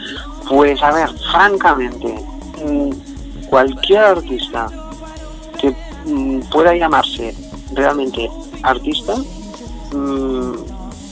Pues 0.48 0.82
a 0.84 0.92
ver, 0.92 1.10
francamente, 1.32 2.16
mm, 2.66 2.90
cualquier 3.50 4.00
artista 4.00 4.68
que 5.60 5.76
mm, 6.06 6.42
pueda 6.52 6.76
llamarse 6.76 7.36
realmente 7.74 8.30
artista, 8.64 9.16
mm, 9.92 10.54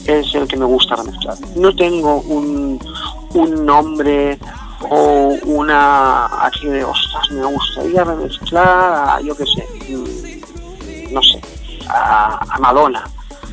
es 0.06 0.34
el 0.34 0.46
que 0.46 0.56
me 0.56 0.64
gusta 0.64 0.96
remezclar. 0.96 1.36
No 1.56 1.74
tengo 1.74 2.20
un, 2.20 2.78
un 3.34 3.66
nombre 3.66 4.38
o 4.90 5.36
una 5.44 6.26
aquí 6.46 6.66
de 6.68 6.84
ostras 6.84 7.30
me 7.30 7.44
gustaría 7.44 8.04
remezclar 8.04 8.66
a 8.68 9.20
yo 9.20 9.36
qué 9.36 9.44
sé 9.46 9.66
mm, 9.92 11.12
no 11.12 11.22
sé 11.22 11.40
a, 11.88 12.56
Madonna 12.60 13.04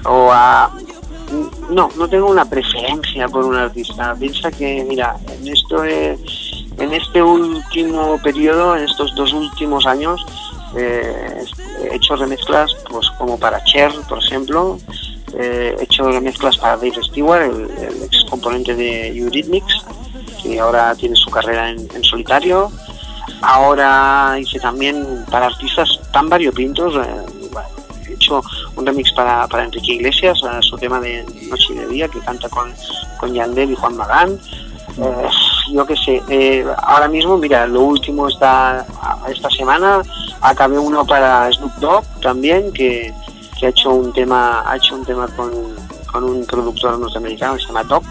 o 0.06 0.30
a 0.32 0.72
no 1.70 1.90
no 1.98 2.08
tengo 2.08 2.28
una 2.30 2.46
preferencia 2.46 3.28
por 3.28 3.46
un 3.46 3.56
artista. 3.56 4.14
Piensa 4.20 4.52
que 4.52 4.86
mira 4.88 5.16
en 5.30 5.48
esto 5.48 5.84
he- 5.84 6.18
en 6.78 6.94
este 6.94 7.24
último 7.24 8.20
periodo 8.22 8.76
en 8.78 8.84
estos 8.84 9.16
dos 9.16 9.34
últimos 9.34 9.86
años 9.88 10.24
eh, 10.78 11.44
he 11.90 11.96
hecho 11.96 12.16
remezclas 12.18 12.76
pues 12.90 13.10
como 13.18 13.40
para 13.40 13.64
Cher 13.64 13.92
por 14.08 14.20
ejemplo. 14.20 14.78
Eh, 15.38 15.76
he 15.80 15.84
hecho 15.84 16.10
remezclas 16.10 16.56
para 16.58 16.78
Dave 16.78 17.02
Stewart 17.04 17.42
el, 17.42 17.70
el 17.78 18.04
ex 18.04 18.24
componente 18.30 18.74
de 18.76 19.08
Eurythmics 19.18 19.84
que 20.46 20.60
ahora 20.60 20.96
tiene 20.96 21.16
su 21.16 21.30
carrera 21.30 21.70
en, 21.70 22.04
solitario. 22.04 22.72
Ahora 23.42 24.38
hice 24.40 24.60
también 24.60 25.26
para 25.30 25.48
artistas 25.48 26.00
tan 26.12 26.30
variopintos. 26.30 26.96
eh, 26.96 27.26
he 28.08 28.14
hecho 28.14 28.42
un 28.76 28.86
remix 28.86 29.12
para, 29.14 29.48
para 29.48 29.66
Enrique 29.66 29.94
Iglesias, 29.94 30.44
a 30.44 30.62
su 30.62 30.78
tema 30.78 31.00
de 31.00 31.26
Noche 31.50 31.68
y 31.72 31.76
de 31.76 31.88
Día, 31.88 32.08
que 32.08 32.20
canta 32.20 32.48
con, 32.50 32.72
con 33.20 33.34
Yandel 33.34 33.72
y 33.72 33.76
Juan 33.76 33.98
Magán. 33.98 34.40
Eh, 34.98 35.28
yo 35.74 35.86
qué 35.86 35.96
sé, 35.96 36.22
eh, 36.30 36.66
ahora 36.84 37.08
mismo, 37.08 37.38
mira, 37.38 37.66
lo 37.66 37.82
último 37.82 38.28
esta, 38.28 38.86
esta 39.28 39.50
semana 39.50 40.02
acabé 40.42 40.78
uno 40.78 41.06
para 41.06 41.52
Snoop 41.52 41.74
Dogg 41.78 42.06
también, 42.22 42.72
que, 42.72 43.12
que 43.60 43.66
ha 43.66 43.70
hecho 43.70 43.90
un 43.90 44.14
tema, 44.14 44.64
ha 44.70 44.78
hecho 44.78 44.96
un 44.96 45.04
tema 45.04 45.28
con, 45.36 45.52
con 46.12 46.24
un 46.24 46.46
productor 46.46 47.00
norteamericano 47.00 47.56
que 47.56 47.62
se 47.62 47.68
llama 47.68 47.84
Doc 47.84 48.06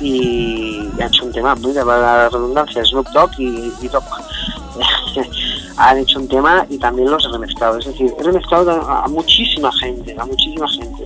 y 0.00 0.88
ha 1.00 1.06
hecho 1.06 1.24
un 1.24 1.32
tema, 1.32 1.54
mira, 1.56 1.84
para 1.84 2.00
la 2.00 2.28
redundancia, 2.28 2.84
Snoop 2.84 3.08
Dogg 3.10 3.30
y, 3.38 3.72
y. 3.80 3.90
Han 5.76 5.98
hecho 5.98 6.20
un 6.20 6.28
tema 6.28 6.64
y 6.68 6.78
también 6.78 7.10
los 7.10 7.24
he 7.24 7.28
remezclado. 7.28 7.78
Es 7.78 7.86
decir, 7.86 8.12
he 8.18 8.22
remezclado 8.22 8.70
a, 8.70 9.06
muchísima 9.08 9.72
gente, 9.72 10.14
a 10.18 10.24
muchísima 10.24 10.68
gente. 10.68 11.04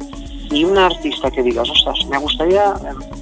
Y 0.50 0.64
un 0.64 0.76
artista 0.76 1.30
que 1.30 1.42
digas, 1.42 1.68
ostras, 1.70 1.98
me 2.08 2.18
gustaría, 2.18 2.74
eh, 2.84 3.16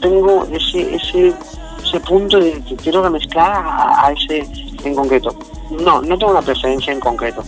tengo 0.00 0.46
ese, 0.52 0.94
ese, 0.94 1.34
ese 1.82 2.00
punto 2.00 2.38
de 2.38 2.62
que 2.62 2.76
quiero 2.76 3.02
remezclar 3.02 3.62
a, 3.66 4.12
ese 4.12 4.46
en 4.84 4.94
concreto. 4.94 5.34
No, 5.70 6.00
no 6.00 6.16
tengo 6.16 6.32
una 6.32 6.42
preferencia 6.42 6.92
en 6.92 7.00
concreto. 7.00 7.42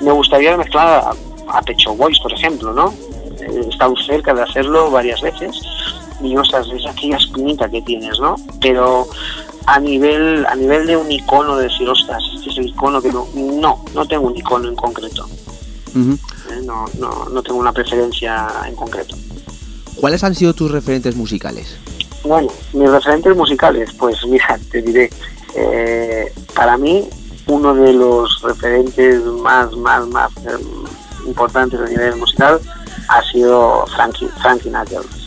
Me 0.00 0.12
gustaría 0.12 0.52
remezclar 0.52 0.86
a, 0.88 1.58
a 1.58 1.62
Pecho 1.62 1.94
Boys, 1.94 2.18
por 2.20 2.32
ejemplo, 2.32 2.72
¿no? 2.72 2.92
He 3.40 3.68
estado 3.68 3.94
cerca 3.96 4.32
de 4.32 4.42
hacerlo 4.42 4.90
varias 4.90 5.20
veces 5.20 5.60
y 6.24 6.36
ostras, 6.36 6.66
es 6.74 6.86
aquella 6.86 7.16
espinita 7.16 7.68
que 7.68 7.82
tienes, 7.82 8.18
¿no? 8.20 8.36
Pero 8.60 9.06
a 9.66 9.78
nivel 9.78 10.46
a 10.46 10.54
nivel 10.54 10.86
de 10.86 10.96
un 10.96 11.10
icono, 11.10 11.56
de 11.56 11.64
decir, 11.68 11.88
ostras, 11.88 12.22
este 12.34 12.50
es 12.50 12.58
el 12.58 12.68
icono 12.68 13.00
que 13.00 13.12
no, 13.12 13.26
no, 13.34 13.84
no 13.94 14.06
tengo 14.06 14.28
un 14.28 14.36
icono 14.36 14.68
en 14.68 14.76
concreto. 14.76 15.26
¿eh? 15.96 16.62
no, 16.64 16.86
no, 16.98 17.28
no 17.28 17.42
tengo 17.42 17.58
una 17.58 17.72
preferencia 17.72 18.48
en 18.66 18.74
concreto. 18.74 19.16
¿Cuáles 19.96 20.24
han 20.24 20.34
sido 20.34 20.54
tus 20.54 20.70
referentes 20.70 21.16
musicales? 21.16 21.76
Bueno, 22.24 22.48
mis 22.72 22.90
referentes 22.90 23.36
musicales, 23.36 23.92
pues 23.98 24.16
mira, 24.26 24.58
te 24.70 24.82
diré, 24.82 25.10
eh, 25.54 26.32
para 26.54 26.76
mí 26.76 27.08
uno 27.46 27.74
de 27.74 27.92
los 27.92 28.40
referentes 28.42 29.22
más, 29.24 29.72
más, 29.76 30.06
más 30.08 30.30
eh, 30.38 30.56
importantes 31.26 31.78
a 31.78 31.86
nivel 31.86 32.16
musical 32.16 32.60
ha 33.08 33.22
sido 33.30 33.84
Frankie, 33.94 34.28
Frankie 34.40 34.70
Knuckles. 34.70 35.23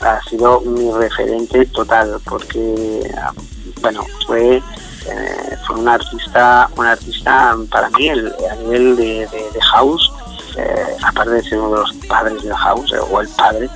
Ha 0.00 0.20
sido 0.28 0.60
mi 0.62 0.90
referente 0.92 1.64
total 1.66 2.20
porque, 2.24 3.00
ah, 3.16 3.32
bueno, 3.80 4.04
fue, 4.26 4.56
eh, 4.56 5.56
fue 5.66 5.76
un 5.76 5.88
artista, 5.88 6.68
un 6.76 6.86
artista 6.86 7.56
para 7.70 7.88
mí 7.90 8.08
a 8.08 8.54
nivel 8.56 8.96
de, 8.96 9.28
house, 9.72 10.12
eh, 10.56 10.96
aparte 11.02 11.30
de 11.32 11.42
ser 11.42 11.58
uno 11.58 11.70
de 11.70 11.80
los 11.80 11.92
padres 12.06 12.42
del 12.42 12.54
house 12.54 12.92
eh, 12.92 12.98
o 13.10 13.20
el 13.20 13.28
padre, 13.28 13.70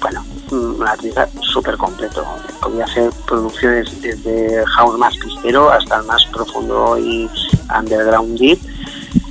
bueno, 0.00 0.24
un 0.50 0.86
artista 0.86 1.28
súper 1.40 1.76
completo. 1.76 2.24
Podía 2.60 2.84
hacer 2.84 3.10
producciones 3.26 4.00
desde 4.00 4.60
el 4.60 4.66
house 4.66 4.98
más 4.98 5.16
pistero 5.16 5.70
hasta 5.70 5.98
el 5.98 6.04
más 6.04 6.24
profundo 6.26 6.98
y 6.98 7.28
underground 7.76 8.38
deep. 8.38 8.58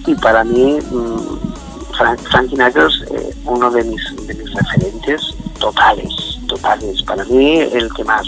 Y 0.05 0.15
para 0.15 0.43
mí, 0.43 0.79
mm, 0.91 1.93
Frank, 1.97 2.19
Frankie 2.29 2.55
Knuckles, 2.55 3.03
eh, 3.11 3.33
uno 3.45 3.71
de 3.71 3.83
mis, 3.83 4.27
de 4.27 4.33
mis 4.33 4.53
referentes 4.53 5.21
totales, 5.63 6.39
totales. 6.45 7.01
Para 7.03 7.23
mí, 7.23 7.61
el 7.61 7.91
que 7.93 8.03
más, 8.03 8.27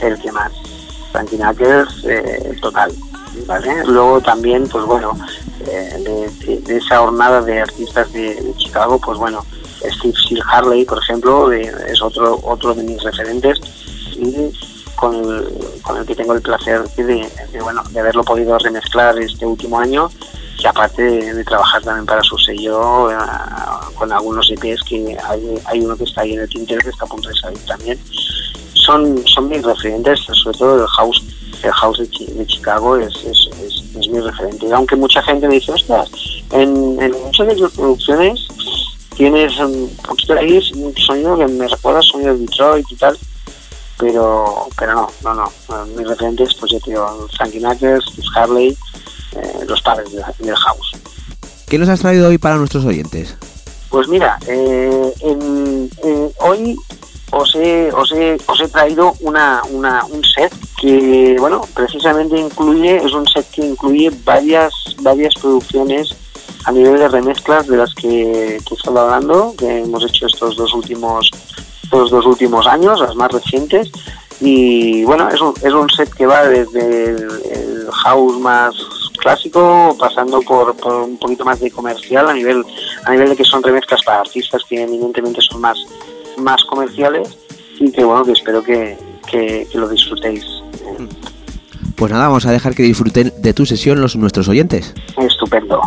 el 0.00 0.18
que 0.18 0.32
más. 0.32 0.50
Frankie 1.12 1.36
Knuckles, 1.36 2.04
eh, 2.04 2.56
total. 2.62 2.90
¿vale? 3.46 3.84
Luego 3.84 4.22
también, 4.22 4.66
pues 4.68 4.84
bueno, 4.86 5.12
eh, 5.66 6.30
de, 6.64 6.76
esa 6.76 6.98
jornada 6.98 7.42
de 7.42 7.60
artistas 7.60 8.10
de, 8.14 8.54
Chicago, 8.56 8.98
pues 8.98 9.18
bueno, 9.18 9.44
Steve 9.80 10.14
Seal 10.26 10.42
Harley, 10.50 10.86
por 10.86 10.98
ejemplo, 10.98 11.52
es 11.52 12.00
otro 12.00 12.40
otro 12.42 12.72
de 12.72 12.84
mis 12.84 13.02
referentes 13.02 13.60
y 14.16 14.50
con 14.96 15.14
el, 15.14 15.48
con 15.82 15.98
el 15.98 16.06
que 16.06 16.14
tengo 16.14 16.32
el 16.32 16.40
placer 16.40 16.82
de, 16.96 17.28
bueno, 17.60 17.82
de 17.90 18.00
haberlo 18.00 18.24
podido 18.24 18.56
remezclar 18.58 19.18
este 19.18 19.44
último 19.44 19.78
año 19.78 20.08
y 20.58 20.66
aparte 20.66 21.02
de, 21.02 21.44
trabajar 21.44 21.82
también 21.82 22.06
para 22.06 22.22
su 22.22 22.36
sello 22.38 23.10
eh, 23.10 23.16
con 23.94 24.12
algunos 24.12 24.48
EPs 24.50 24.82
que 24.84 25.16
hay, 25.28 25.58
hay 25.66 25.80
uno 25.80 25.96
que 25.96 26.04
está 26.04 26.22
ahí 26.22 26.34
en 26.34 26.40
el 26.40 26.48
tintero 26.48 26.80
que 26.82 26.90
está 26.90 27.04
a 27.04 27.08
punto 27.08 27.28
de 27.28 27.34
salir 27.36 27.58
también. 27.66 27.98
Son 28.74 29.22
son 29.26 29.48
mis 29.48 29.62
referentes 29.62 30.20
sobre 30.20 30.58
todo 30.58 30.82
el 30.82 30.86
house 30.88 31.22
el 31.62 31.70
house 31.72 31.98
de, 31.98 32.10
Chi- 32.10 32.26
de 32.32 32.46
Chicago 32.46 32.96
es, 32.96 33.14
es, 33.24 33.48
es, 33.62 33.82
es 33.96 34.08
mi 34.08 34.18
referente. 34.18 34.72
Aunque 34.72 34.96
mucha 34.96 35.22
gente 35.22 35.46
me 35.46 35.54
dice 35.54 35.72
ostras 35.72 36.08
en, 36.50 36.96
muchas 37.24 37.46
de 37.48 37.54
tus 37.56 37.72
producciones 37.72 38.40
tienes 39.16 39.56
un 39.58 39.88
poquito 40.04 40.32
ahí 40.34 40.58
un 40.74 40.96
sonido 40.96 41.36
que 41.38 41.46
me 41.46 41.68
recuerda 41.68 41.98
al 42.00 42.04
sonido 42.04 42.32
de 42.34 42.40
Detroit 42.40 42.86
y 42.90 42.96
tal 42.96 43.16
pero 43.98 44.66
pero 44.78 44.94
no 44.94 45.10
no 45.22 45.34
no. 45.34 45.86
Mis 45.96 46.06
referentes 46.08 46.54
pues 46.54 46.72
yo 46.72 46.80
te 46.80 46.90
digo 46.90 47.28
Frankie 47.36 47.60
Knuckles 47.60 48.04
Harley 48.34 48.76
eh, 49.36 49.64
los 49.66 49.80
padres 49.82 50.10
del, 50.12 50.22
del 50.38 50.56
house 50.56 50.92
¿Qué 51.68 51.78
nos 51.78 51.88
has 51.88 52.00
traído 52.00 52.28
hoy 52.28 52.38
para 52.38 52.56
nuestros 52.56 52.84
oyentes? 52.84 53.34
Pues 53.88 54.06
mira, 54.08 54.38
eh, 54.46 55.12
en- 55.20 55.88
en- 56.04 56.30
hoy 56.40 56.76
os 57.30 57.54
he, 57.54 57.90
os 57.92 58.12
he, 58.12 58.36
os 58.46 58.60
he 58.60 58.68
traído 58.68 59.14
una, 59.20 59.62
una- 59.70 60.04
un 60.04 60.22
set 60.22 60.52
que, 60.78 61.36
bueno, 61.40 61.62
precisamente 61.74 62.38
incluye, 62.38 62.96
es 62.98 63.12
un 63.14 63.26
set 63.26 63.48
que 63.50 63.64
incluye 63.64 64.10
varias, 64.24 64.72
varias 65.00 65.34
producciones 65.40 66.14
a 66.64 66.72
nivel 66.72 66.98
de 66.98 67.08
remezclas 67.08 67.66
de 67.66 67.76
las 67.78 67.94
que, 67.94 68.58
que 68.66 68.74
he 68.74 68.76
estado 68.76 69.00
hablando, 69.00 69.54
que 69.56 69.80
hemos 69.80 70.04
hecho 70.04 70.26
estos 70.26 70.56
dos 70.56 70.74
últimos, 70.74 71.30
estos 71.82 72.10
dos 72.10 72.26
últimos 72.26 72.66
años, 72.66 73.00
las 73.00 73.14
más 73.16 73.32
recientes. 73.32 73.90
Y 74.44 75.04
bueno, 75.04 75.28
es 75.28 75.40
un, 75.40 75.54
es 75.62 75.72
un 75.72 75.88
set 75.90 76.12
que 76.14 76.26
va 76.26 76.44
desde 76.46 77.04
el, 77.10 77.16
el 77.52 77.90
house 78.04 78.38
más 78.40 78.74
clásico, 79.18 79.96
pasando 80.00 80.40
por, 80.42 80.74
por 80.76 80.94
un 81.02 81.16
poquito 81.16 81.44
más 81.44 81.60
de 81.60 81.70
comercial 81.70 82.28
a 82.28 82.34
nivel, 82.34 82.64
a 83.04 83.12
nivel 83.12 83.28
de 83.28 83.36
que 83.36 83.44
son 83.44 83.62
remezclas 83.62 84.02
para 84.02 84.18
artistas 84.20 84.62
que 84.68 84.82
eminentemente 84.82 85.40
son 85.42 85.60
más, 85.60 85.78
más 86.38 86.64
comerciales 86.64 87.38
y 87.78 87.92
que 87.92 88.02
bueno, 88.04 88.24
que 88.24 88.32
espero 88.32 88.62
que, 88.64 88.98
que- 89.30 89.68
que 89.70 89.78
lo 89.78 89.88
disfrutéis. 89.88 90.44
Pues 91.94 92.10
nada, 92.10 92.26
vamos 92.26 92.44
a 92.46 92.50
dejar 92.50 92.74
que 92.74 92.82
disfruten 92.82 93.32
de 93.38 93.54
tu 93.54 93.64
sesión 93.64 94.00
los 94.00 94.16
nuestros 94.16 94.48
oyentes. 94.48 94.92
Estupendo. 95.18 95.80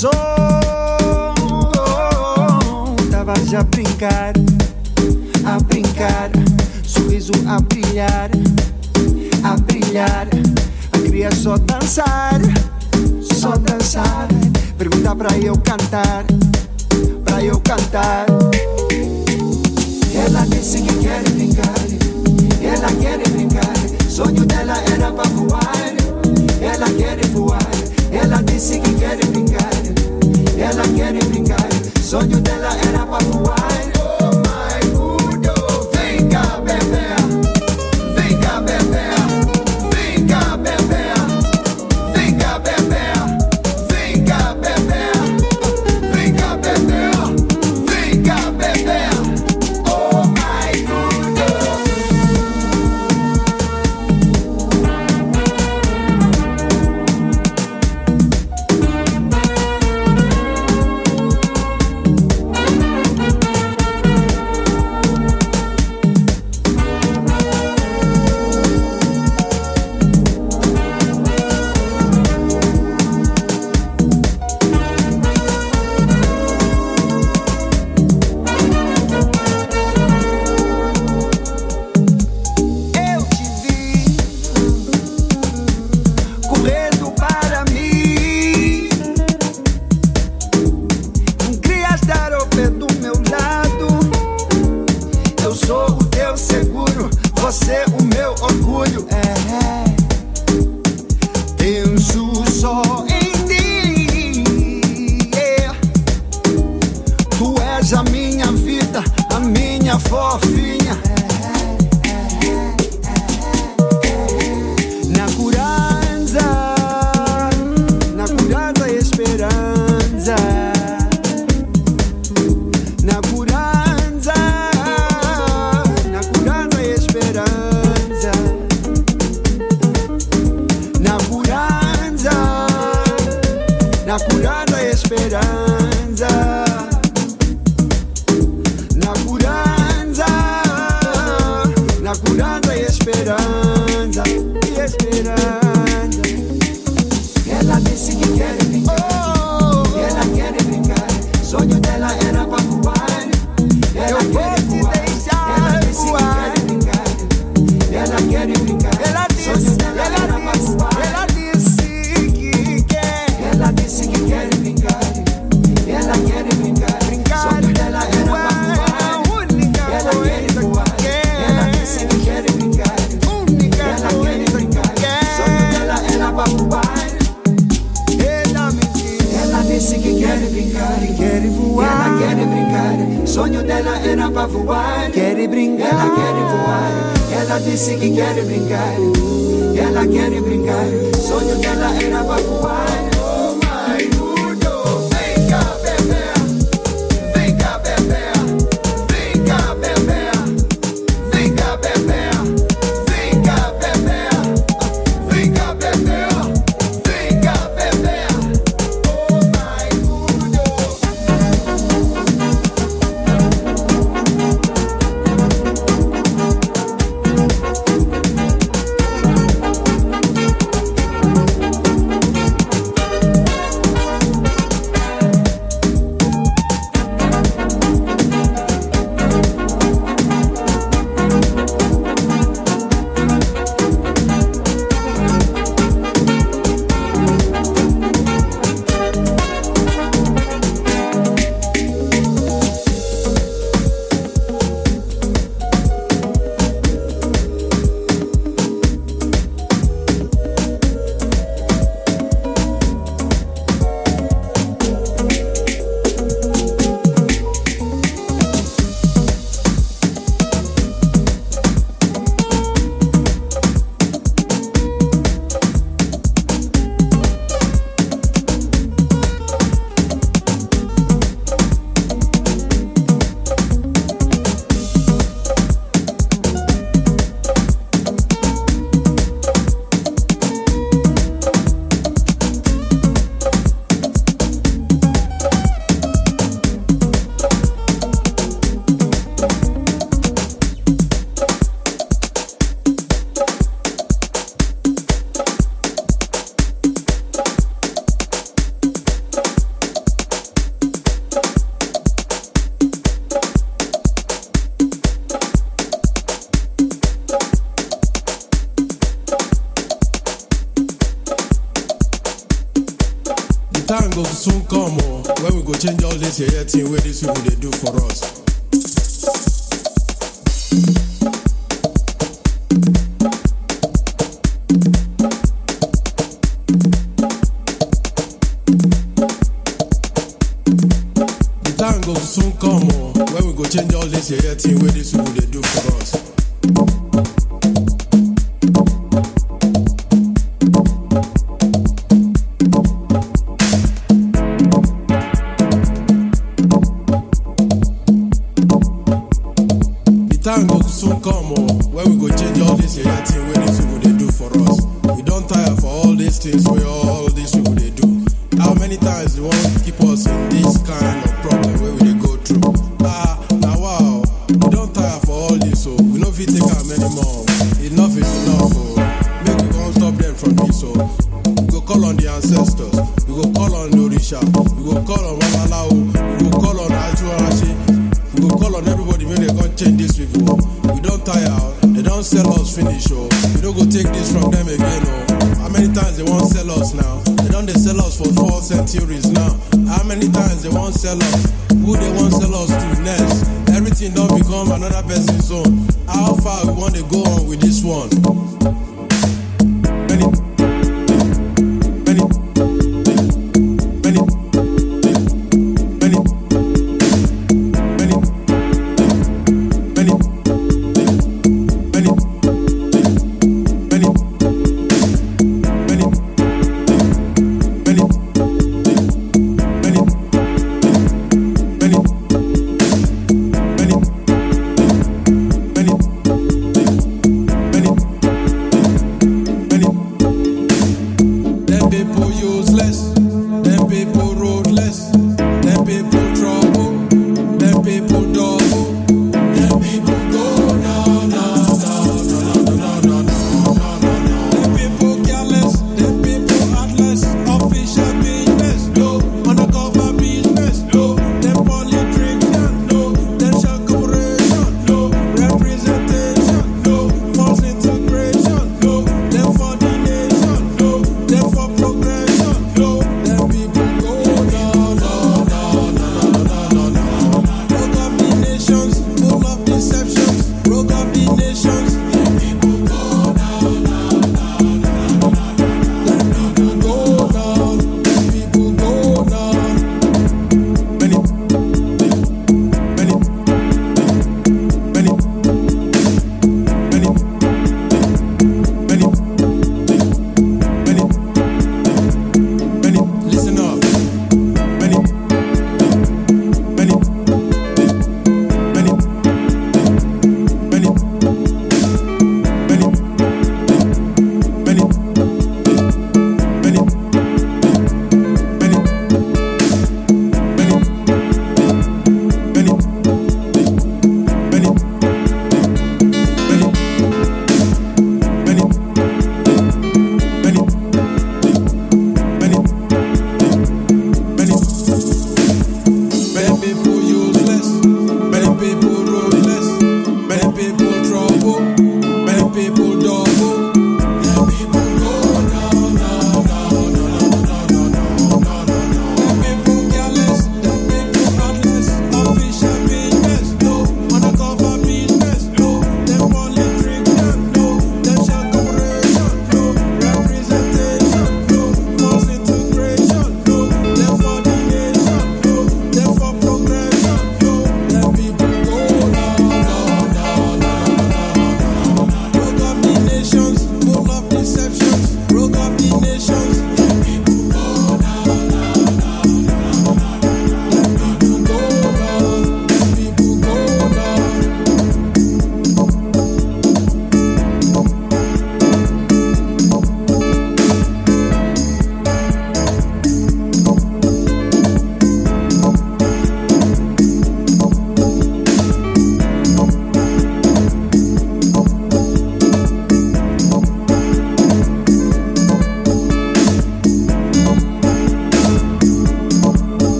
som. 0.00 0.40
já 3.50 3.58
a 3.58 3.64
brincar, 3.64 4.32
a 5.44 5.58
brincar, 5.64 6.30
sorriso 6.84 7.32
a 7.48 7.60
brilhar, 7.60 8.30
a 9.42 9.56
brilhar. 9.56 10.28
A 10.92 10.98
queria 10.98 11.34
só 11.34 11.56
dançar, 11.58 12.40
só 13.20 13.56
dançar. 13.56 14.28
Pergunta 14.78 15.16
pra 15.16 15.36
eu 15.38 15.54
cantar, 15.58 16.24
pra 17.24 17.42
eu 17.42 17.58
cantar. 17.60 18.26
Ela 20.14 20.46
disse 20.46 20.80
que 20.82 20.94
quer 21.00 21.28
brincar, 21.30 21.74
ela 22.62 22.92
quer 23.00 23.28
brincar. 23.30 23.74
Sonho 24.08 24.46
dela 24.46 24.78
era 24.92 25.10
pra 25.10 25.24
voar, 25.30 25.92
ela 26.62 26.88
quer 26.90 27.26
voar. 27.30 27.58
Ela 28.12 28.40
disse 28.44 28.78
que 28.78 28.94
quer 28.94 29.16
brincar. 29.26 29.69
la 30.74 30.82
quiere 30.82 31.18
brincar. 31.26 31.68
Soy 32.02 32.28
de 32.28 32.56
la 32.58 32.76
era 32.88 33.09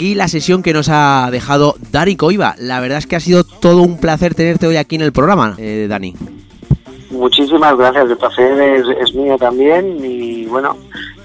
aquí 0.00 0.14
la 0.14 0.28
sesión 0.28 0.62
que 0.62 0.72
nos 0.72 0.88
ha 0.88 1.28
dejado 1.30 1.74
Dani 1.92 2.16
Coiva. 2.16 2.54
La 2.58 2.80
verdad 2.80 2.96
es 2.96 3.06
que 3.06 3.16
ha 3.16 3.20
sido 3.20 3.44
todo 3.44 3.82
un 3.82 3.98
placer 3.98 4.34
tenerte 4.34 4.66
hoy 4.66 4.76
aquí 4.76 4.96
en 4.96 5.02
el 5.02 5.12
programa, 5.12 5.54
eh, 5.58 5.88
Dani. 5.90 6.14
Muchísimas 7.10 7.76
gracias, 7.76 8.08
el 8.08 8.16
placer 8.16 8.58
es, 8.62 8.86
es 8.98 9.14
mío 9.14 9.36
también 9.36 10.02
y 10.02 10.46
bueno, 10.46 10.74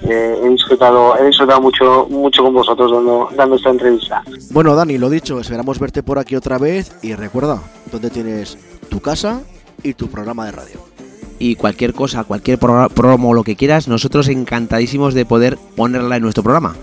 eh, 0.02 0.38
he 0.44 0.48
disfrutado, 0.50 1.16
he 1.18 1.24
disfrutado 1.26 1.62
mucho, 1.62 2.06
mucho 2.10 2.42
con 2.42 2.52
vosotros 2.52 2.92
dando, 2.92 3.30
dando 3.34 3.56
esta 3.56 3.70
entrevista. 3.70 4.22
Bueno, 4.50 4.74
Dani, 4.74 4.98
lo 4.98 5.08
dicho, 5.08 5.40
esperamos 5.40 5.78
verte 5.78 6.02
por 6.02 6.18
aquí 6.18 6.36
otra 6.36 6.58
vez 6.58 6.92
y 7.02 7.14
recuerda, 7.14 7.62
dónde 7.90 8.10
tienes 8.10 8.58
tu 8.90 9.00
casa 9.00 9.40
y 9.82 9.94
tu 9.94 10.08
programa 10.08 10.44
de 10.44 10.52
radio. 10.52 10.80
Y 11.38 11.54
cualquier 11.56 11.94
cosa, 11.94 12.24
cualquier 12.24 12.58
pro- 12.58 12.90
promo, 12.90 13.32
lo 13.32 13.42
que 13.42 13.56
quieras, 13.56 13.88
nosotros 13.88 14.28
encantadísimos 14.28 15.14
de 15.14 15.24
poder 15.24 15.56
ponerla 15.76 16.16
en 16.16 16.22
nuestro 16.22 16.42
programa. 16.42 16.76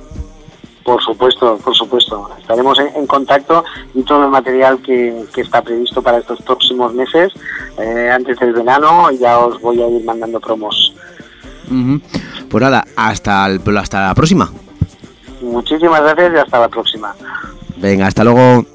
Por 1.18 1.31
supuesto, 1.31 1.57
por 1.64 1.76
supuesto. 1.76 2.30
Estaremos 2.40 2.80
en, 2.80 2.88
en 2.95 3.06
contacto 3.07 3.64
y 3.94 4.02
todo 4.03 4.26
el 4.26 4.31
material 4.31 4.80
que, 4.81 5.23
que 5.34 5.41
está 5.41 5.61
previsto 5.61 6.02
para 6.02 6.18
estos 6.18 6.41
próximos 6.41 6.94
meses, 6.94 7.31
eh, 7.77 8.10
antes 8.11 8.40
del 8.40 8.53
verano, 8.53 9.11
ya 9.11 9.38
os 9.40 9.60
voy 9.61 9.81
a 9.81 9.88
ir 9.88 10.03
mandando 10.03 10.40
promos. 10.40 10.94
Ujú. 11.68 11.99
Pues 12.49 12.61
nada, 12.61 12.84
hasta, 12.95 13.45
el- 13.48 13.77
hasta 13.77 14.07
la 14.07 14.15
próxima. 14.15 14.52
Muchísimas 15.41 16.02
gracias 16.02 16.34
y 16.34 16.38
hasta 16.38 16.60
la 16.60 16.69
próxima. 16.69 17.15
Venga, 17.77 18.07
hasta 18.07 18.23
luego. 18.23 18.65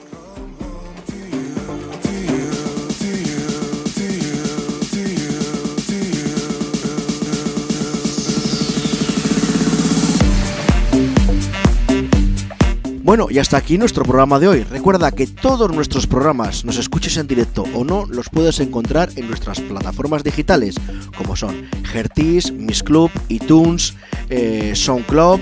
Bueno, 13.09 13.29
y 13.31 13.39
hasta 13.39 13.57
aquí 13.57 13.79
nuestro 13.79 14.05
programa 14.05 14.39
de 14.39 14.49
hoy. 14.49 14.65
Recuerda 14.65 15.11
que 15.13 15.27
todos 15.27 15.75
nuestros 15.75 16.07
programas, 16.07 16.67
nos 16.67 16.77
escuches 16.77 17.17
en 17.17 17.27
directo 17.27 17.65
o 17.73 17.83
no, 17.83 18.05
los 18.05 18.29
puedes 18.29 18.61
encontrar 18.61 19.09
en 19.17 19.29
nuestras 19.29 19.63
plataformas 19.63 20.23
digitales, 20.23 20.75
como 21.17 21.35
son 21.35 21.71
Hertis, 21.91 22.53
Miss 22.53 22.83
Club, 22.83 23.11
iTunes, 23.29 23.95
eh, 24.29 24.73
SoundCloud, 24.75 25.41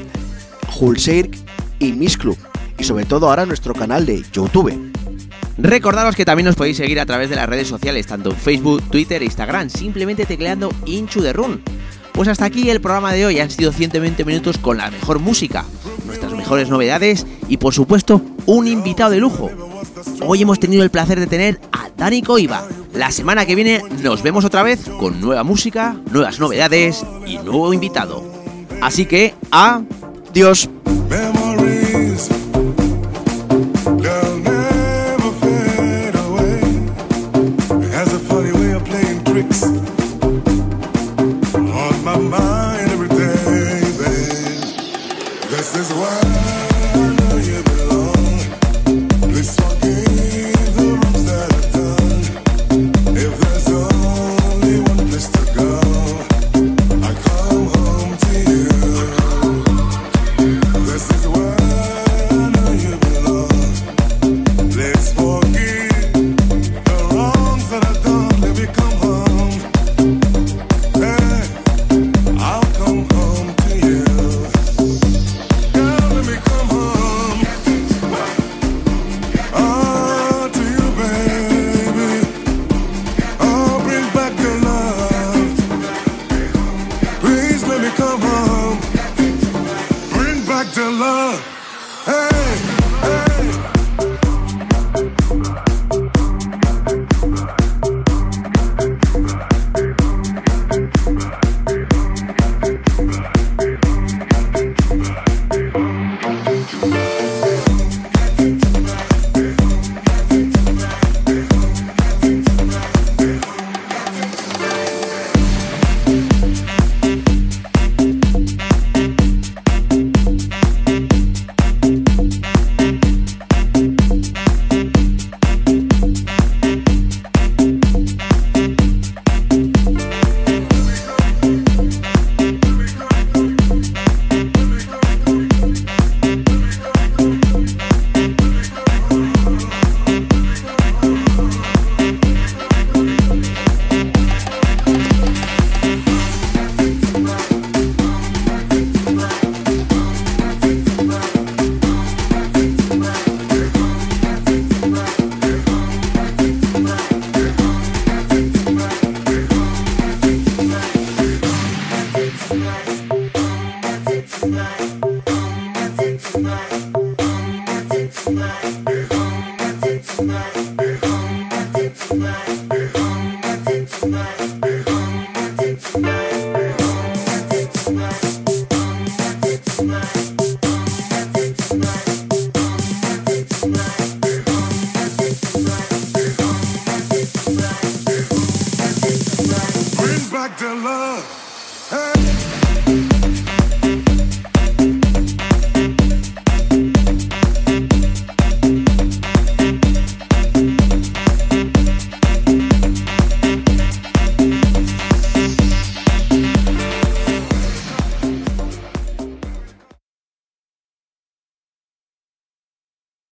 Hulsirk 0.79 1.37
y 1.81 1.91
Miss 1.91 2.17
Club. 2.17 2.39
Y 2.79 2.85
sobre 2.85 3.05
todo 3.05 3.29
ahora 3.29 3.47
nuestro 3.47 3.75
canal 3.75 4.07
de 4.07 4.23
YouTube. 4.33 4.93
Recordaros 5.59 6.15
que 6.15 6.25
también 6.25 6.47
nos 6.47 6.55
podéis 6.55 6.77
seguir 6.77 7.01
a 7.01 7.07
través 7.07 7.31
de 7.31 7.35
las 7.35 7.49
redes 7.49 7.67
sociales, 7.67 8.07
tanto 8.07 8.31
en 8.31 8.37
Facebook, 8.37 8.81
Twitter 8.93 9.23
e 9.23 9.25
Instagram, 9.25 9.71
simplemente 9.71 10.25
tecleando 10.25 10.73
Inchu 10.85 11.21
de 11.21 11.33
Run. 11.33 11.61
Pues 12.13 12.29
hasta 12.29 12.45
aquí 12.45 12.71
el 12.71 12.81
programa 12.81 13.13
de 13.13 13.27
hoy, 13.27 13.41
han 13.41 13.51
sido 13.51 13.73
120 13.73 14.25
minutos 14.25 14.57
con 14.57 14.79
la 14.79 14.89
mejor 14.93 15.19
música, 15.19 15.65
nuestras 16.05 16.33
mejores 16.33 16.69
novedades 16.69 17.27
y 17.49 17.57
por 17.57 17.75
supuesto 17.75 18.21
un 18.47 18.67
invitado 18.67 19.11
de 19.11 19.19
lujo. 19.19 19.51
Hoy 20.23 20.43
hemos 20.43 20.61
tenido 20.61 20.83
el 20.83 20.91
placer 20.91 21.19
de 21.21 21.27
tener 21.27 21.61
a 21.73 21.89
Dani 21.97 22.23
Coiva. 22.23 22.67
La 22.93 23.11
semana 23.11 23.47
que 23.47 23.55
viene 23.55 23.83
nos 24.03 24.23
vemos 24.23 24.45
otra 24.45 24.63
vez 24.63 24.89
con 24.99 25.21
nueva 25.21 25.45
música, 25.45 25.97
nuevas 26.11 26.41
novedades 26.41 27.05
y 27.27 27.39
nuevo 27.39 27.73
invitado. 27.73 28.23
Así 28.81 29.07
que, 29.07 29.35
adiós. 29.51 30.69